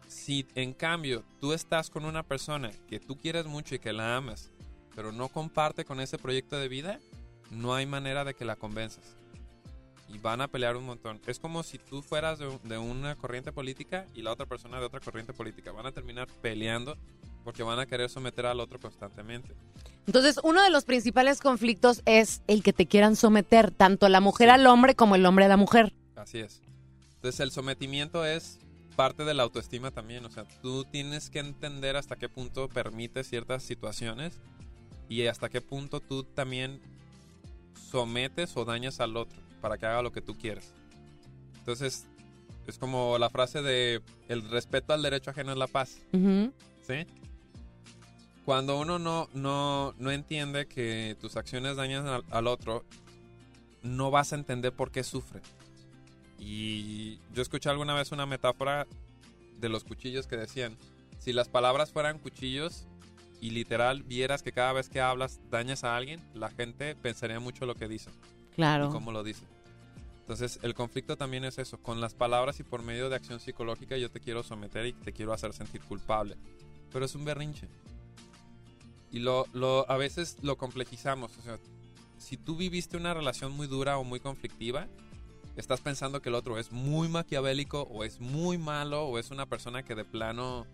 Si 0.08 0.48
en 0.56 0.74
cambio 0.74 1.24
tú 1.40 1.54
estás 1.54 1.90
con 1.90 2.06
una 2.06 2.24
persona 2.24 2.72
que 2.88 3.00
tú 3.00 3.18
quieres 3.18 3.46
mucho 3.46 3.76
y 3.76 3.80
que 3.80 3.94
la 3.94 4.16
amas, 4.16 4.52
pero 4.96 5.12
no 5.12 5.28
comparte 5.28 5.86
con 5.86 6.00
ese 6.00 6.18
proyecto 6.18 6.58
de 6.58 6.68
vida, 6.68 7.00
no 7.52 7.76
hay 7.76 7.86
manera 7.86 8.24
de 8.24 8.34
que 8.34 8.46
la 8.46 8.56
convenzas. 8.56 9.16
Y 10.10 10.18
van 10.20 10.40
a 10.40 10.48
pelear 10.48 10.78
un 10.78 10.86
montón. 10.86 11.20
Es 11.28 11.38
como 11.38 11.64
si 11.64 11.78
tú 11.78 12.02
fueras 12.02 12.40
de 12.40 12.78
una 12.78 13.16
corriente 13.18 13.52
política 13.52 14.06
y 14.16 14.22
la 14.22 14.32
otra 14.32 14.46
persona 14.46 14.80
de 14.80 14.86
otra 14.86 15.02
corriente 15.02 15.34
política. 15.34 15.74
Van 15.74 15.86
a 15.86 15.92
terminar 15.92 16.28
peleando 16.42 16.98
porque 17.48 17.64
van 17.64 17.80
a 17.80 17.86
querer 17.86 18.10
someter 18.10 18.46
al 18.46 18.60
otro 18.60 18.78
constantemente. 18.78 19.56
Entonces, 20.06 20.38
uno 20.44 20.62
de 20.62 20.70
los 20.70 20.84
principales 20.84 21.40
conflictos 21.40 22.02
es 22.04 22.42
el 22.48 22.62
que 22.62 22.74
te 22.74 22.88
quieran 22.88 23.16
someter, 23.16 23.72
tanto 23.72 24.10
la 24.10 24.20
mujer 24.20 24.50
al 24.50 24.68
hombre 24.68 24.96
como 24.96 25.16
el 25.16 25.26
hombre 25.26 25.46
a 25.46 25.48
la 25.48 25.56
mujer. 25.56 25.94
Así 26.18 26.40
es. 26.40 26.62
Entonces 27.16 27.40
el 27.40 27.52
sometimiento 27.52 28.26
es 28.26 28.60
parte 28.98 29.24
de 29.24 29.34
la 29.34 29.44
autoestima 29.44 29.92
también. 29.92 30.26
O 30.26 30.30
sea, 30.30 30.44
tú 30.62 30.84
tienes 30.92 31.30
que 31.30 31.40
entender 31.40 31.96
hasta 31.96 32.18
qué 32.18 32.28
punto 32.28 32.68
permite 32.68 33.24
ciertas 33.24 33.64
situaciones 33.64 34.42
y 35.08 35.26
hasta 35.28 35.48
qué 35.48 35.62
punto 35.62 36.02
tú 36.02 36.24
también 36.24 36.82
sometes 37.90 38.58
o 38.58 38.66
dañas 38.66 39.00
al 39.00 39.16
otro 39.16 39.40
para 39.62 39.78
que 39.78 39.86
haga 39.86 40.02
lo 40.02 40.12
que 40.12 40.20
tú 40.20 40.38
quieres. 40.38 40.74
Entonces, 41.60 42.08
es 42.68 42.78
como 42.78 43.18
la 43.18 43.30
frase 43.30 43.62
de 43.62 44.02
el 44.28 44.50
respeto 44.50 44.92
al 44.92 45.02
derecho 45.02 45.30
ajeno 45.32 45.54
es 45.54 45.58
la 45.58 45.68
paz. 45.68 46.00
¿Sí? 46.12 47.08
Cuando 48.48 48.80
uno 48.80 48.98
no, 48.98 49.28
no, 49.34 49.94
no 50.00 50.10
entiende 50.10 50.68
que 50.68 51.18
tus 51.20 51.36
acciones 51.36 51.76
dañan 51.76 52.08
al, 52.08 52.24
al 52.32 52.48
otro, 52.48 52.86
no 53.84 54.10
vas 54.10 54.32
a 54.32 54.38
entender 54.38 54.72
por 54.72 54.90
qué 54.90 55.04
sufre. 55.04 55.42
Y 56.40 57.20
yo 57.34 57.42
escuché 57.42 57.70
alguna 57.70 57.94
vez 57.94 58.14
una 58.14 58.26
metáfora 58.26 58.88
de 59.60 59.68
los 59.68 59.84
cuchillos 59.84 60.28
que 60.28 60.38
decían, 60.38 60.78
si 61.20 61.34
las 61.34 61.50
palabras 61.50 61.92
fueran 61.92 62.20
cuchillos 62.20 62.86
y 63.42 63.50
literal 63.50 64.04
vieras 64.04 64.44
que 64.44 64.54
cada 64.54 64.72
vez 64.72 64.88
que 64.88 65.02
hablas 65.02 65.42
dañas 65.52 65.84
a 65.84 65.98
alguien, 65.98 66.24
la 66.34 66.50
gente 66.50 66.96
pensaría 66.96 67.42
mucho 67.42 67.66
lo 67.66 67.76
que 67.76 67.90
dice. 67.90 68.12
Claro. 68.56 68.88
Y 68.88 68.92
cómo 68.92 69.12
lo 69.12 69.26
dice. 69.26 69.44
Entonces, 70.22 70.60
el 70.62 70.74
conflicto 70.74 71.18
también 71.18 71.44
es 71.44 71.58
eso. 71.58 71.80
Con 71.80 72.00
las 72.00 72.14
palabras 72.14 72.62
y 72.62 72.64
por 72.64 72.82
medio 72.82 73.10
de 73.10 73.18
acción 73.18 73.42
psicológica 73.42 73.98
yo 73.98 74.10
te 74.10 74.22
quiero 74.22 74.42
someter 74.42 74.86
y 74.86 74.94
te 74.94 75.12
quiero 75.12 75.34
hacer 75.34 75.52
sentir 75.52 75.82
culpable. 75.82 76.38
Pero 76.94 77.04
es 77.04 77.14
un 77.14 77.26
berrinche. 77.26 77.68
Y 79.12 79.20
lo, 79.20 79.46
lo, 79.54 79.90
a 79.90 79.98
veces 79.98 80.38
lo 80.42 80.58
complejizamos. 80.58 81.38
O 81.38 81.42
sea, 81.42 81.60
si 82.18 82.38
tú 82.38 82.56
viviste 82.56 82.98
una 82.98 83.14
relación 83.14 83.52
muy 83.52 83.68
dura 83.68 83.98
o 83.98 84.04
muy 84.04 84.20
conflictiva, 84.20 84.88
estás 85.56 85.82
pensando 85.82 86.22
que 86.22 86.30
el 86.30 86.36
otro 86.36 86.58
es 86.58 86.72
muy 86.72 87.08
maquiavélico 87.08 87.84
o 87.84 88.04
es 88.04 88.20
muy 88.20 88.58
malo 88.58 89.06
o 89.06 89.18
es 89.18 89.32
una 89.32 89.46
persona 89.46 89.84
que 89.84 89.96
de 89.96 90.06
plano 90.06 90.68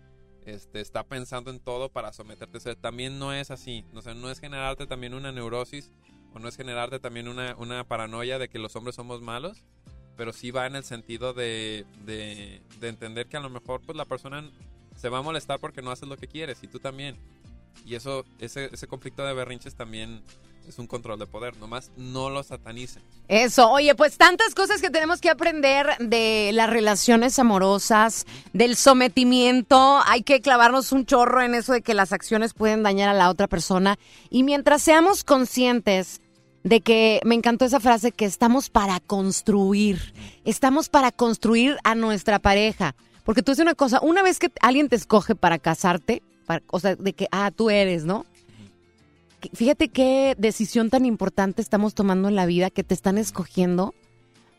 este, 0.44 0.80
está 0.80 1.04
pensando 1.04 1.50
en 1.50 1.60
todo 1.60 1.88
para 1.88 2.12
someterte. 2.12 2.58
O 2.58 2.60
sea, 2.60 2.74
también 2.74 3.18
no 3.18 3.32
es 3.32 3.50
así. 3.50 3.84
O 3.94 4.02
sea, 4.02 4.14
no 4.14 4.30
es 4.30 4.40
generarte 4.40 4.86
también 4.86 5.14
una 5.14 5.32
neurosis 5.32 5.90
o 6.34 6.38
no 6.38 6.48
es 6.48 6.56
generarte 6.56 6.98
también 6.98 7.28
una, 7.28 7.54
una 7.56 7.84
paranoia 7.84 8.38
de 8.38 8.48
que 8.48 8.58
los 8.58 8.74
hombres 8.76 8.96
somos 8.96 9.22
malos, 9.22 9.62
pero 10.16 10.32
sí 10.32 10.50
va 10.50 10.66
en 10.66 10.76
el 10.76 10.84
sentido 10.84 11.32
de, 11.32 11.86
de, 12.04 12.60
de 12.80 12.88
entender 12.88 13.26
que 13.26 13.36
a 13.36 13.40
lo 13.40 13.50
mejor 13.50 13.80
pues 13.80 13.96
la 13.96 14.04
persona 14.04 14.44
se 14.96 15.08
va 15.08 15.18
a 15.18 15.22
molestar 15.22 15.60
porque 15.60 15.82
no 15.82 15.90
haces 15.90 16.08
lo 16.08 16.16
que 16.16 16.28
quieres 16.28 16.62
y 16.62 16.66
tú 16.66 16.78
también. 16.78 17.16
Y 17.84 17.94
eso, 17.94 18.24
ese, 18.38 18.70
conflicto 18.86 19.24
de 19.24 19.34
berrinches 19.34 19.74
también 19.74 20.22
es 20.66 20.78
un 20.78 20.86
control 20.86 21.18
de 21.18 21.26
poder, 21.26 21.56
nomás 21.58 21.90
no 21.96 22.30
lo 22.30 22.42
satanicen. 22.42 23.02
Eso, 23.28 23.70
oye, 23.70 23.94
pues 23.94 24.16
tantas 24.16 24.54
cosas 24.54 24.80
que 24.80 24.88
tenemos 24.88 25.20
que 25.20 25.28
aprender 25.28 25.86
de 25.98 26.50
las 26.54 26.70
relaciones 26.70 27.38
amorosas, 27.38 28.24
del 28.54 28.76
sometimiento, 28.76 30.00
hay 30.06 30.22
que 30.22 30.40
clavarnos 30.40 30.92
un 30.92 31.04
chorro 31.04 31.42
en 31.42 31.54
eso 31.54 31.74
de 31.74 31.82
que 31.82 31.92
las 31.92 32.12
acciones 32.12 32.54
pueden 32.54 32.82
dañar 32.82 33.10
a 33.10 33.14
la 33.14 33.28
otra 33.28 33.46
persona 33.46 33.98
y 34.30 34.42
mientras 34.42 34.82
seamos 34.82 35.22
conscientes 35.22 36.22
de 36.64 36.80
que 36.80 37.20
me 37.24 37.34
encantó 37.34 37.66
esa 37.66 37.78
frase 37.78 38.10
que 38.10 38.24
estamos 38.24 38.70
para 38.70 38.98
construir, 39.00 40.14
estamos 40.44 40.88
para 40.88 41.12
construir 41.12 41.76
a 41.84 41.94
nuestra 41.94 42.38
pareja, 42.38 42.96
porque 43.22 43.42
tú 43.42 43.52
dices 43.52 43.62
una 43.62 43.74
cosa, 43.74 44.00
una 44.00 44.22
vez 44.22 44.38
que 44.38 44.50
alguien 44.60 44.88
te 44.88 44.96
escoge 44.96 45.34
para 45.34 45.58
casarte, 45.58 46.22
para- 46.46 46.62
o 46.70 46.80
sea, 46.80 46.96
de 46.96 47.12
que, 47.12 47.28
ah, 47.30 47.50
tú 47.54 47.70
eres, 47.70 48.04
¿no? 48.04 48.26
Fíjate 49.52 49.88
qué 49.88 50.34
decisión 50.38 50.88
tan 50.88 51.04
importante 51.04 51.60
estamos 51.60 51.94
tomando 51.94 52.28
en 52.28 52.36
la 52.36 52.46
vida 52.46 52.70
que 52.70 52.84
te 52.84 52.94
están 52.94 53.18
escogiendo 53.18 53.94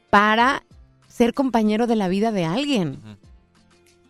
para 0.10 0.64
ser 1.08 1.34
compañero 1.34 1.88
de 1.88 1.96
la 1.96 2.08
vida 2.08 2.32
de 2.32 2.46
alguien. 2.46 3.00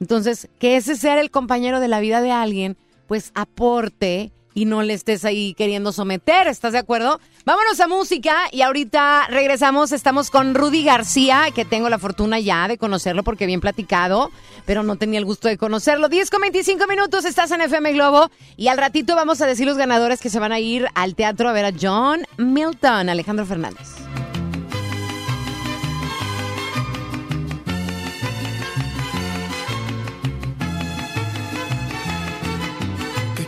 Entonces, 0.01 0.49
que 0.59 0.75
ese 0.75 0.97
sea 0.97 1.19
el 1.21 1.31
compañero 1.31 1.79
de 1.79 1.87
la 1.87 2.01
vida 2.01 2.21
de 2.21 2.31
alguien, 2.31 2.75
pues 3.07 3.31
aporte 3.35 4.31
y 4.55 4.65
no 4.65 4.81
le 4.81 4.93
estés 4.93 5.25
ahí 5.25 5.53
queriendo 5.53 5.91
someter, 5.91 6.47
¿estás 6.47 6.73
de 6.73 6.79
acuerdo? 6.79 7.19
Vámonos 7.45 7.79
a 7.81 7.87
música 7.87 8.35
y 8.51 8.61
ahorita 8.61 9.27
regresamos, 9.29 9.91
estamos 9.91 10.31
con 10.31 10.55
Rudy 10.55 10.83
García, 10.83 11.49
que 11.53 11.65
tengo 11.65 11.89
la 11.89 11.99
fortuna 11.99 12.39
ya 12.39 12.67
de 12.67 12.77
conocerlo 12.79 13.23
porque 13.23 13.45
bien 13.45 13.61
platicado, 13.61 14.31
pero 14.65 14.81
no 14.81 14.95
tenía 14.95 15.19
el 15.19 15.25
gusto 15.25 15.49
de 15.49 15.57
conocerlo. 15.57 16.07
10 16.07 16.31
con 16.31 16.41
25 16.41 16.87
minutos, 16.87 17.25
estás 17.25 17.51
en 17.51 17.61
FM 17.61 17.91
Globo 17.93 18.31
y 18.55 18.69
al 18.69 18.77
ratito 18.77 19.15
vamos 19.15 19.41
a 19.41 19.45
decir 19.45 19.67
los 19.67 19.77
ganadores 19.77 20.21
que 20.21 20.29
se 20.29 20.39
van 20.39 20.53
a 20.53 20.59
ir 20.59 20.87
al 20.95 21.15
teatro 21.15 21.49
a 21.49 21.53
ver 21.53 21.65
a 21.65 21.73
John 21.79 22.25
Milton, 22.37 23.09
Alejandro 23.09 23.45
Fernández. 23.45 23.89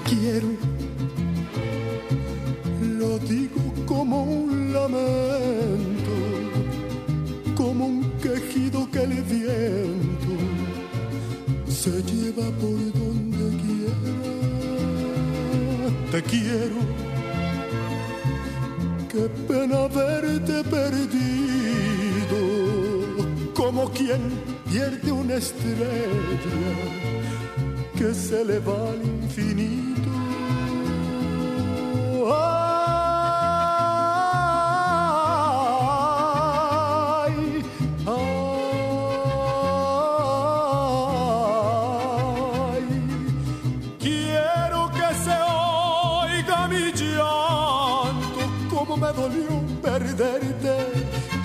Quiero 0.09 0.66
digo 3.27 3.61
como 3.85 4.23
un 4.23 4.71
lamento, 4.71 6.13
como 7.55 7.87
un 7.87 8.11
quejido 8.21 8.89
que 8.91 9.03
el 9.03 9.21
viento 9.23 10.33
se 11.67 11.91
lleva 12.03 12.45
por 12.61 12.79
donde 12.99 13.45
quiera. 13.63 14.13
Te 16.11 16.23
quiero, 16.23 16.79
qué 19.09 19.29
pena 19.47 19.77
haberte 19.83 20.63
perdido, 20.63 22.39
como 23.53 23.89
quien 23.91 24.21
pierde 24.69 25.11
una 25.11 25.35
estrella 25.35 25.87
que 27.97 28.13
se 28.13 28.45
le 28.45 28.59
va 28.59 28.89
al 28.91 29.03
infinito. 29.03 30.09
Ah. 32.29 32.96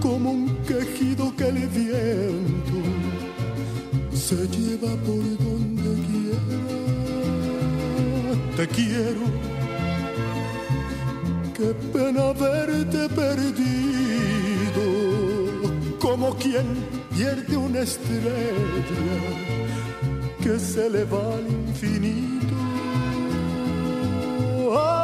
Como 0.00 0.30
un 0.30 0.56
quejido 0.66 1.34
que 1.36 1.48
el 1.48 1.66
viento 1.68 2.78
se 4.12 4.36
lleva 4.48 4.94
por 5.06 5.24
donde 5.44 5.90
quiera. 6.06 6.60
Te 8.56 8.68
quiero, 8.68 9.24
qué 11.56 11.74
pena 11.92 12.32
verte 12.32 13.08
perdido, 13.08 14.84
como 15.98 16.34
quien 16.36 16.66
pierde 17.14 17.56
una 17.56 17.80
estrella 17.80 18.30
que 20.42 20.58
se 20.58 20.88
le 20.90 21.04
va 21.04 21.34
al 21.34 21.46
infinito. 21.68 22.54
Ay, 24.76 25.03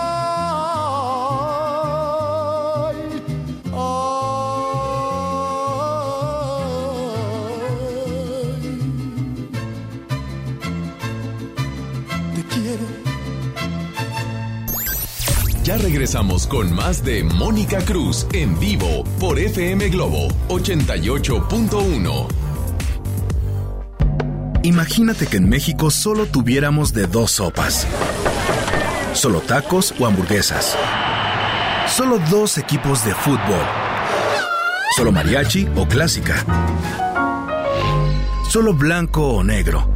Ya 15.71 15.77
regresamos 15.77 16.47
con 16.47 16.75
más 16.75 17.01
de 17.01 17.23
Mónica 17.23 17.79
Cruz 17.85 18.27
en 18.33 18.59
vivo 18.59 19.05
por 19.21 19.39
FM 19.39 19.87
Globo 19.87 20.27
88.1. 20.49 22.27
Imagínate 24.63 25.27
que 25.27 25.37
en 25.37 25.47
México 25.47 25.89
solo 25.89 26.25
tuviéramos 26.25 26.91
de 26.91 27.07
dos 27.07 27.31
sopas. 27.31 27.87
Solo 29.13 29.39
tacos 29.39 29.93
o 29.97 30.05
hamburguesas. 30.05 30.75
Solo 31.87 32.19
dos 32.29 32.57
equipos 32.57 33.05
de 33.05 33.15
fútbol. 33.15 33.65
Solo 34.97 35.13
mariachi 35.13 35.69
o 35.77 35.87
clásica. 35.87 36.45
Solo 38.49 38.73
blanco 38.73 39.25
o 39.25 39.41
negro. 39.41 39.89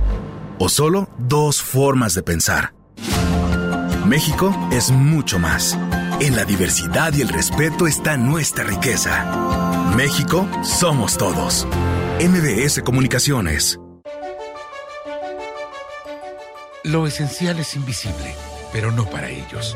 O 0.57 0.69
solo 0.69 1.09
dos 1.17 1.61
formas 1.61 2.13
de 2.13 2.23
pensar. 2.23 2.84
México 4.05 4.53
es 4.71 4.91
mucho 4.91 5.39
más. 5.39 5.77
En 6.19 6.35
la 6.35 6.45
diversidad 6.45 7.11
y 7.13 7.21
el 7.21 7.29
respeto 7.29 7.87
está 7.87 8.17
nuestra 8.17 8.63
riqueza. 8.63 9.93
México 9.95 10.47
somos 10.61 11.17
todos. 11.17 11.67
MBS 12.19 12.81
Comunicaciones. 12.83 13.79
Lo 16.83 17.07
esencial 17.07 17.57
es 17.57 17.75
invisible, 17.75 18.35
pero 18.71 18.91
no 18.91 19.05
para 19.09 19.29
ellos. 19.29 19.75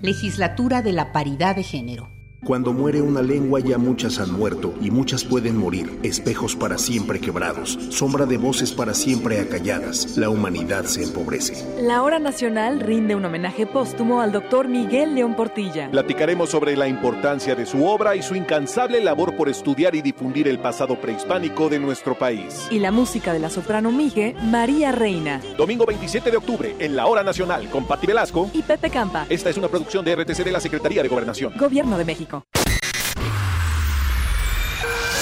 Legislatura 0.00 0.80
de 0.80 0.92
la 0.92 1.10
Paridad 1.10 1.56
de 1.56 1.64
Género. 1.64 2.17
Cuando 2.44 2.72
muere 2.72 3.02
una 3.02 3.20
lengua 3.20 3.58
ya 3.58 3.78
muchas 3.78 4.20
han 4.20 4.32
muerto 4.32 4.72
y 4.80 4.92
muchas 4.92 5.24
pueden 5.24 5.56
morir, 5.56 5.98
espejos 6.04 6.54
para 6.54 6.78
siempre 6.78 7.20
quebrados, 7.20 7.76
sombra 7.90 8.26
de 8.26 8.38
voces 8.38 8.70
para 8.70 8.94
siempre 8.94 9.40
acalladas, 9.40 10.16
la 10.16 10.30
humanidad 10.30 10.84
se 10.84 11.02
empobrece. 11.02 11.66
La 11.82 12.00
Hora 12.04 12.20
Nacional 12.20 12.78
rinde 12.78 13.16
un 13.16 13.24
homenaje 13.24 13.66
póstumo 13.66 14.20
al 14.20 14.30
doctor 14.30 14.68
Miguel 14.68 15.16
León 15.16 15.34
Portilla. 15.34 15.90
Platicaremos 15.90 16.50
sobre 16.50 16.76
la 16.76 16.86
importancia 16.86 17.56
de 17.56 17.66
su 17.66 17.84
obra 17.84 18.14
y 18.14 18.22
su 18.22 18.36
incansable 18.36 19.02
labor 19.02 19.36
por 19.36 19.48
estudiar 19.48 19.96
y 19.96 20.00
difundir 20.00 20.46
el 20.46 20.60
pasado 20.60 21.00
prehispánico 21.00 21.68
de 21.68 21.80
nuestro 21.80 22.16
país. 22.16 22.68
Y 22.70 22.78
la 22.78 22.92
música 22.92 23.32
de 23.32 23.40
la 23.40 23.50
soprano 23.50 23.90
Mije, 23.90 24.36
María 24.44 24.92
Reina. 24.92 25.40
Domingo 25.56 25.84
27 25.84 26.30
de 26.30 26.36
octubre, 26.36 26.76
en 26.78 26.94
la 26.94 27.06
Hora 27.08 27.24
Nacional, 27.24 27.68
con 27.68 27.84
Patti 27.84 28.06
Velasco 28.06 28.48
y 28.54 28.62
Pepe 28.62 28.90
Campa. 28.90 29.26
Esta 29.28 29.50
es 29.50 29.56
una 29.56 29.66
producción 29.66 30.04
de 30.04 30.14
RTC 30.14 30.44
de 30.44 30.52
la 30.52 30.60
Secretaría 30.60 31.02
de 31.02 31.08
Gobernación. 31.08 31.52
Gobierno 31.58 31.98
de 31.98 32.04
México. 32.04 32.27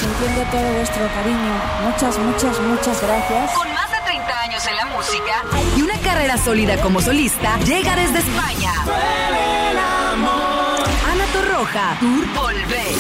Sintiendo 0.01 0.43
todo 0.51 0.73
vuestro 0.75 1.09
cariño. 1.15 1.55
Muchas, 1.85 2.19
muchas, 2.19 2.61
muchas 2.61 3.03
gracias. 3.03 3.53
Con 3.53 3.73
más 3.73 3.91
de 3.91 3.97
30 4.05 4.41
años 4.41 4.67
en 4.67 4.77
la 4.77 4.87
música 4.87 5.45
y 5.77 5.83
una 5.83 5.99
carrera 5.99 6.37
sólida 6.37 6.77
como 6.81 7.01
solista, 7.01 7.59
llega 7.61 7.95
desde 7.97 8.19
España. 8.19 8.73
Ana 11.11 11.27
Torroja, 11.33 11.97
Tour 12.01 12.27
Volver. 12.35 12.95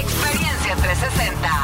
Experiencia 0.00 0.76
360. 0.76 1.63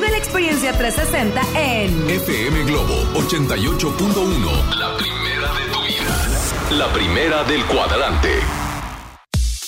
Vive 0.00 0.12
la 0.12 0.18
experiencia 0.18 0.72
360 0.72 1.42
en 1.60 2.08
FM 2.08 2.64
Globo 2.64 2.94
88.1. 3.16 4.78
La 4.78 4.96
primera 4.96 5.52
de 5.52 5.66
tu 5.70 5.82
vida. 5.82 6.26
La 6.70 6.90
primera 6.90 7.44
del 7.44 7.62
cuadrante. 7.66 8.30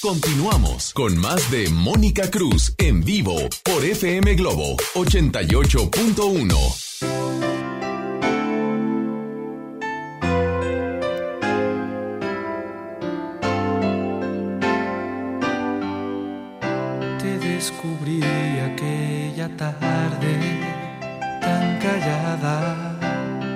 Continuamos 0.00 0.94
con 0.94 1.18
más 1.18 1.50
de 1.50 1.68
Mónica 1.68 2.30
Cruz 2.30 2.72
en 2.78 3.04
vivo 3.04 3.36
por 3.62 3.84
FM 3.84 4.34
Globo 4.36 4.74
88.1. 4.94 7.91
tarde 19.48 20.34
tan 21.40 21.78
callada. 21.78 22.56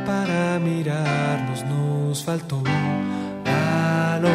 Para 0.04 0.58
mirarnos 0.58 1.64
nos 1.64 2.24
faltó 2.24 2.62
valor. 3.44 4.32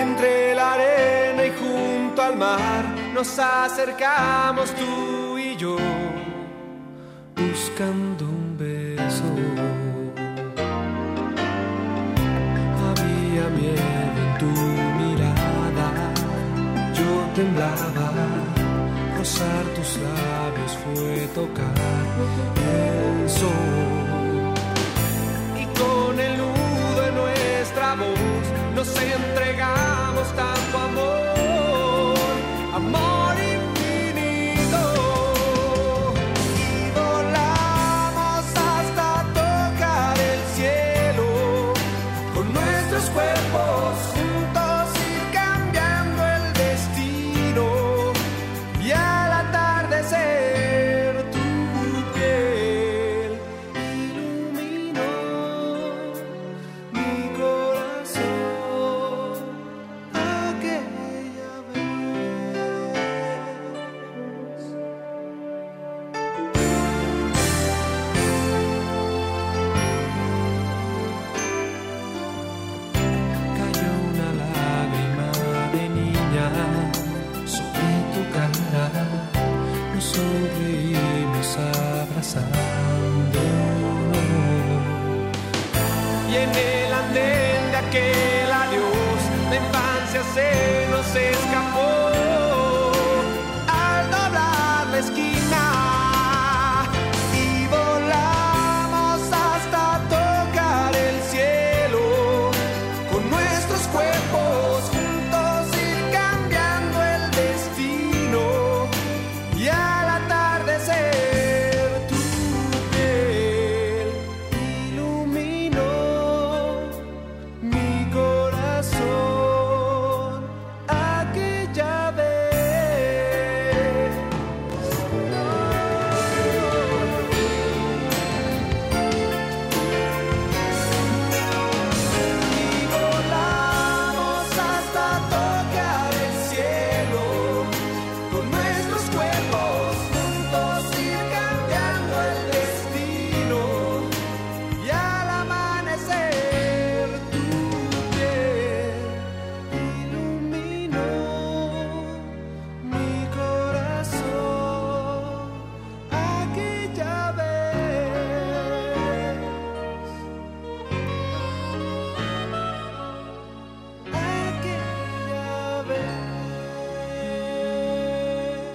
Entre 0.00 0.54
la 0.54 0.74
arena 0.74 1.44
y 1.44 1.50
junto 1.50 2.22
al 2.22 2.36
mar 2.36 2.84
nos 3.14 3.38
acercamos 3.38 4.72
tú 4.74 5.38
y 5.38 5.56
yo 5.56 5.76
buscando 7.36 8.24
un 8.24 8.56
beso. 8.56 9.24
Había 12.88 13.44
miedo 13.58 14.18
en 14.24 14.38
tu 14.38 14.52
mirada, 15.00 15.86
yo 16.94 17.10
temblaba. 17.34 18.37
Tus 19.38 19.96
labios 19.98 20.72
fue 20.82 21.28
tocar 21.32 22.06
el 22.56 23.30
sol. 23.30 23.48
Y 25.56 25.64
con 25.78 26.18
el 26.18 26.38
nudo 26.38 27.06
en 27.06 27.14
nuestra 27.14 27.94
voz 27.94 28.46
nos 28.74 28.88
entregamos 29.00 30.26
tanto 30.34 30.78
amor, 30.78 31.17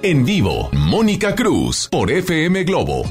En 0.05 0.25
vivo, 0.25 0.69
Mónica 0.73 1.33
Cruz 1.33 1.87
por 1.89 2.11
FM 2.11 2.65
Globo. 2.65 3.03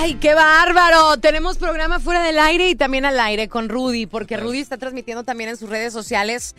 Ay, 0.00 0.14
qué 0.14 0.34
bárbaro. 0.34 1.18
Tenemos 1.18 1.56
programa 1.56 2.00
fuera 2.00 2.20
del 2.24 2.40
aire 2.40 2.68
y 2.68 2.74
también 2.74 3.04
al 3.04 3.20
aire 3.20 3.46
con 3.46 3.68
Rudy, 3.68 4.06
porque 4.06 4.36
Rudy 4.36 4.58
está 4.58 4.76
transmitiendo 4.76 5.22
también 5.22 5.50
en 5.50 5.56
sus 5.56 5.70
redes 5.70 5.92
sociales. 5.92 6.56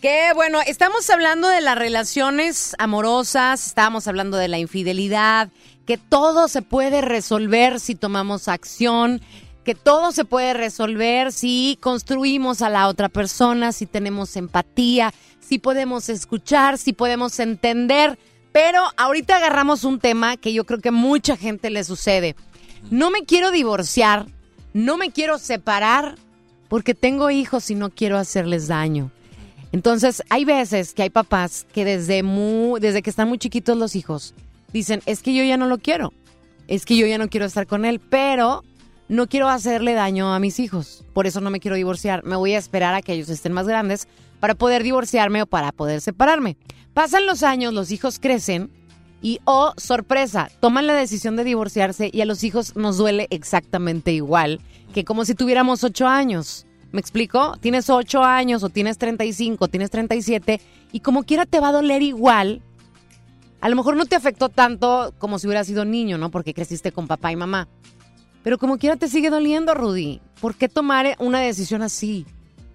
Que 0.00 0.30
bueno, 0.34 0.58
estamos 0.66 1.10
hablando 1.10 1.48
de 1.48 1.60
las 1.60 1.76
relaciones 1.76 2.74
amorosas, 2.78 3.66
estábamos 3.66 4.08
hablando 4.08 4.38
de 4.38 4.48
la 4.48 4.58
infidelidad, 4.58 5.50
que 5.84 5.98
todo 5.98 6.48
se 6.48 6.62
puede 6.62 7.02
resolver 7.02 7.78
si 7.78 7.94
tomamos 7.94 8.48
acción, 8.48 9.20
que 9.66 9.74
todo 9.74 10.12
se 10.12 10.24
puede 10.24 10.54
resolver 10.54 11.30
si 11.32 11.76
construimos 11.82 12.62
a 12.62 12.70
la 12.70 12.88
otra 12.88 13.10
persona, 13.10 13.72
si 13.72 13.84
tenemos 13.84 14.34
empatía, 14.34 15.12
si 15.40 15.58
podemos 15.58 16.08
escuchar, 16.08 16.78
si 16.78 16.94
podemos 16.94 17.38
entender. 17.38 18.18
Pero 18.52 18.82
ahorita 18.96 19.36
agarramos 19.36 19.84
un 19.84 19.98
tema 19.98 20.36
que 20.36 20.52
yo 20.52 20.64
creo 20.64 20.80
que 20.80 20.90
mucha 20.90 21.36
gente 21.36 21.70
le 21.70 21.84
sucede. 21.84 22.36
No 22.90 23.10
me 23.10 23.24
quiero 23.24 23.50
divorciar, 23.50 24.26
no 24.74 24.96
me 24.96 25.10
quiero 25.10 25.38
separar 25.38 26.16
porque 26.68 26.94
tengo 26.94 27.30
hijos 27.30 27.70
y 27.70 27.74
no 27.74 27.90
quiero 27.90 28.18
hacerles 28.18 28.68
daño. 28.68 29.10
Entonces, 29.72 30.22
hay 30.28 30.44
veces 30.44 30.92
que 30.92 31.02
hay 31.02 31.10
papás 31.10 31.66
que 31.72 31.84
desde 31.84 32.22
muy, 32.22 32.78
desde 32.78 33.00
que 33.00 33.08
están 33.08 33.28
muy 33.28 33.38
chiquitos 33.38 33.76
los 33.76 33.96
hijos 33.96 34.34
dicen, 34.72 35.00
"Es 35.06 35.22
que 35.22 35.34
yo 35.34 35.42
ya 35.44 35.56
no 35.56 35.66
lo 35.66 35.78
quiero. 35.78 36.12
Es 36.68 36.84
que 36.84 36.96
yo 36.96 37.06
ya 37.06 37.18
no 37.18 37.28
quiero 37.28 37.46
estar 37.46 37.66
con 37.66 37.86
él, 37.86 38.00
pero 38.00 38.64
no 39.08 39.26
quiero 39.28 39.48
hacerle 39.48 39.94
daño 39.94 40.32
a 40.34 40.38
mis 40.38 40.60
hijos. 40.60 41.04
Por 41.14 41.26
eso 41.26 41.40
no 41.40 41.50
me 41.50 41.60
quiero 41.60 41.76
divorciar. 41.76 42.22
Me 42.24 42.36
voy 42.36 42.52
a 42.54 42.58
esperar 42.58 42.94
a 42.94 43.02
que 43.02 43.14
ellos 43.14 43.30
estén 43.30 43.52
más 43.52 43.66
grandes 43.66 44.08
para 44.40 44.54
poder 44.54 44.82
divorciarme 44.82 45.40
o 45.40 45.46
para 45.46 45.72
poder 45.72 46.02
separarme." 46.02 46.56
Pasan 46.94 47.26
los 47.26 47.42
años, 47.42 47.72
los 47.72 47.90
hijos 47.90 48.18
crecen 48.18 48.70
y, 49.22 49.40
oh, 49.44 49.72
sorpresa, 49.76 50.50
toman 50.60 50.86
la 50.86 50.94
decisión 50.94 51.36
de 51.36 51.44
divorciarse 51.44 52.10
y 52.12 52.20
a 52.20 52.26
los 52.26 52.44
hijos 52.44 52.76
nos 52.76 52.98
duele 52.98 53.28
exactamente 53.30 54.12
igual 54.12 54.60
que 54.92 55.04
como 55.04 55.24
si 55.24 55.34
tuviéramos 55.34 55.82
ocho 55.82 56.06
años. 56.06 56.66
¿Me 56.92 57.00
explico? 57.00 57.56
Tienes 57.60 57.88
ocho 57.88 58.22
años 58.22 58.62
o 58.62 58.68
tienes 58.68 58.98
35, 58.98 59.68
tienes 59.68 59.90
37 59.90 60.60
y 60.92 61.00
como 61.00 61.24
quiera 61.24 61.46
te 61.46 61.58
va 61.58 61.68
a 61.68 61.72
doler 61.72 62.02
igual. 62.02 62.62
A 63.62 63.68
lo 63.70 63.76
mejor 63.76 63.96
no 63.96 64.04
te 64.04 64.16
afectó 64.16 64.50
tanto 64.50 65.14
como 65.18 65.38
si 65.38 65.46
hubieras 65.46 65.66
sido 65.66 65.86
niño, 65.86 66.18
¿no? 66.18 66.30
Porque 66.30 66.52
creciste 66.52 66.92
con 66.92 67.08
papá 67.08 67.32
y 67.32 67.36
mamá. 67.36 67.68
Pero 68.42 68.58
como 68.58 68.76
quiera 68.76 68.96
te 68.96 69.08
sigue 69.08 69.30
doliendo, 69.30 69.72
Rudy. 69.72 70.20
¿Por 70.40 70.54
qué 70.56 70.68
tomar 70.68 71.16
una 71.18 71.40
decisión 71.40 71.80
así? 71.80 72.26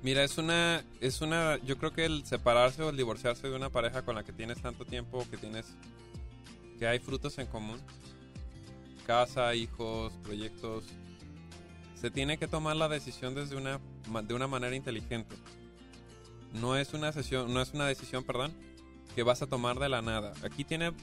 Mira, 0.07 0.23
es 0.23 0.37
una, 0.37 0.85
es 1.01 1.19
una, 1.19 1.57
yo 1.65 1.77
creo 1.77 1.91
que 1.91 2.05
el 2.05 2.25
separarse 2.25 2.81
o 2.81 2.91
el 2.91 2.95
divorciarse 2.95 3.49
de 3.49 3.53
una 3.53 3.69
pareja 3.69 4.05
con 4.05 4.15
la 4.15 4.23
que 4.23 4.31
tienes 4.31 4.61
tanto 4.61 4.85
tiempo, 4.85 5.27
que 5.29 5.35
tienes, 5.35 5.75
que 6.79 6.87
hay 6.87 6.99
frutos 6.99 7.37
en 7.39 7.47
común, 7.47 7.77
casa, 9.05 9.53
hijos, 9.53 10.13
proyectos, 10.23 10.85
se 11.99 12.09
tiene 12.09 12.37
que 12.37 12.47
tomar 12.47 12.77
la 12.77 12.87
decisión 12.87 13.35
desde 13.35 13.57
una, 13.57 13.81
de 14.23 14.33
una 14.33 14.47
manera 14.47 14.77
inteligente. 14.77 15.35
No 16.53 16.77
es 16.77 16.93
una 16.93 17.11
sesión, 17.11 17.53
no 17.53 17.61
es 17.61 17.73
una 17.73 17.85
decisión, 17.85 18.23
perdón, 18.23 18.53
que 19.13 19.23
vas 19.23 19.41
a 19.41 19.47
tomar 19.47 19.77
de 19.77 19.89
la 19.89 20.01
nada. 20.01 20.31
Aquí 20.41 20.63
tiene 20.63 20.93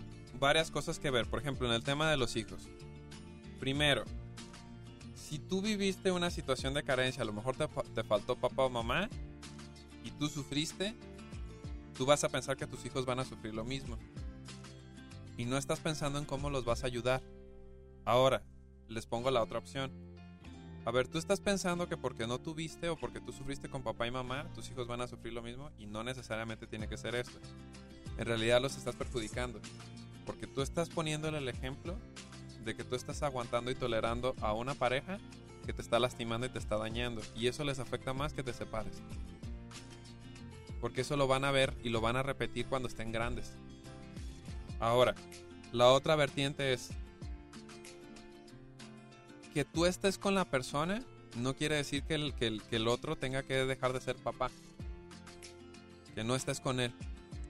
varias 0.40 0.70
cosas 0.70 0.98
que 0.98 1.10
ver. 1.10 1.26
Por 1.26 1.40
ejemplo, 1.40 1.68
en 1.68 1.74
el 1.74 1.84
tema 1.84 2.10
de 2.10 2.16
los 2.16 2.36
hijos. 2.36 2.70
Primero, 3.60 4.04
si 5.24 5.38
tú 5.38 5.62
viviste 5.62 6.10
una 6.12 6.30
situación 6.30 6.74
de 6.74 6.82
carencia, 6.82 7.22
a 7.22 7.26
lo 7.26 7.32
mejor 7.32 7.56
te, 7.56 7.66
fa- 7.66 7.82
te 7.82 8.04
faltó 8.04 8.36
papá 8.36 8.64
o 8.64 8.70
mamá 8.70 9.08
y 10.04 10.10
tú 10.10 10.28
sufriste, 10.28 10.94
tú 11.96 12.04
vas 12.04 12.22
a 12.24 12.28
pensar 12.28 12.56
que 12.56 12.66
tus 12.66 12.84
hijos 12.84 13.06
van 13.06 13.18
a 13.20 13.24
sufrir 13.24 13.54
lo 13.54 13.64
mismo. 13.64 13.96
Y 15.36 15.46
no 15.46 15.56
estás 15.56 15.80
pensando 15.80 16.18
en 16.18 16.26
cómo 16.26 16.50
los 16.50 16.64
vas 16.64 16.84
a 16.84 16.86
ayudar. 16.86 17.22
Ahora, 18.04 18.42
les 18.88 19.06
pongo 19.06 19.30
la 19.30 19.42
otra 19.42 19.58
opción. 19.58 19.90
A 20.84 20.90
ver, 20.90 21.08
tú 21.08 21.16
estás 21.16 21.40
pensando 21.40 21.88
que 21.88 21.96
porque 21.96 22.26
no 22.26 22.38
tuviste 22.38 22.90
o 22.90 22.96
porque 22.96 23.20
tú 23.20 23.32
sufriste 23.32 23.70
con 23.70 23.82
papá 23.82 24.06
y 24.06 24.10
mamá, 24.10 24.52
tus 24.54 24.70
hijos 24.70 24.86
van 24.86 25.00
a 25.00 25.08
sufrir 25.08 25.32
lo 25.32 25.40
mismo 25.42 25.70
y 25.78 25.86
no 25.86 26.04
necesariamente 26.04 26.66
tiene 26.66 26.86
que 26.86 26.98
ser 26.98 27.14
esto. 27.14 27.38
En 28.18 28.26
realidad 28.26 28.60
los 28.60 28.76
estás 28.76 28.94
perjudicando. 28.94 29.58
Porque 30.26 30.46
tú 30.46 30.60
estás 30.60 30.90
poniéndole 30.90 31.38
el 31.38 31.48
ejemplo 31.48 31.96
de 32.64 32.74
que 32.74 32.84
tú 32.84 32.96
estás 32.96 33.22
aguantando 33.22 33.70
y 33.70 33.74
tolerando 33.74 34.34
a 34.40 34.52
una 34.52 34.74
pareja 34.74 35.18
que 35.66 35.72
te 35.72 35.82
está 35.82 35.98
lastimando 35.98 36.46
y 36.46 36.50
te 36.50 36.58
está 36.58 36.76
dañando. 36.76 37.22
Y 37.36 37.46
eso 37.46 37.64
les 37.64 37.78
afecta 37.78 38.12
más 38.12 38.32
que 38.32 38.42
te 38.42 38.52
separes. 38.52 39.02
Porque 40.80 41.02
eso 41.02 41.16
lo 41.16 41.26
van 41.26 41.44
a 41.44 41.50
ver 41.50 41.74
y 41.82 41.88
lo 41.88 42.00
van 42.00 42.16
a 42.16 42.22
repetir 42.22 42.66
cuando 42.66 42.88
estén 42.88 43.12
grandes. 43.12 43.52
Ahora, 44.80 45.14
la 45.72 45.90
otra 45.90 46.16
vertiente 46.16 46.72
es 46.72 46.90
que 49.52 49.64
tú 49.64 49.86
estés 49.86 50.18
con 50.18 50.34
la 50.34 50.44
persona 50.44 51.00
no 51.36 51.54
quiere 51.54 51.76
decir 51.76 52.02
que 52.04 52.14
el, 52.14 52.34
que 52.34 52.46
el, 52.46 52.62
que 52.62 52.76
el 52.76 52.88
otro 52.88 53.16
tenga 53.16 53.42
que 53.42 53.54
dejar 53.64 53.92
de 53.92 54.00
ser 54.00 54.16
papá. 54.16 54.50
Que 56.14 56.22
no 56.22 56.36
estés 56.36 56.60
con 56.60 56.80
él. 56.80 56.92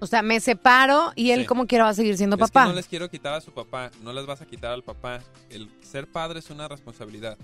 O 0.04 0.06
sea, 0.06 0.22
me 0.22 0.38
separo 0.40 1.12
y 1.16 1.30
él 1.32 1.40
Sí. 1.40 1.46
como 1.46 1.66
quiera 1.66 1.84
va 1.84 1.90
a 1.90 1.94
seguir 1.94 2.16
siendo 2.16 2.36
Es 2.36 2.40
que 2.42 2.46
papá. 2.52 2.66
no 2.66 2.74
les 2.74 2.86
quiero 2.86 3.08
quitar 3.10 3.34
a 3.34 3.40
su 3.40 3.52
papá, 3.52 3.90
no 4.02 4.12
les 4.12 4.26
vas 4.26 4.40
a 4.42 4.46
quitar 4.46 4.70
al 4.72 4.82
papá. 4.84 5.20
El 5.50 5.68
ser 5.82 6.06
padre 6.06 6.38
es 6.40 6.50
una 6.50 6.68
responsabilidad. 6.68 7.36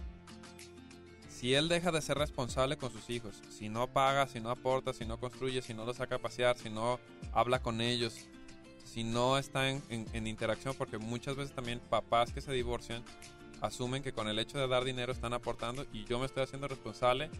Si 1.28 1.54
él 1.54 1.68
deja 1.68 1.90
de 1.90 2.02
ser 2.02 2.18
responsable 2.18 2.76
con 2.76 2.92
sus 2.92 3.08
hijos, 3.08 3.40
si 3.50 3.68
no 3.70 3.86
paga, 3.86 4.26
si 4.28 4.40
no 4.40 4.50
aporta, 4.50 4.92
si 4.92 5.06
no 5.06 5.18
construye, 5.18 5.62
si 5.62 5.72
no 5.72 5.86
los 5.86 5.96
saca 5.96 6.16
a 6.16 6.18
pasear, 6.18 6.58
si 6.58 6.68
no 6.68 7.00
habla 7.32 7.60
con 7.62 7.80
ellos, 7.80 8.14
si 8.84 9.04
no 9.04 9.38
está 9.38 9.70
en, 9.70 9.82
en- 9.88 10.06
en 10.12 10.26
interacción, 10.26 10.74
porque 10.76 10.98
muchas 10.98 11.36
veces 11.36 11.54
también 11.54 11.80
papás 11.88 12.32
que 12.32 12.40
se 12.42 12.52
divorcian 12.52 13.02
asumen 13.62 14.02
que 14.02 14.12
con 14.12 14.28
el 14.28 14.38
hecho 14.38 14.58
de 14.58 14.66
dar 14.68 14.84
dinero 14.84 15.12
están 15.12 15.32
aportando 15.34 15.86
y 15.92 16.04
yo 16.04 16.18
me 16.18 16.26
estoy 16.26 16.42
haciendo 16.42 16.66
responsable 16.68 17.30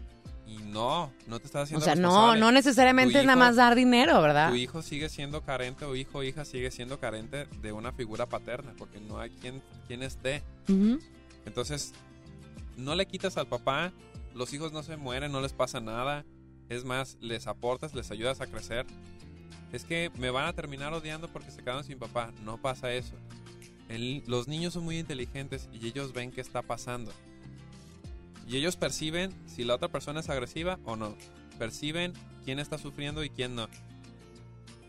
y 0.47 0.57
no, 0.57 1.11
no 1.27 1.39
te 1.39 1.45
estás 1.45 1.61
o 1.61 1.63
haciendo 1.63 1.85
sea, 1.85 1.95
no, 1.95 2.35
no 2.35 2.51
necesariamente 2.51 3.19
es 3.19 3.25
nada 3.25 3.37
más 3.37 3.55
dar 3.55 3.75
dinero, 3.75 4.21
¿verdad? 4.21 4.49
tu 4.49 4.55
hijo 4.55 4.81
sigue 4.81 5.07
siendo 5.09 5.41
carente 5.43 5.85
o 5.85 5.95
hijo 5.95 6.19
o 6.19 6.23
hija 6.23 6.43
sigue 6.45 6.71
siendo 6.71 6.99
carente 6.99 7.45
de 7.61 7.71
una 7.71 7.91
figura 7.93 8.25
paterna 8.27 8.73
porque 8.77 8.99
no 8.99 9.19
hay 9.19 9.29
quien, 9.29 9.61
quien 9.87 10.03
esté. 10.03 10.43
Entonces, 11.45 11.93
no 12.77 12.95
le 12.95 13.05
quitas 13.05 13.37
al 13.37 13.47
papá, 13.47 13.91
los 14.33 14.53
hijos 14.53 14.71
no 14.71 14.83
se 14.83 14.97
mueren, 14.97 15.31
no 15.31 15.41
les 15.41 15.53
pasa 15.53 15.79
nada. 15.79 16.25
Es 16.69 16.85
más, 16.85 17.17
les 17.19 17.47
aportas, 17.47 17.93
les 17.93 18.11
ayudas 18.11 18.39
a 18.41 18.47
crecer. 18.47 18.85
Es 19.73 19.83
que 19.85 20.11
me 20.17 20.29
van 20.29 20.45
a 20.47 20.53
terminar 20.53 20.93
odiando 20.93 21.27
porque 21.29 21.51
se 21.51 21.61
quedaron 21.61 21.83
sin 21.83 21.97
papá. 21.99 22.31
No 22.43 22.57
pasa 22.61 22.91
eso. 22.93 23.13
El- 23.89 24.23
los 24.27 24.47
niños 24.47 24.73
son 24.73 24.83
muy 24.83 24.97
inteligentes 24.97 25.69
y 25.73 25.85
ellos 25.87 26.13
ven 26.13 26.31
qué 26.31 26.39
está 26.41 26.61
pasando. 26.61 27.11
Y 28.47 28.57
ellos 28.57 28.75
perciben 28.75 29.31
si 29.47 29.63
la 29.63 29.75
otra 29.75 29.87
persona 29.87 30.19
es 30.19 30.29
agresiva 30.29 30.79
o 30.85 30.95
no. 30.95 31.15
Perciben 31.57 32.13
quién 32.43 32.59
está 32.59 32.77
sufriendo 32.77 33.23
y 33.23 33.29
quién 33.29 33.55
no. 33.55 33.67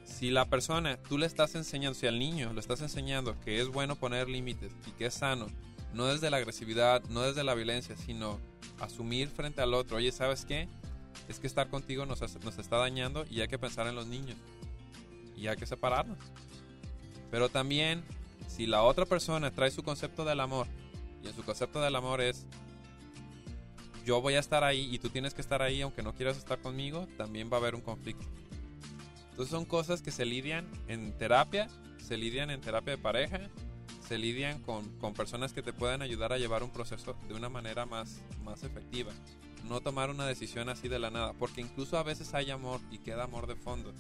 Si 0.05 0.31
la 0.31 0.47
persona, 0.49 0.99
tú 1.09 1.19
le 1.19 1.27
estás 1.27 1.55
enseñando, 1.55 1.99
si 1.99 2.07
al 2.07 2.19
niño 2.19 2.53
le 2.53 2.61
estás 2.61 2.81
enseñando 2.81 3.39
que 3.41 3.61
es 3.61 3.69
bueno 3.69 3.97
poner 3.97 4.29
límites 4.29 4.73
y 4.87 4.91
que 4.93 5.07
es 5.07 5.15
sano, 5.15 5.47
no 5.95 6.07
desde 6.07 6.31
la 6.31 6.37
agresividad, 6.39 7.03
no 7.09 7.23
desde 7.23 7.45
la 7.45 7.55
violencia, 7.55 7.97
sino 7.97 8.39
asumir 8.81 9.29
frente 9.29 9.61
al 9.63 9.75
otro, 9.75 9.97
oye, 9.99 10.13
¿sabes 10.13 10.45
qué? 10.45 10.69
Es 11.29 11.39
que 11.39 11.47
estar 11.47 11.69
contigo 11.69 12.07
nos, 12.07 12.23
hace- 12.23 12.39
nos 12.41 12.59
está 12.59 12.77
dañando 12.77 13.25
y 13.31 13.41
hay 13.41 13.49
que 13.49 13.59
pensar 13.59 13.87
en 13.87 13.95
los 13.95 14.07
niños. 14.07 14.37
Y 15.37 15.49
hay 15.49 15.57
que 15.57 15.67
separarnos. 15.67 16.19
Pero 17.31 17.49
también, 17.49 18.05
si 18.49 18.67
la 18.67 18.83
otra 18.83 19.07
persona 19.07 19.51
trae 19.51 19.71
su 19.71 19.83
concepto 19.83 20.25
del 20.25 20.41
amor, 20.41 20.67
y 21.23 21.29
en 21.29 21.35
su 21.35 21.43
concepto 21.43 21.81
del 21.81 21.97
amor 21.97 22.21
es, 22.21 22.47
yo 24.05 24.21
voy 24.21 24.35
a 24.35 24.41
estar 24.41 24.65
ahí 24.65 24.89
y 24.93 24.99
tú 24.99 25.09
tienes 25.09 25.35
que 25.35 25.41
estar 25.41 25.63
ahí 25.63 25.83
aunque 25.83 26.03
no 26.03 26.15
quieras 26.15 26.37
estar 26.37 26.61
conmigo, 26.61 27.07
también 27.17 27.51
va 27.53 27.57
a 27.57 27.61
haber 27.61 27.75
un 27.75 27.81
conflicto. 27.81 28.25
Entonces 29.31 29.51
son 29.51 29.65
cosas 29.65 30.03
que 30.03 30.11
se 30.11 30.25
lidian 30.25 30.67
en 30.89 31.17
terapia, 31.17 31.69
se 31.99 32.17
lidian 32.17 32.51
en 32.51 32.61
terapia 32.61 32.97
de 32.97 33.03
pareja, 33.03 33.41
se 34.07 34.19
lidian 34.19 34.61
con, 34.63 34.89
con 34.99 35.15
personas 35.15 35.53
que 35.53 35.63
te 35.63 35.73
puedan 35.73 36.03
ayudar 36.03 36.33
a 36.33 36.39
llevar 36.39 36.63
un 36.63 36.71
proceso 36.71 37.17
de 37.29 37.35
una 37.35 37.49
manera 37.49 37.87
más, 37.87 38.21
más 38.45 38.63
efectiva. 38.63 39.13
No 39.69 39.81
tomar 39.81 40.11
una 40.11 40.27
decisión 40.27 40.69
así 40.69 40.89
de 40.89 40.99
la 40.99 41.11
nada, 41.11 41.33
porque 41.35 41.61
incluso 41.61 41.97
a 41.97 42.03
veces 42.03 42.35
hay 42.35 42.51
amor 42.51 42.81
y 42.91 42.99
queda 42.99 43.25
amor 43.25 43.47
de 43.47 43.57
fondo. 43.57 43.95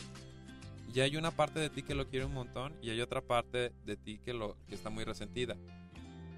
Y 0.95 1.01
hay 1.01 1.16
una 1.16 1.31
parte 1.31 1.61
de 1.61 1.70
ti 1.70 1.83
que 1.83 1.95
lo 1.95 2.09
quiere 2.09 2.27
un 2.27 2.35
montón 2.35 2.74
y 2.83 2.91
hay 2.91 3.01
otra 3.01 3.23
parte 3.23 3.73
de 3.87 3.97
ti 3.97 4.19
que, 4.19 4.35
lo, 4.35 4.57
que 4.69 4.74
está 4.74 4.91
muy 4.91 5.05
resentida. 5.05 5.57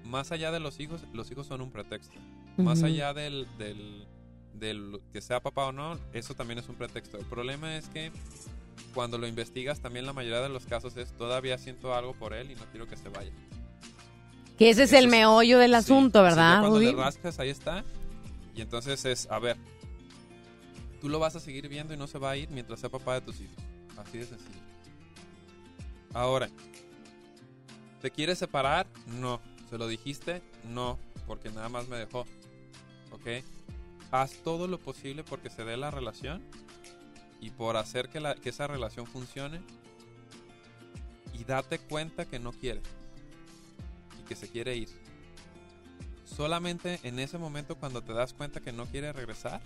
Más 0.05 0.31
allá 0.31 0.51
de 0.51 0.59
los 0.59 0.79
hijos, 0.79 1.01
los 1.13 1.29
hijos 1.31 1.47
son 1.47 1.61
un 1.61 1.71
pretexto. 1.71 2.15
Más 2.57 2.83
allá 2.83 3.13
del, 3.13 3.47
del, 3.57 4.05
del 4.53 5.01
que 5.11 5.21
sea 5.21 5.41
papá 5.41 5.65
o 5.65 5.71
no, 5.71 5.99
eso 6.13 6.35
también 6.35 6.59
es 6.59 6.69
un 6.69 6.75
pretexto. 6.75 7.17
El 7.17 7.25
problema 7.25 7.75
es 7.75 7.89
que 7.89 8.11
cuando 8.93 9.17
lo 9.17 9.27
investigas, 9.27 9.81
también 9.81 10.05
la 10.05 10.13
mayoría 10.13 10.41
de 10.41 10.49
los 10.49 10.65
casos 10.65 10.95
es 10.97 11.11
todavía 11.13 11.57
siento 11.57 11.93
algo 11.93 12.13
por 12.13 12.33
él 12.33 12.51
y 12.51 12.55
no 12.55 12.63
quiero 12.71 12.87
que 12.87 12.95
se 12.95 13.09
vaya. 13.09 13.31
Que 14.57 14.69
ese 14.69 14.83
es 14.83 14.93
el 14.93 15.09
meollo 15.09 15.59
del 15.59 15.73
asunto, 15.73 16.23
¿verdad, 16.23 16.59
cuando 16.61 16.77
Rudy? 16.77 16.91
le 16.91 16.93
rascas, 16.93 17.39
ahí 17.39 17.49
está. 17.49 17.83
Y 18.55 18.61
entonces 18.61 19.03
es, 19.03 19.29
a 19.29 19.37
ver, 19.39 19.57
tú 21.01 21.09
lo 21.09 21.19
vas 21.19 21.35
a 21.35 21.41
seguir 21.41 21.67
viendo 21.67 21.93
y 21.93 21.97
no 21.97 22.07
se 22.07 22.19
va 22.19 22.31
a 22.31 22.37
ir 22.37 22.49
mientras 22.49 22.79
sea 22.79 22.89
papá 22.89 23.15
de 23.15 23.21
tus 23.21 23.41
hijos. 23.41 23.57
Así 23.97 24.19
de 24.19 24.25
sencillo. 24.25 24.59
Ahora, 26.13 26.47
¿te 28.01 28.09
quieres 28.11 28.37
separar? 28.37 28.87
No. 29.19 29.41
¿Se 29.69 29.77
lo 29.77 29.87
dijiste? 29.87 30.41
No. 30.69 30.97
porque 31.27 31.49
nada 31.49 31.69
más 31.69 31.87
me 31.87 31.97
dejó. 31.97 32.21
¿Ok? 33.11 33.43
Haz 34.11 34.33
todo 34.43 34.67
lo 34.67 34.79
posible 34.79 35.23
porque 35.23 35.49
se 35.49 35.63
dé 35.65 35.75
la 35.75 35.89
relación 35.89 36.43
y 37.41 37.49
por 37.49 37.77
hacer 37.77 38.09
que, 38.09 38.19
la- 38.19 38.35
que 38.35 38.49
esa 38.49 38.67
relación 38.67 39.07
funcione 39.07 39.59
y 41.33 41.43
date 41.43 41.79
cuenta 41.79 42.25
que 42.25 42.37
no 42.39 42.51
quiere 42.51 42.81
y 44.21 44.23
que 44.27 44.35
se 44.35 44.47
quiere 44.49 44.75
ir. 44.75 44.89
Solamente 46.25 46.99
en 47.03 47.17
ese 47.19 47.37
momento 47.37 47.75
cuando 47.75 48.01
te 48.03 48.13
das 48.13 48.33
cuenta 48.33 48.59
que 48.59 48.71
no 48.71 48.85
quiere 48.85 49.11
regresar, 49.13 49.61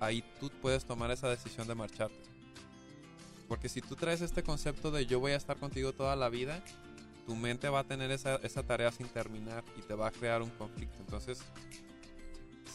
ahí 0.00 0.22
tú 0.40 0.50
puedes 0.62 0.84
tomar 0.84 1.10
esa 1.10 1.28
decisión 1.28 1.66
de 1.66 1.74
marcharte. 1.74 2.16
Porque 3.48 3.68
si 3.68 3.80
tú 3.80 3.96
traes 3.96 4.20
este 4.20 4.42
concepto 4.42 4.90
de 4.90 5.06
yo 5.06 5.20
voy 5.20 5.32
a 5.32 5.36
estar 5.36 5.56
contigo 5.58 5.92
toda 5.92 6.16
la 6.16 6.28
vida, 6.28 6.62
tu 7.26 7.34
mente 7.34 7.68
va 7.68 7.80
a 7.80 7.84
tener 7.84 8.10
esa, 8.10 8.36
esa 8.36 8.62
tarea 8.62 8.92
sin 8.92 9.08
terminar 9.08 9.64
y 9.76 9.82
te 9.82 9.94
va 9.94 10.08
a 10.08 10.10
crear 10.10 10.42
un 10.42 10.50
conflicto. 10.50 10.96
Entonces, 11.00 11.42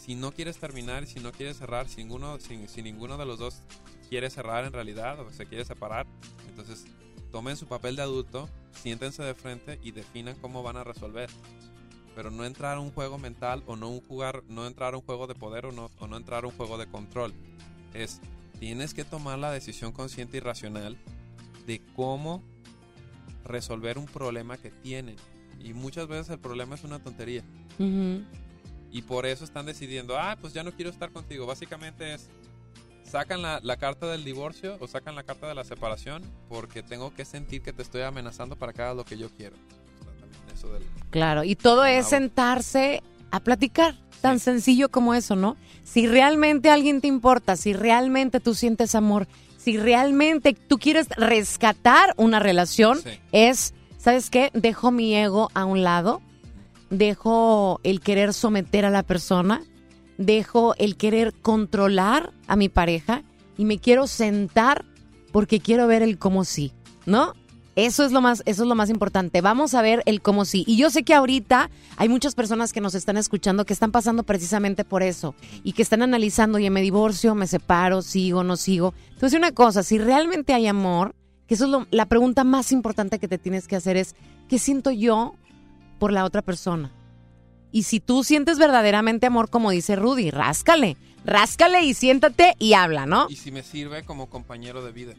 si 0.01 0.15
no 0.15 0.31
quieres 0.31 0.57
terminar 0.57 1.05
si 1.07 1.19
no 1.19 1.31
quieres 1.31 1.57
cerrar, 1.57 1.87
si 1.87 2.01
ninguno, 2.01 2.39
si, 2.39 2.67
si 2.67 2.81
ninguno 2.81 3.17
de 3.17 3.25
los 3.25 3.39
dos 3.39 3.61
quiere 4.09 4.29
cerrar 4.29 4.65
en 4.65 4.73
realidad 4.73 5.19
o 5.19 5.31
se 5.31 5.45
quiere 5.45 5.63
separar, 5.63 6.05
entonces 6.49 6.85
tomen 7.31 7.55
su 7.55 7.65
papel 7.65 7.95
de 7.95 8.01
adulto, 8.01 8.49
siéntense 8.73 9.23
de 9.23 9.33
frente 9.33 9.79
y 9.81 9.91
definan 9.91 10.35
cómo 10.35 10.63
van 10.63 10.77
a 10.77 10.83
resolver. 10.83 11.29
Pero 12.13 12.29
no 12.29 12.43
entrar 12.43 12.75
a 12.75 12.81
un 12.81 12.91
juego 12.91 13.17
mental 13.17 13.63
o 13.67 13.77
no 13.77 13.87
un 13.87 14.01
jugar, 14.01 14.43
no 14.49 14.67
entrar 14.67 14.93
a 14.93 14.97
un 14.97 15.03
juego 15.03 15.27
de 15.27 15.35
poder 15.35 15.65
o 15.65 15.71
no, 15.71 15.89
o 15.99 16.07
no 16.07 16.17
entrar 16.17 16.43
a 16.43 16.47
un 16.47 16.53
juego 16.53 16.77
de 16.77 16.87
control. 16.87 17.33
Es, 17.93 18.19
tienes 18.59 18.93
que 18.93 19.05
tomar 19.05 19.39
la 19.39 19.51
decisión 19.51 19.93
consciente 19.93 20.37
y 20.37 20.39
racional 20.41 20.97
de 21.65 21.81
cómo 21.95 22.43
resolver 23.45 23.97
un 23.97 24.05
problema 24.05 24.57
que 24.57 24.71
tienen. 24.71 25.15
Y 25.63 25.73
muchas 25.73 26.07
veces 26.07 26.29
el 26.29 26.39
problema 26.39 26.75
es 26.75 26.83
una 26.83 26.99
tontería. 26.99 27.43
Y 28.91 29.01
por 29.03 29.25
eso 29.25 29.43
están 29.45 29.65
decidiendo, 29.65 30.17
ah, 30.17 30.37
pues 30.39 30.53
ya 30.53 30.63
no 30.63 30.71
quiero 30.71 30.89
estar 30.91 31.11
contigo. 31.11 31.45
Básicamente 31.45 32.13
es, 32.13 32.29
sacan 33.03 33.41
la, 33.41 33.59
la 33.63 33.77
carta 33.77 34.07
del 34.07 34.23
divorcio 34.23 34.77
o 34.79 34.87
sacan 34.87 35.15
la 35.15 35.23
carta 35.23 35.47
de 35.47 35.55
la 35.55 35.63
separación 35.63 36.23
porque 36.49 36.83
tengo 36.83 37.13
que 37.13 37.23
sentir 37.25 37.61
que 37.61 37.73
te 37.73 37.81
estoy 37.81 38.01
amenazando 38.01 38.55
para 38.57 38.73
que 38.73 38.81
hagas 38.81 38.95
lo 38.97 39.05
que 39.05 39.17
yo 39.17 39.29
quiero. 39.29 39.55
O 39.55 40.03
sea, 40.03 40.13
también 40.19 40.41
eso 40.53 40.73
del- 40.73 40.83
Claro, 41.09 41.43
y 41.43 41.55
todo 41.55 41.85
es 41.85 42.07
sentarse 42.07 43.01
a 43.31 43.39
platicar, 43.39 43.95
tan 44.21 44.39
sencillo 44.39 44.89
como 44.89 45.13
eso, 45.13 45.35
¿no? 45.37 45.55
Si 45.83 46.05
realmente 46.05 46.69
alguien 46.69 46.99
te 47.01 47.07
importa, 47.07 47.55
si 47.55 47.71
realmente 47.73 48.39
tú 48.41 48.53
sientes 48.55 48.93
amor, 48.93 49.27
si 49.63 49.77
realmente 49.77 50.53
tú 50.53 50.79
quieres 50.79 51.07
rescatar 51.09 52.13
una 52.17 52.39
relación, 52.39 52.99
es, 53.31 53.75
¿sabes 53.97 54.31
qué? 54.31 54.49
Dejo 54.53 54.89
mi 54.91 55.15
ego 55.15 55.51
a 55.53 55.65
un 55.65 55.83
lado, 55.83 56.21
dejo 56.89 57.79
el 57.83 58.01
querer 58.01 58.33
someter 58.33 58.85
a 58.85 58.89
la 58.89 59.03
persona, 59.03 59.61
dejo 60.17 60.73
el 60.77 60.97
querer 60.97 61.33
controlar 61.33 62.31
a 62.47 62.55
mi 62.55 62.69
pareja 62.69 63.23
y 63.55 63.65
me 63.65 63.77
quiero 63.77 64.07
sentar 64.07 64.85
porque 65.31 65.59
quiero 65.59 65.85
ver 65.85 66.01
el 66.01 66.17
cómo 66.17 66.43
sí, 66.43 66.73
¿no? 67.05 67.33
Eso 67.85 68.03
es 68.05 68.11
lo 68.11 68.21
más, 68.21 68.43
eso 68.45 68.63
es 68.63 68.69
lo 68.69 68.75
más 68.75 68.89
importante. 68.89 69.41
Vamos 69.41 69.73
a 69.73 69.81
ver 69.81 70.03
el 70.05 70.21
cómo 70.21 70.45
sí. 70.45 70.63
Y 70.67 70.77
yo 70.77 70.89
sé 70.89 71.03
que 71.03 71.13
ahorita 71.13 71.69
hay 71.97 72.09
muchas 72.09 72.35
personas 72.35 72.73
que 72.73 72.81
nos 72.81 72.93
están 72.95 73.17
escuchando 73.17 73.65
que 73.65 73.73
están 73.73 73.91
pasando 73.91 74.23
precisamente 74.23 74.83
por 74.85 75.01
eso 75.03 75.33
y 75.63 75.73
que 75.73 75.81
están 75.81 76.01
analizando, 76.01 76.57
oye, 76.57 76.69
me 76.69 76.81
divorcio, 76.81 77.33
me 77.35 77.47
separo, 77.47 78.01
sigo, 78.01 78.43
no 78.43 78.55
sigo. 78.57 78.93
Entonces, 79.13 79.37
una 79.37 79.51
cosa, 79.51 79.83
si 79.83 79.97
realmente 79.97 80.53
hay 80.53 80.67
amor, 80.67 81.15
que 81.47 81.55
eso 81.55 81.65
es 81.65 81.71
lo- 81.71 81.87
la 81.91 82.05
pregunta 82.05 82.43
más 82.43 82.71
importante 82.71 83.19
que 83.19 83.27
te 83.27 83.37
tienes 83.37 83.67
que 83.67 83.75
hacer 83.75 83.97
es, 83.97 84.15
¿qué 84.47 84.59
siento 84.59 84.91
yo 84.91 85.33
por 85.99 86.11
la 86.13 86.23
otra 86.25 86.41
persona? 86.41 86.91
Y 87.71 87.83
si 87.83 87.99
tú 87.99 88.23
sientes 88.23 88.57
verdaderamente 88.59 89.25
amor, 89.27 89.49
como 89.49 89.71
dice 89.71 89.95
Rudy, 89.95 90.29
ráscale, 90.29 90.97
ráscale 91.25 91.83
y 91.83 91.93
siéntate 91.93 92.55
y 92.59 92.73
habla, 92.73 93.05
¿no? 93.05 93.27
Y 93.29 93.37
si 93.37 93.51
me 93.51 93.63
sirve 93.63 94.03
como 94.03 94.29
compañero 94.29 94.83
de 94.83 94.91
vida. 94.91 95.13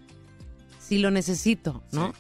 si 0.78 0.98
lo 0.98 1.10
necesito, 1.10 1.82
¿no? 1.93 2.12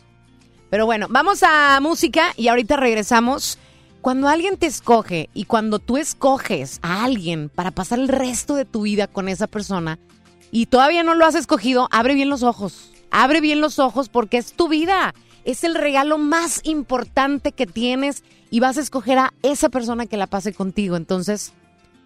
Pero 0.72 0.86
bueno, 0.86 1.06
vamos 1.10 1.42
a 1.42 1.78
música 1.82 2.32
y 2.34 2.48
ahorita 2.48 2.76
regresamos. 2.76 3.58
Cuando 4.00 4.28
alguien 4.28 4.56
te 4.56 4.64
escoge 4.64 5.28
y 5.34 5.44
cuando 5.44 5.78
tú 5.80 5.98
escoges 5.98 6.78
a 6.80 7.04
alguien 7.04 7.50
para 7.50 7.72
pasar 7.72 7.98
el 7.98 8.08
resto 8.08 8.54
de 8.54 8.64
tu 8.64 8.80
vida 8.80 9.06
con 9.06 9.28
esa 9.28 9.46
persona 9.48 9.98
y 10.50 10.64
todavía 10.64 11.02
no 11.02 11.14
lo 11.14 11.26
has 11.26 11.34
escogido, 11.34 11.88
abre 11.90 12.14
bien 12.14 12.30
los 12.30 12.42
ojos. 12.42 12.90
Abre 13.10 13.42
bien 13.42 13.60
los 13.60 13.78
ojos 13.78 14.08
porque 14.08 14.38
es 14.38 14.54
tu 14.54 14.68
vida. 14.70 15.14
Es 15.44 15.62
el 15.62 15.74
regalo 15.74 16.16
más 16.16 16.62
importante 16.64 17.52
que 17.52 17.66
tienes 17.66 18.24
y 18.50 18.60
vas 18.60 18.78
a 18.78 18.80
escoger 18.80 19.18
a 19.18 19.34
esa 19.42 19.68
persona 19.68 20.06
que 20.06 20.16
la 20.16 20.26
pase 20.26 20.54
contigo. 20.54 20.96
Entonces, 20.96 21.52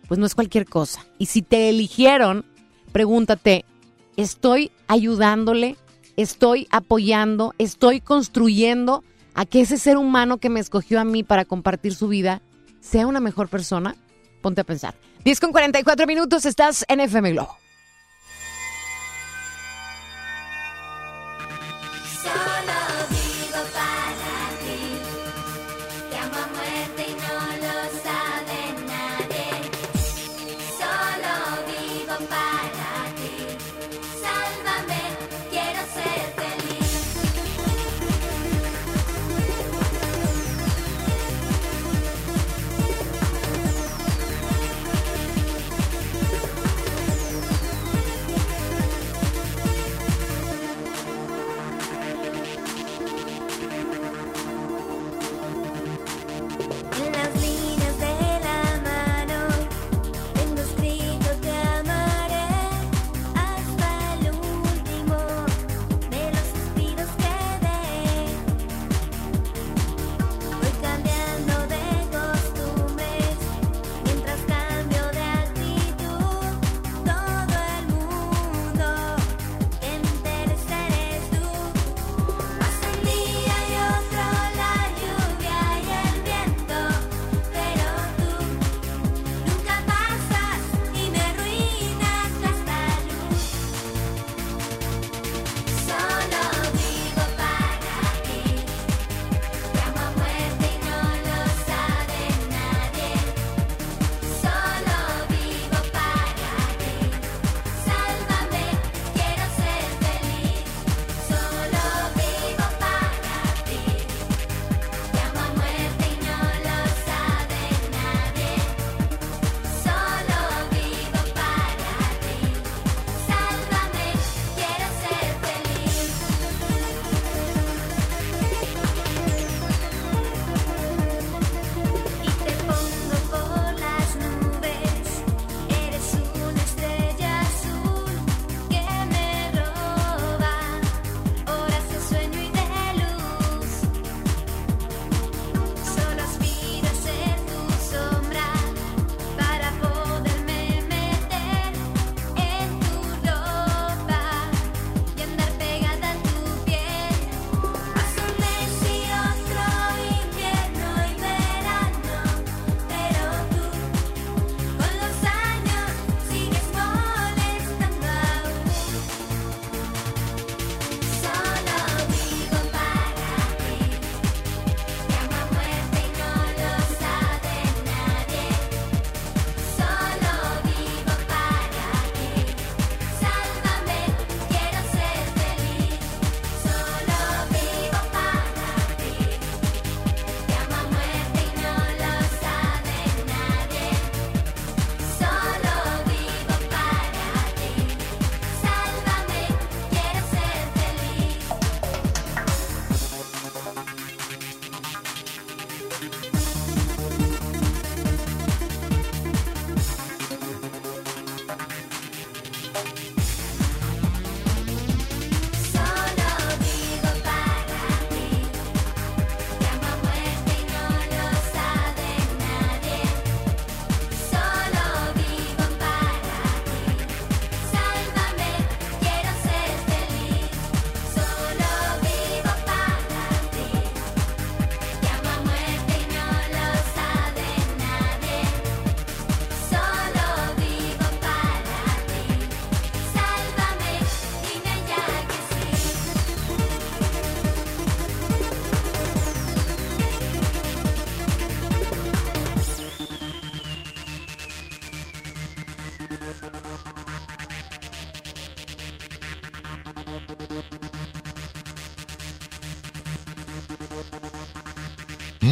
pues 0.08 0.18
no 0.18 0.26
es 0.26 0.34
cualquier 0.34 0.66
cosa. 0.66 1.06
Y 1.18 1.26
si 1.26 1.40
te 1.40 1.68
eligieron, 1.68 2.44
pregúntate, 2.90 3.64
¿estoy 4.16 4.72
ayudándole? 4.88 5.76
¿Estoy 6.16 6.66
apoyando? 6.70 7.54
¿Estoy 7.58 8.00
construyendo 8.00 9.04
a 9.34 9.44
que 9.44 9.60
ese 9.60 9.76
ser 9.76 9.98
humano 9.98 10.38
que 10.38 10.48
me 10.48 10.60
escogió 10.60 10.98
a 10.98 11.04
mí 11.04 11.22
para 11.22 11.44
compartir 11.44 11.94
su 11.94 12.08
vida 12.08 12.40
sea 12.80 13.06
una 13.06 13.20
mejor 13.20 13.48
persona? 13.48 13.96
Ponte 14.40 14.62
a 14.62 14.64
pensar. 14.64 14.94
10 15.24 15.40
con 15.40 15.52
44 15.52 16.06
minutos, 16.06 16.46
estás 16.46 16.84
en 16.88 17.00
FM 17.00 17.32
Globo. 17.32 17.56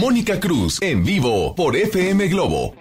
Mónica 0.05 0.39
Cruz 0.39 0.83
en 0.83 1.03
vivo 1.03 1.55
por 1.55 1.75
FM 1.75 2.29
Globo. 2.29 2.75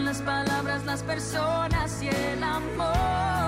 Las 0.00 0.22
palabras, 0.22 0.84
las 0.84 1.02
personas 1.02 2.02
y 2.02 2.08
el 2.08 2.42
amor. 2.42 3.43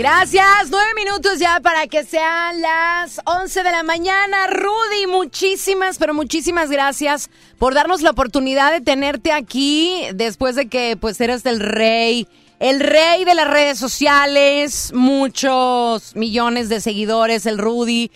Gracias, 0.00 0.70
nueve 0.70 0.92
minutos 0.96 1.38
ya 1.38 1.60
para 1.60 1.86
que 1.86 2.04
sean 2.04 2.62
las 2.62 3.20
11 3.26 3.62
de 3.62 3.70
la 3.70 3.82
mañana. 3.82 4.46
Rudy, 4.46 5.06
muchísimas, 5.06 5.98
pero 5.98 6.14
muchísimas 6.14 6.70
gracias 6.70 7.28
por 7.58 7.74
darnos 7.74 8.00
la 8.00 8.08
oportunidad 8.08 8.72
de 8.72 8.80
tenerte 8.80 9.30
aquí 9.30 10.06
después 10.14 10.56
de 10.56 10.68
que 10.70 10.96
pues 10.98 11.20
eres 11.20 11.44
el 11.44 11.60
rey, 11.60 12.26
el 12.60 12.80
rey 12.80 13.26
de 13.26 13.34
las 13.34 13.50
redes 13.50 13.78
sociales, 13.78 14.90
muchos 14.94 16.16
millones 16.16 16.70
de 16.70 16.80
seguidores, 16.80 17.44
el 17.44 17.58
Rudy. 17.58 18.10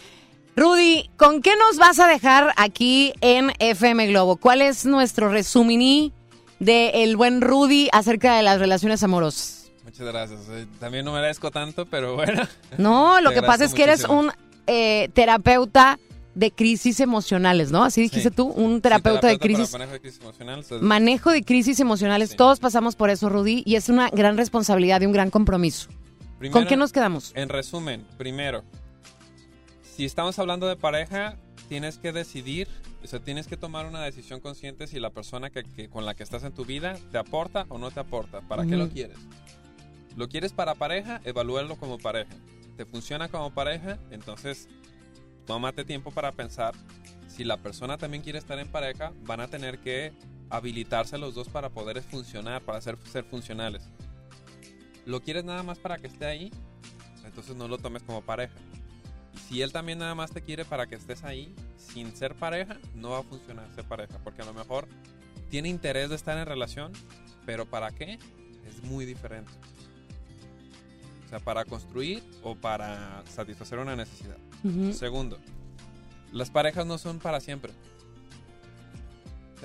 Rudy, 0.57 1.11
¿con 1.19 1.43
qué 1.43 1.53
nos 1.57 1.77
vas 1.77 1.99
a 1.99 2.07
dejar 2.07 2.55
aquí 2.57 3.13
en 3.21 3.53
FM 3.59 4.07
Globo? 4.07 4.37
¿Cuál 4.37 4.63
es 4.63 4.87
nuestro 4.87 5.29
resumini 5.29 6.15
de 6.61 7.13
buen 7.15 7.43
Rudy 7.43 7.91
acerca 7.93 8.37
de 8.37 8.43
las 8.43 8.59
relaciones 8.59 9.03
amorosas? 9.03 9.64
Muchas 9.97 10.07
gracias. 10.13 10.41
Eh, 10.51 10.67
También 10.81 11.05
no 11.05 11.13
merezco 11.13 11.53
tanto, 11.53 11.87
pero 11.87 12.17
bueno. 12.17 12.43
No, 12.79 13.21
lo 13.23 13.31
que 13.31 13.43
pasa 13.43 13.65
es 13.65 13.75
que 13.75 13.85
eres 13.85 14.05
un 14.05 14.33
eh, 14.67 15.09
terapeuta 15.15 16.01
de 16.35 16.51
crisis 16.51 16.99
emocionales, 16.99 17.71
¿no? 17.71 17.85
Así 17.85 18.01
dijiste 18.03 18.33
tú, 18.33 18.47
un 18.49 18.81
terapeuta, 18.81 19.29
de 19.29 19.39
para 19.39 19.47
crisis. 19.55 19.71
manejo 19.73 19.93
de 19.93 20.01
crisis 20.01 20.21
emocional. 20.21 20.59
o 20.59 20.63
sea, 20.65 20.79
Manejo 20.81 21.31
de 21.31 21.45
crisis 21.45 21.79
emocionales, 21.79 22.35
todos 22.35 22.59
pasamos 22.59 22.97
por 22.97 23.11
eso, 23.11 23.29
Rudy, 23.29 23.63
y 23.65 23.77
es 23.77 23.89
una 23.89 24.11
gran 24.11 24.37
responsabilidad 24.37 25.01
y 25.01 25.07
un 25.07 25.13
gran 25.13 25.31
compromiso. 25.31 25.89
¿Con 26.51 26.67
qué 26.67 26.77
nos 26.77 26.91
quedamos? 26.93 27.31
En 27.37 27.49
resumen, 27.49 28.05
primero, 28.19 28.65
si 29.97 30.05
estamos 30.05 30.41
hablando 30.41 30.67
de 30.67 30.75
pareja, 30.75 31.37
tienes 31.69 31.99
que 31.99 32.11
decidir, 32.13 32.67
o 33.05 33.07
sea, 33.07 33.21
tienes 33.21 33.47
que 33.47 33.57
tomar 33.57 33.87
una 33.87 34.03
decisión 34.03 34.41
consciente 34.41 34.89
si 34.89 34.99
la 34.99 35.11
persona 35.11 35.51
que, 35.51 35.63
que- 35.63 35.89
con 35.89 36.05
la 36.05 36.15
que 36.15 36.25
estás 36.25 36.43
en 36.43 36.53
tu 36.53 36.65
vida 36.65 36.97
te 37.13 37.19
aporta 37.19 37.65
o 37.69 37.79
no 37.79 37.93
te 37.93 38.01
aporta. 38.01 38.41
¿Para 38.41 38.67
qué 38.67 38.77
lo 38.77 38.89
quieres? 38.89 39.17
¿Lo 40.17 40.29
quieres 40.29 40.53
para 40.53 40.75
pareja? 40.75 41.21
Evalúalo 41.25 41.77
como 41.77 41.99
pareja. 41.99 42.35
¿Te 42.77 42.85
funciona 42.85 43.29
como 43.29 43.53
pareja? 43.53 43.99
Entonces, 44.11 44.69
tómate 45.47 45.85
tiempo 45.85 46.11
para 46.11 46.33
pensar 46.33 46.75
si 47.35 47.43
la 47.43 47.57
persona 47.57 47.99
también 47.99 48.23
quiere 48.23 48.39
estar 48.39 48.59
en 48.59 48.69
pareja, 48.69 49.13
van 49.23 49.41
a 49.41 49.49
tener 49.49 49.81
que 49.81 50.13
habilitarse 50.51 51.19
los 51.19 51.35
dos 51.35 51.49
para 51.49 51.71
poder 51.71 52.01
funcionar, 52.03 52.63
para 52.63 52.81
ser, 52.81 52.97
ser 53.11 53.25
funcionales. 53.25 53.83
¿Lo 55.05 55.21
quieres 55.21 55.45
nada 55.45 55.63
más 55.65 55.79
para 55.79 55.99
que 55.99 56.07
esté 56.07 56.27
ahí? 56.27 56.53
Entonces 57.25 57.57
no 57.57 57.67
lo 57.67 57.79
tomes 57.79 58.05
como 58.05 58.23
pareja. 58.23 58.55
Si 59.49 59.63
él 59.63 59.73
también 59.73 59.99
nada 59.99 60.15
más 60.15 60.31
te 60.31 60.43
quiere 60.43 60.65
para 60.65 60.87
que 60.87 60.95
estés 60.95 61.25
ahí, 61.25 61.53
sin 61.77 62.15
ser 62.17 62.35
pareja, 62.37 62.79
no 62.95 63.11
va 63.11 63.19
a 63.19 63.23
funcionar 63.25 63.69
ser 63.75 63.85
pareja. 63.85 64.19
Porque 64.23 64.43
a 64.43 64.45
lo 64.45 64.55
mejor 64.55 64.87
tiene 65.51 65.69
interés 65.69 66.11
de 66.11 66.17
estar 66.17 66.39
en 66.39 66.47
relación, 66.47 66.93
pero 67.45 67.67
¿para 67.67 67.91
qué? 67.91 68.19
Es 68.67 68.83
muy 68.85 69.05
diferente. 69.05 69.51
Sea, 71.35 71.45
para 71.45 71.65
construir 71.65 72.23
o 72.45 72.55
para 72.55 73.25
satisfacer 73.29 73.81
una 73.81 73.97
necesidad. 73.97 74.37
Segundo, 74.93 75.41
las 76.33 76.49
parejas 76.49 76.87
no 76.87 76.97
son 76.97 77.19
para 77.19 77.41
siempre. 77.41 77.73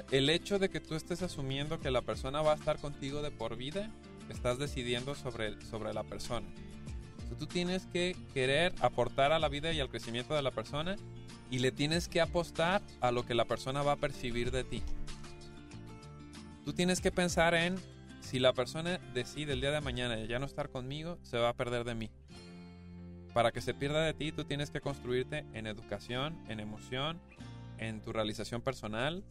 El 0.10 0.32
hecho 0.32 0.58
de 0.58 0.70
que 0.70 0.80
tú 0.80 0.96
estés 0.96 1.22
asumiendo 1.22 1.80
que 1.80 1.92
la 1.92 2.02
persona 2.02 2.42
va 2.42 2.54
a 2.54 2.56
estar 2.56 2.80
contigo 2.80 3.22
de 3.22 3.30
por 3.30 3.56
vida, 3.56 3.92
estás 4.30 4.58
decidiendo 4.58 5.14
sobre, 5.14 5.62
sobre 5.62 5.94
la 5.94 6.04
persona. 6.04 6.48
O 7.24 7.28
sea, 7.28 7.38
tú 7.38 7.46
tienes 7.46 7.86
que 7.86 8.16
querer 8.34 8.74
aportar 8.80 9.32
a 9.32 9.38
la 9.38 9.48
vida 9.48 9.72
y 9.72 9.80
al 9.80 9.90
crecimiento 9.90 10.34
de 10.34 10.42
la 10.42 10.50
persona 10.50 10.96
y 11.52 11.60
le 11.60 11.72
tienes 11.72 12.08
que 12.08 12.20
apostar 12.20 12.82
a 13.00 13.12
lo 13.12 13.28
que 13.28 13.36
la 13.36 13.46
persona 13.46 13.84
va 13.84 13.92
a 13.92 13.98
percibir 13.98 14.50
de 14.50 14.64
ti. 14.64 14.82
Tú 16.66 16.74
tienes 16.74 17.00
que 17.00 17.12
pensar 17.12 17.54
en 17.54 17.76
si 18.22 18.40
la 18.40 18.54
persona 18.54 19.00
decide 19.14 19.54
el 19.54 19.62
día 19.62 19.72
de 19.72 19.82
mañana 19.82 20.18
ya 20.26 20.40
no 20.40 20.46
estar 20.46 20.70
conmigo, 20.70 21.18
se 21.24 21.38
va 21.38 21.50
a 21.50 21.54
perder 21.54 21.84
de 21.84 21.96
mí. 21.96 22.10
Para 23.34 23.52
que 23.52 23.62
se 23.62 23.74
pierda 23.74 24.02
de 24.04 24.14
ti, 24.14 24.32
tú 24.32 24.44
tienes 24.44 24.72
que 24.72 24.82
construirte 24.82 25.46
en 25.54 25.68
educación, 25.68 26.38
en 26.50 26.60
emoción, 26.60 27.20
en 27.78 28.02
tu 28.02 28.12
realización 28.12 28.62
personal 28.62 29.24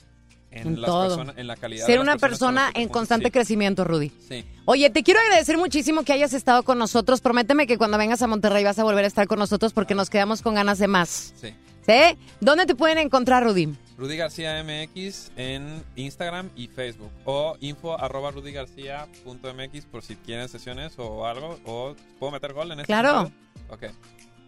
en, 0.50 0.66
En 0.68 0.80
las 0.80 0.90
todo. 0.90 1.08
personas, 1.08 1.34
en 1.36 1.46
la 1.46 1.56
calidad. 1.56 1.84
Ser 1.84 1.98
de 1.98 2.04
las 2.04 2.14
una 2.14 2.16
persona 2.16 2.70
en 2.74 2.88
constante 2.88 3.26
Sí, 3.26 3.32
crecimiento, 3.32 3.84
Rudy. 3.84 4.10
Sí. 4.28 4.44
Oye, 4.64 4.88
te 4.90 5.02
quiero 5.02 5.20
agradecer 5.20 5.58
muchísimo 5.58 6.04
que 6.04 6.12
hayas 6.12 6.32
estado 6.32 6.62
con 6.62 6.78
nosotros. 6.78 7.20
Prométeme 7.20 7.66
que 7.66 7.76
cuando 7.76 7.98
vengas 7.98 8.22
a 8.22 8.26
Monterrey 8.26 8.64
vas 8.64 8.78
a 8.78 8.84
volver 8.84 9.04
a 9.04 9.08
estar 9.08 9.26
con 9.26 9.38
nosotros 9.38 9.72
porque 9.72 9.94
nos 9.94 10.08
quedamos 10.08 10.40
con 10.42 10.54
ganas 10.54 10.78
de 10.78 10.88
más. 10.88 11.34
Sí. 11.36 11.54
¿Sí? 11.86 12.18
¿Dónde 12.40 12.66
te 12.66 12.74
pueden 12.74 12.98
encontrar, 12.98 13.44
Rudy? 13.44 13.74
Rudy 13.98 14.16
García 14.16 14.62
MX 14.64 15.32
en 15.36 15.84
Instagram 15.96 16.50
y 16.56 16.68
Facebook. 16.68 17.10
O 17.24 17.56
info 17.60 18.00
arroba 18.00 18.30
rudygarcía.mx 18.30 19.84
por 19.86 20.02
si 20.02 20.16
quieren 20.16 20.48
sesiones 20.48 20.94
o 20.98 21.26
algo. 21.26 21.58
O 21.66 21.94
puedo 22.18 22.32
meter 22.32 22.52
gol 22.52 22.70
en 22.72 22.80
este 22.80 22.86
Claro. 22.86 23.22
sentido? 23.24 23.38
Ok. 23.70 23.82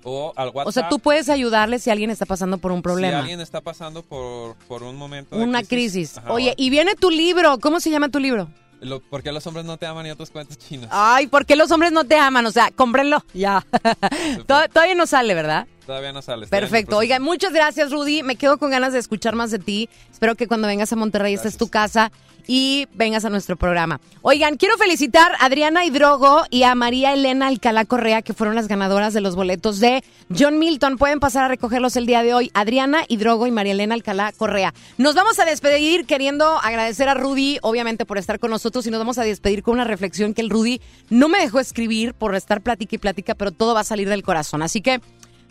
O 0.05 0.33
al 0.37 0.49
WhatsApp. 0.49 0.67
O 0.69 0.73
sea, 0.73 0.89
tú 0.89 0.99
puedes 0.99 1.29
ayudarle 1.29 1.79
si 1.79 1.91
alguien 1.91 2.11
está 2.11 2.25
pasando 2.27 2.59
por 2.59 2.73
un 2.73 2.79
Si 2.79 2.83
problema. 2.83 3.19
alguien 3.19 3.41
está 3.41 3.61
pasando 3.61 4.03
por, 4.03 4.55
por 4.69 4.83
un 4.83 4.97
momento 4.97 5.37
de 5.37 5.43
Una 5.45 5.63
crisis. 5.63 6.17
ajá, 6.17 6.33
Oye, 6.33 6.55
y 6.57 6.71
viene 6.71 6.95
tu 6.95 7.11
libro. 7.11 7.59
¿Cómo 7.59 7.81
se 7.81 7.91
llama 7.91 8.09
tu 8.09 8.19
libro? 8.21 8.49
lo- 8.81 9.01
¿Por 9.03 9.23
qué 9.23 9.31
los 9.31 9.47
hombres 9.47 9.67
no 9.67 9.77
te 9.77 9.85
aman 9.85 10.07
y 10.07 10.11
otros 10.11 10.31
cuentos 10.31 10.57
chinos? 10.57 10.89
Ay, 10.91 11.27
¿por 11.27 11.45
qué 11.45 11.55
los 11.55 11.71
hombres 11.71 11.93
no 11.93 12.05
te 12.05 12.17
aman? 12.17 12.47
O 12.47 12.51
sea, 12.51 12.71
cómprenlo. 12.71 13.23
Ya. 13.35 13.67
Tod- 14.47 14.71
Todavía 14.73 14.95
no 14.95 15.07
sale, 15.07 15.35
¿verdad? 15.35 15.67
Todavía 15.91 16.13
no 16.13 16.23
sale. 16.23 16.45
está 16.45 16.57
en 16.57 16.63
el 16.63 16.71
Perfecto. 16.71 16.99
Oiga, 16.99 17.19
muchas 17.19 17.53
gracias, 17.53 17.91
Rudy. 17.91 18.23
Me 18.23 18.37
quedo 18.37 18.59
con 18.59 18.71
ganas 18.71 18.93
de 18.93 19.01
escuchar 19.01 19.35
más 19.35 19.51
de 19.51 19.59
ti. 19.59 19.89
Espero 20.13 20.37
que 20.37 20.47
cuando 20.47 20.69
vengas 20.69 20.93
a 20.93 20.95
Monterrey 20.97 21.35
esta 21.35 21.49
es 21.49 21.57
tu 21.57 21.67
casa 21.67 22.13
y 22.47 22.87
vengas 22.95 23.25
a 23.25 23.31
nuestro 23.31 23.57
programa. 23.57 24.01
Oigan, 24.23 24.57
quiero 24.57 24.79
felicitar 24.79 25.33
a 25.41 25.47
Adriana 25.47 25.85
Hidrogo 25.85 26.45
y 26.49 26.63
a 26.63 26.77
María 26.77 27.13
Elena 27.13 27.49
Alcalá 27.49 27.87
Correa, 27.87 28.23
que 28.23 28.35
fueron 28.35 28.55
las 28.55 28.69
ganadoras 28.69 29.15
de 29.15 29.21
los 29.21 29.35
boletos 29.35 29.81
de 29.81 30.05
John 30.37 30.61
Milton. 30.61 30.97
Pueden 30.97 31.19
pasar 31.19 31.45
a 31.45 31.49
recogerlos 31.49 31.97
el 31.97 32.07
día 32.07 32.23
de 32.23 32.35
hoy. 32.35 32.53
Adriana 32.55 33.03
Hidrogo 33.09 33.49
y 33.49 33.51
María 33.51 33.73
Elena 33.73 33.95
Alcalá 33.95 34.31
Correa. 34.31 34.73
Nos 34.97 35.17
vamos 35.17 35.41
a 35.41 35.45
despedir 35.45 36.07
queriendo 36.07 36.47
agradecer 36.59 37.09
a 37.09 37.15
Rudy, 37.15 37.59
obviamente, 37.63 38.07
por 38.07 38.17
estar 38.17 38.39
con 38.39 38.51
nosotros 38.51 38.87
y 38.87 38.93
nos 38.93 39.01
vamos 39.01 39.19
a 39.19 39.25
despedir 39.25 39.65
con 39.65 39.75
una 39.75 39.85
reflexión 39.85 40.35
que 40.35 40.41
el 40.41 40.51
Rudy 40.51 40.81
no 41.09 41.29
me 41.29 41.41
dejó 41.41 41.59
escribir 41.59 42.15
por 42.15 42.37
estar 42.37 42.61
plática 42.61 42.95
y 42.95 42.99
plática, 42.99 43.35
pero 43.35 43.51
todo 43.51 43.75
va 43.75 43.81
a 43.81 43.85
salir 43.85 44.09
del 44.09 44.23
corazón. 44.23 44.63
Así 44.63 44.81
que 44.81 45.01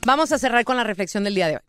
vamos 0.06 0.32
a 0.32 0.38
cerrar 0.38 0.64
con 0.66 0.78
la 0.78 0.84
reflexión 0.84 1.24
del 1.24 1.36
día 1.36 1.48
de 1.48 1.56
hoy. 1.56 1.62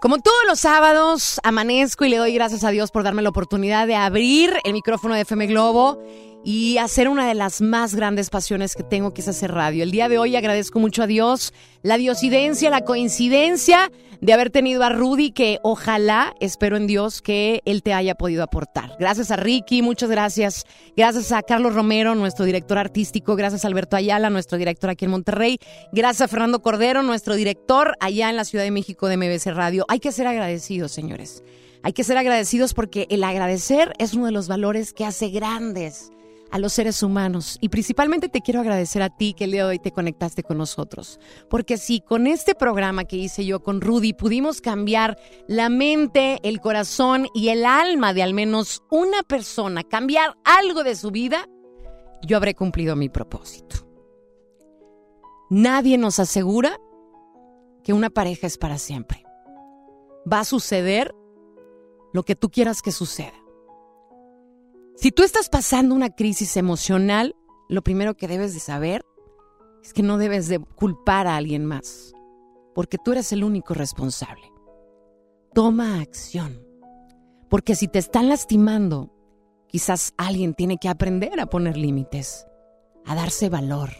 Como 0.00 0.18
todos 0.18 0.44
los 0.48 0.58
sábados, 0.58 1.40
amanezco 1.44 2.04
y 2.04 2.08
le 2.08 2.16
doy 2.16 2.34
gracias 2.34 2.64
a 2.64 2.70
Dios 2.70 2.90
por 2.90 3.04
darme 3.04 3.22
la 3.22 3.28
oportunidad 3.28 3.86
de 3.86 3.94
abrir 3.94 4.52
el 4.64 4.72
micrófono 4.72 5.14
de 5.14 5.20
FM 5.20 5.46
Globo 5.46 6.02
y 6.44 6.78
hacer 6.78 7.08
una 7.08 7.28
de 7.28 7.34
las 7.34 7.60
más 7.60 7.94
grandes 7.94 8.30
pasiones 8.30 8.74
que 8.74 8.82
tengo, 8.82 9.14
que 9.14 9.20
es 9.20 9.28
hacer 9.28 9.52
radio. 9.52 9.82
El 9.82 9.90
día 9.90 10.08
de 10.08 10.18
hoy 10.18 10.36
agradezco 10.36 10.78
mucho 10.78 11.02
a 11.02 11.06
Dios 11.06 11.52
la 11.82 11.96
diosidencia, 11.96 12.70
la 12.70 12.82
coincidencia 12.82 13.90
de 14.20 14.32
haber 14.32 14.50
tenido 14.50 14.84
a 14.84 14.88
Rudy, 14.88 15.32
que 15.32 15.58
ojalá, 15.64 16.32
espero 16.38 16.76
en 16.76 16.86
Dios, 16.86 17.22
que 17.22 17.60
él 17.64 17.82
te 17.82 17.92
haya 17.92 18.14
podido 18.14 18.44
aportar. 18.44 18.94
Gracias 19.00 19.32
a 19.32 19.36
Ricky, 19.36 19.82
muchas 19.82 20.10
gracias. 20.10 20.64
Gracias 20.96 21.32
a 21.32 21.42
Carlos 21.42 21.74
Romero, 21.74 22.14
nuestro 22.14 22.44
director 22.44 22.78
artístico. 22.78 23.34
Gracias 23.34 23.64
a 23.64 23.68
Alberto 23.68 23.96
Ayala, 23.96 24.30
nuestro 24.30 24.58
director 24.58 24.90
aquí 24.90 25.06
en 25.06 25.10
Monterrey. 25.10 25.58
Gracias 25.92 26.22
a 26.22 26.28
Fernando 26.28 26.62
Cordero, 26.62 27.02
nuestro 27.02 27.34
director 27.34 27.96
allá 27.98 28.30
en 28.30 28.36
la 28.36 28.44
Ciudad 28.44 28.64
de 28.64 28.70
México 28.70 29.08
de 29.08 29.16
MBC 29.16 29.46
Radio. 29.46 29.84
Hay 29.88 29.98
que 29.98 30.12
ser 30.12 30.28
agradecidos, 30.28 30.92
señores. 30.92 31.42
Hay 31.82 31.92
que 31.92 32.04
ser 32.04 32.16
agradecidos 32.16 32.74
porque 32.74 33.08
el 33.10 33.24
agradecer 33.24 33.92
es 33.98 34.14
uno 34.14 34.26
de 34.26 34.32
los 34.32 34.46
valores 34.46 34.92
que 34.92 35.04
hace 35.04 35.30
grandes 35.30 36.11
a 36.52 36.58
los 36.58 36.74
seres 36.74 37.02
humanos. 37.02 37.58
Y 37.60 37.70
principalmente 37.70 38.28
te 38.28 38.42
quiero 38.42 38.60
agradecer 38.60 39.02
a 39.02 39.10
ti 39.10 39.34
que 39.34 39.44
el 39.44 39.52
día 39.52 39.64
de 39.64 39.70
hoy 39.70 39.78
te 39.78 39.90
conectaste 39.90 40.42
con 40.42 40.58
nosotros. 40.58 41.18
Porque 41.50 41.78
si 41.78 42.00
con 42.00 42.26
este 42.26 42.54
programa 42.54 43.04
que 43.04 43.16
hice 43.16 43.44
yo 43.44 43.62
con 43.62 43.80
Rudy 43.80 44.12
pudimos 44.12 44.60
cambiar 44.60 45.18
la 45.48 45.70
mente, 45.70 46.38
el 46.42 46.60
corazón 46.60 47.26
y 47.34 47.48
el 47.48 47.64
alma 47.64 48.12
de 48.12 48.22
al 48.22 48.34
menos 48.34 48.82
una 48.90 49.22
persona, 49.22 49.82
cambiar 49.82 50.36
algo 50.44 50.84
de 50.84 50.94
su 50.94 51.10
vida, 51.10 51.48
yo 52.22 52.36
habré 52.36 52.54
cumplido 52.54 52.94
mi 52.96 53.08
propósito. 53.08 53.76
Nadie 55.48 55.96
nos 55.98 56.18
asegura 56.18 56.78
que 57.82 57.94
una 57.94 58.10
pareja 58.10 58.46
es 58.46 58.58
para 58.58 58.78
siempre. 58.78 59.24
Va 60.30 60.40
a 60.40 60.44
suceder 60.44 61.14
lo 62.12 62.22
que 62.24 62.36
tú 62.36 62.50
quieras 62.50 62.82
que 62.82 62.92
suceda. 62.92 63.41
Si 65.02 65.10
tú 65.10 65.24
estás 65.24 65.48
pasando 65.48 65.96
una 65.96 66.10
crisis 66.10 66.56
emocional, 66.56 67.34
lo 67.68 67.82
primero 67.82 68.14
que 68.14 68.28
debes 68.28 68.54
de 68.54 68.60
saber 68.60 69.04
es 69.82 69.92
que 69.92 70.04
no 70.04 70.16
debes 70.16 70.46
de 70.46 70.60
culpar 70.60 71.26
a 71.26 71.34
alguien 71.34 71.66
más, 71.66 72.12
porque 72.72 72.98
tú 73.04 73.10
eres 73.10 73.32
el 73.32 73.42
único 73.42 73.74
responsable. 73.74 74.44
Toma 75.54 76.00
acción, 76.00 76.64
porque 77.50 77.74
si 77.74 77.88
te 77.88 77.98
están 77.98 78.28
lastimando, 78.28 79.12
quizás 79.66 80.14
alguien 80.18 80.54
tiene 80.54 80.78
que 80.78 80.88
aprender 80.88 81.40
a 81.40 81.46
poner 81.46 81.76
límites, 81.76 82.46
a 83.04 83.16
darse 83.16 83.48
valor. 83.48 83.90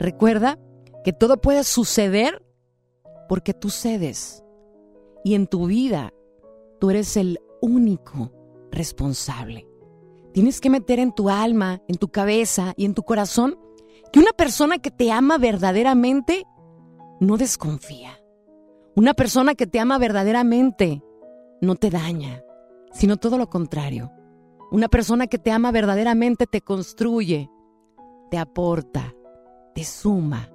Recuerda 0.00 0.58
que 1.04 1.12
todo 1.12 1.40
puede 1.40 1.62
suceder 1.62 2.44
porque 3.28 3.54
tú 3.54 3.70
cedes 3.70 4.42
y 5.22 5.36
en 5.36 5.46
tu 5.46 5.66
vida 5.66 6.12
tú 6.80 6.90
eres 6.90 7.16
el 7.16 7.38
único 7.60 8.32
responsable. 8.72 9.68
Tienes 10.36 10.60
que 10.60 10.68
meter 10.68 10.98
en 10.98 11.12
tu 11.12 11.30
alma, 11.30 11.80
en 11.88 11.96
tu 11.96 12.08
cabeza 12.08 12.74
y 12.76 12.84
en 12.84 12.92
tu 12.92 13.04
corazón 13.04 13.58
que 14.12 14.18
una 14.20 14.32
persona 14.36 14.78
que 14.78 14.90
te 14.90 15.10
ama 15.10 15.38
verdaderamente 15.38 16.44
no 17.20 17.38
desconfía. 17.38 18.20
Una 18.94 19.14
persona 19.14 19.54
que 19.54 19.66
te 19.66 19.80
ama 19.80 19.96
verdaderamente 19.96 21.02
no 21.62 21.76
te 21.76 21.88
daña, 21.88 22.42
sino 22.92 23.16
todo 23.16 23.38
lo 23.38 23.48
contrario. 23.48 24.12
Una 24.70 24.88
persona 24.88 25.26
que 25.26 25.38
te 25.38 25.52
ama 25.52 25.72
verdaderamente 25.72 26.46
te 26.46 26.60
construye, 26.60 27.48
te 28.30 28.36
aporta, 28.36 29.14
te 29.74 29.84
suma. 29.84 30.52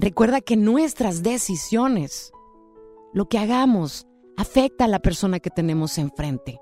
Recuerda 0.00 0.40
que 0.40 0.56
nuestras 0.56 1.22
decisiones, 1.22 2.32
lo 3.14 3.28
que 3.28 3.38
hagamos, 3.38 4.08
afecta 4.36 4.86
a 4.86 4.88
la 4.88 4.98
persona 4.98 5.38
que 5.38 5.50
tenemos 5.50 5.96
enfrente. 5.98 6.58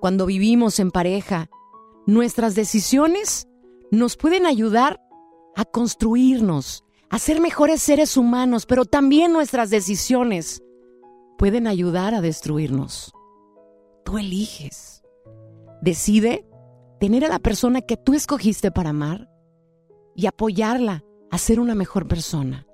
Cuando 0.00 0.26
vivimos 0.26 0.80
en 0.80 0.90
pareja, 0.90 1.48
nuestras 2.06 2.54
decisiones 2.54 3.48
nos 3.90 4.16
pueden 4.16 4.46
ayudar 4.46 5.00
a 5.54 5.64
construirnos, 5.64 6.84
a 7.10 7.18
ser 7.18 7.40
mejores 7.40 7.82
seres 7.82 8.16
humanos, 8.16 8.66
pero 8.66 8.84
también 8.84 9.32
nuestras 9.32 9.70
decisiones 9.70 10.62
pueden 11.38 11.66
ayudar 11.66 12.14
a 12.14 12.20
destruirnos. 12.20 13.12
Tú 14.04 14.18
eliges. 14.18 15.02
Decide 15.82 16.46
tener 17.00 17.24
a 17.24 17.28
la 17.28 17.38
persona 17.38 17.80
que 17.80 17.96
tú 17.96 18.14
escogiste 18.14 18.70
para 18.70 18.90
amar 18.90 19.28
y 20.14 20.26
apoyarla 20.26 21.04
a 21.30 21.38
ser 21.38 21.60
una 21.60 21.74
mejor 21.74 22.06
persona. 22.06 22.66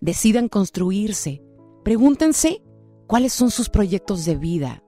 Decidan 0.00 0.48
construirse. 0.48 1.42
Pregúntense 1.84 2.62
cuáles 3.06 3.32
son 3.32 3.50
sus 3.50 3.68
proyectos 3.68 4.24
de 4.24 4.36
vida. 4.36 4.82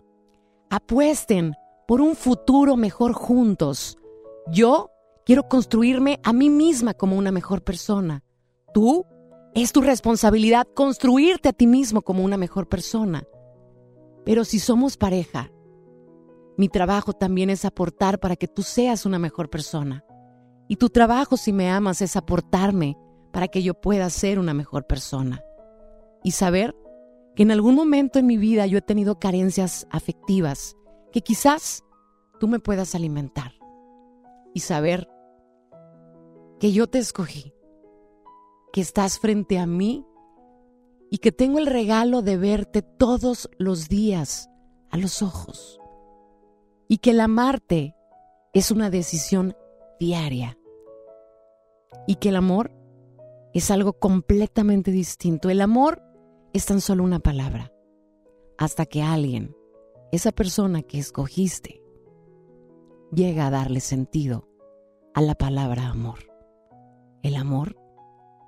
Apuesten 0.70 1.54
por 1.86 2.00
un 2.00 2.16
futuro 2.16 2.76
mejor 2.76 3.12
juntos. 3.12 3.96
Yo 4.50 4.90
quiero 5.24 5.48
construirme 5.48 6.20
a 6.24 6.32
mí 6.32 6.50
misma 6.50 6.94
como 6.94 7.16
una 7.16 7.30
mejor 7.30 7.62
persona. 7.62 8.24
Tú 8.74 9.06
es 9.54 9.72
tu 9.72 9.80
responsabilidad 9.80 10.66
construirte 10.74 11.48
a 11.48 11.52
ti 11.52 11.66
mismo 11.66 12.02
como 12.02 12.24
una 12.24 12.36
mejor 12.36 12.68
persona. 12.68 13.24
Pero 14.24 14.44
si 14.44 14.58
somos 14.58 14.96
pareja, 14.96 15.50
mi 16.58 16.68
trabajo 16.68 17.12
también 17.12 17.50
es 17.50 17.64
aportar 17.64 18.18
para 18.18 18.36
que 18.36 18.48
tú 18.48 18.62
seas 18.62 19.06
una 19.06 19.18
mejor 19.18 19.48
persona. 19.48 20.04
Y 20.68 20.76
tu 20.76 20.88
trabajo, 20.88 21.36
si 21.36 21.52
me 21.52 21.70
amas, 21.70 22.02
es 22.02 22.16
aportarme 22.16 22.96
para 23.32 23.46
que 23.48 23.62
yo 23.62 23.74
pueda 23.74 24.10
ser 24.10 24.38
una 24.38 24.54
mejor 24.54 24.86
persona. 24.86 25.42
Y 26.24 26.32
saber 26.32 26.74
que 27.36 27.44
en 27.44 27.52
algún 27.52 27.76
momento 27.76 28.18
en 28.18 28.26
mi 28.26 28.36
vida 28.36 28.66
yo 28.66 28.78
he 28.78 28.82
tenido 28.82 29.18
carencias 29.20 29.86
afectivas 29.90 30.76
que 31.12 31.20
quizás 31.20 31.84
tú 32.38 32.48
me 32.48 32.58
puedas 32.58 32.94
alimentar. 32.94 33.52
Y 34.54 34.60
saber 34.60 35.08
que 36.60 36.72
yo 36.72 36.86
te 36.86 36.98
escogí, 36.98 37.52
que 38.72 38.80
estás 38.80 39.18
frente 39.18 39.58
a 39.58 39.66
mí 39.66 40.06
y 41.10 41.18
que 41.18 41.32
tengo 41.32 41.58
el 41.58 41.66
regalo 41.66 42.22
de 42.22 42.36
verte 42.36 42.82
todos 42.82 43.50
los 43.58 43.88
días 43.88 44.50
a 44.90 44.96
los 44.96 45.22
ojos. 45.22 45.80
Y 46.88 46.98
que 46.98 47.10
el 47.10 47.20
amarte 47.20 47.94
es 48.52 48.70
una 48.70 48.90
decisión 48.90 49.56
diaria. 50.00 50.58
Y 52.06 52.16
que 52.16 52.30
el 52.30 52.36
amor 52.36 52.72
es 53.52 53.70
algo 53.70 53.94
completamente 53.94 54.90
distinto. 54.90 55.50
El 55.50 55.60
amor 55.60 56.02
es 56.52 56.66
tan 56.66 56.80
solo 56.80 57.04
una 57.04 57.20
palabra. 57.20 57.72
Hasta 58.58 58.86
que 58.86 59.02
alguien, 59.02 59.54
esa 60.12 60.32
persona 60.32 60.82
que 60.82 60.98
escogiste, 60.98 61.82
llega 63.12 63.46
a 63.46 63.50
darle 63.50 63.80
sentido 63.80 64.48
a 65.14 65.20
la 65.20 65.34
palabra 65.34 65.88
amor. 65.88 66.18
El 67.22 67.36
amor 67.36 67.76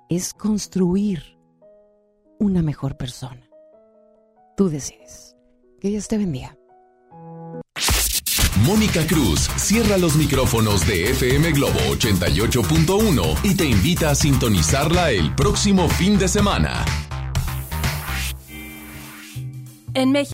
es 0.09 0.33
construir 0.33 1.37
una 2.39 2.61
mejor 2.61 2.97
persona. 2.97 3.49
Tú 4.55 4.69
decides. 4.69 5.35
Que 5.79 5.89
Dios 5.89 6.07
te 6.07 6.17
bendiga. 6.17 6.57
Mónica 8.65 9.07
Cruz 9.07 9.49
cierra 9.57 9.97
los 9.97 10.15
micrófonos 10.15 10.85
de 10.85 11.11
FM 11.11 11.53
Globo 11.53 11.79
88.1 11.79 13.37
y 13.43 13.55
te 13.55 13.65
invita 13.65 14.09
a 14.09 14.15
sintonizarla 14.15 15.11
el 15.11 15.33
próximo 15.33 15.87
fin 15.87 16.19
de 16.19 16.27
semana. 16.27 16.85
En 19.93 20.11
México. 20.11 20.27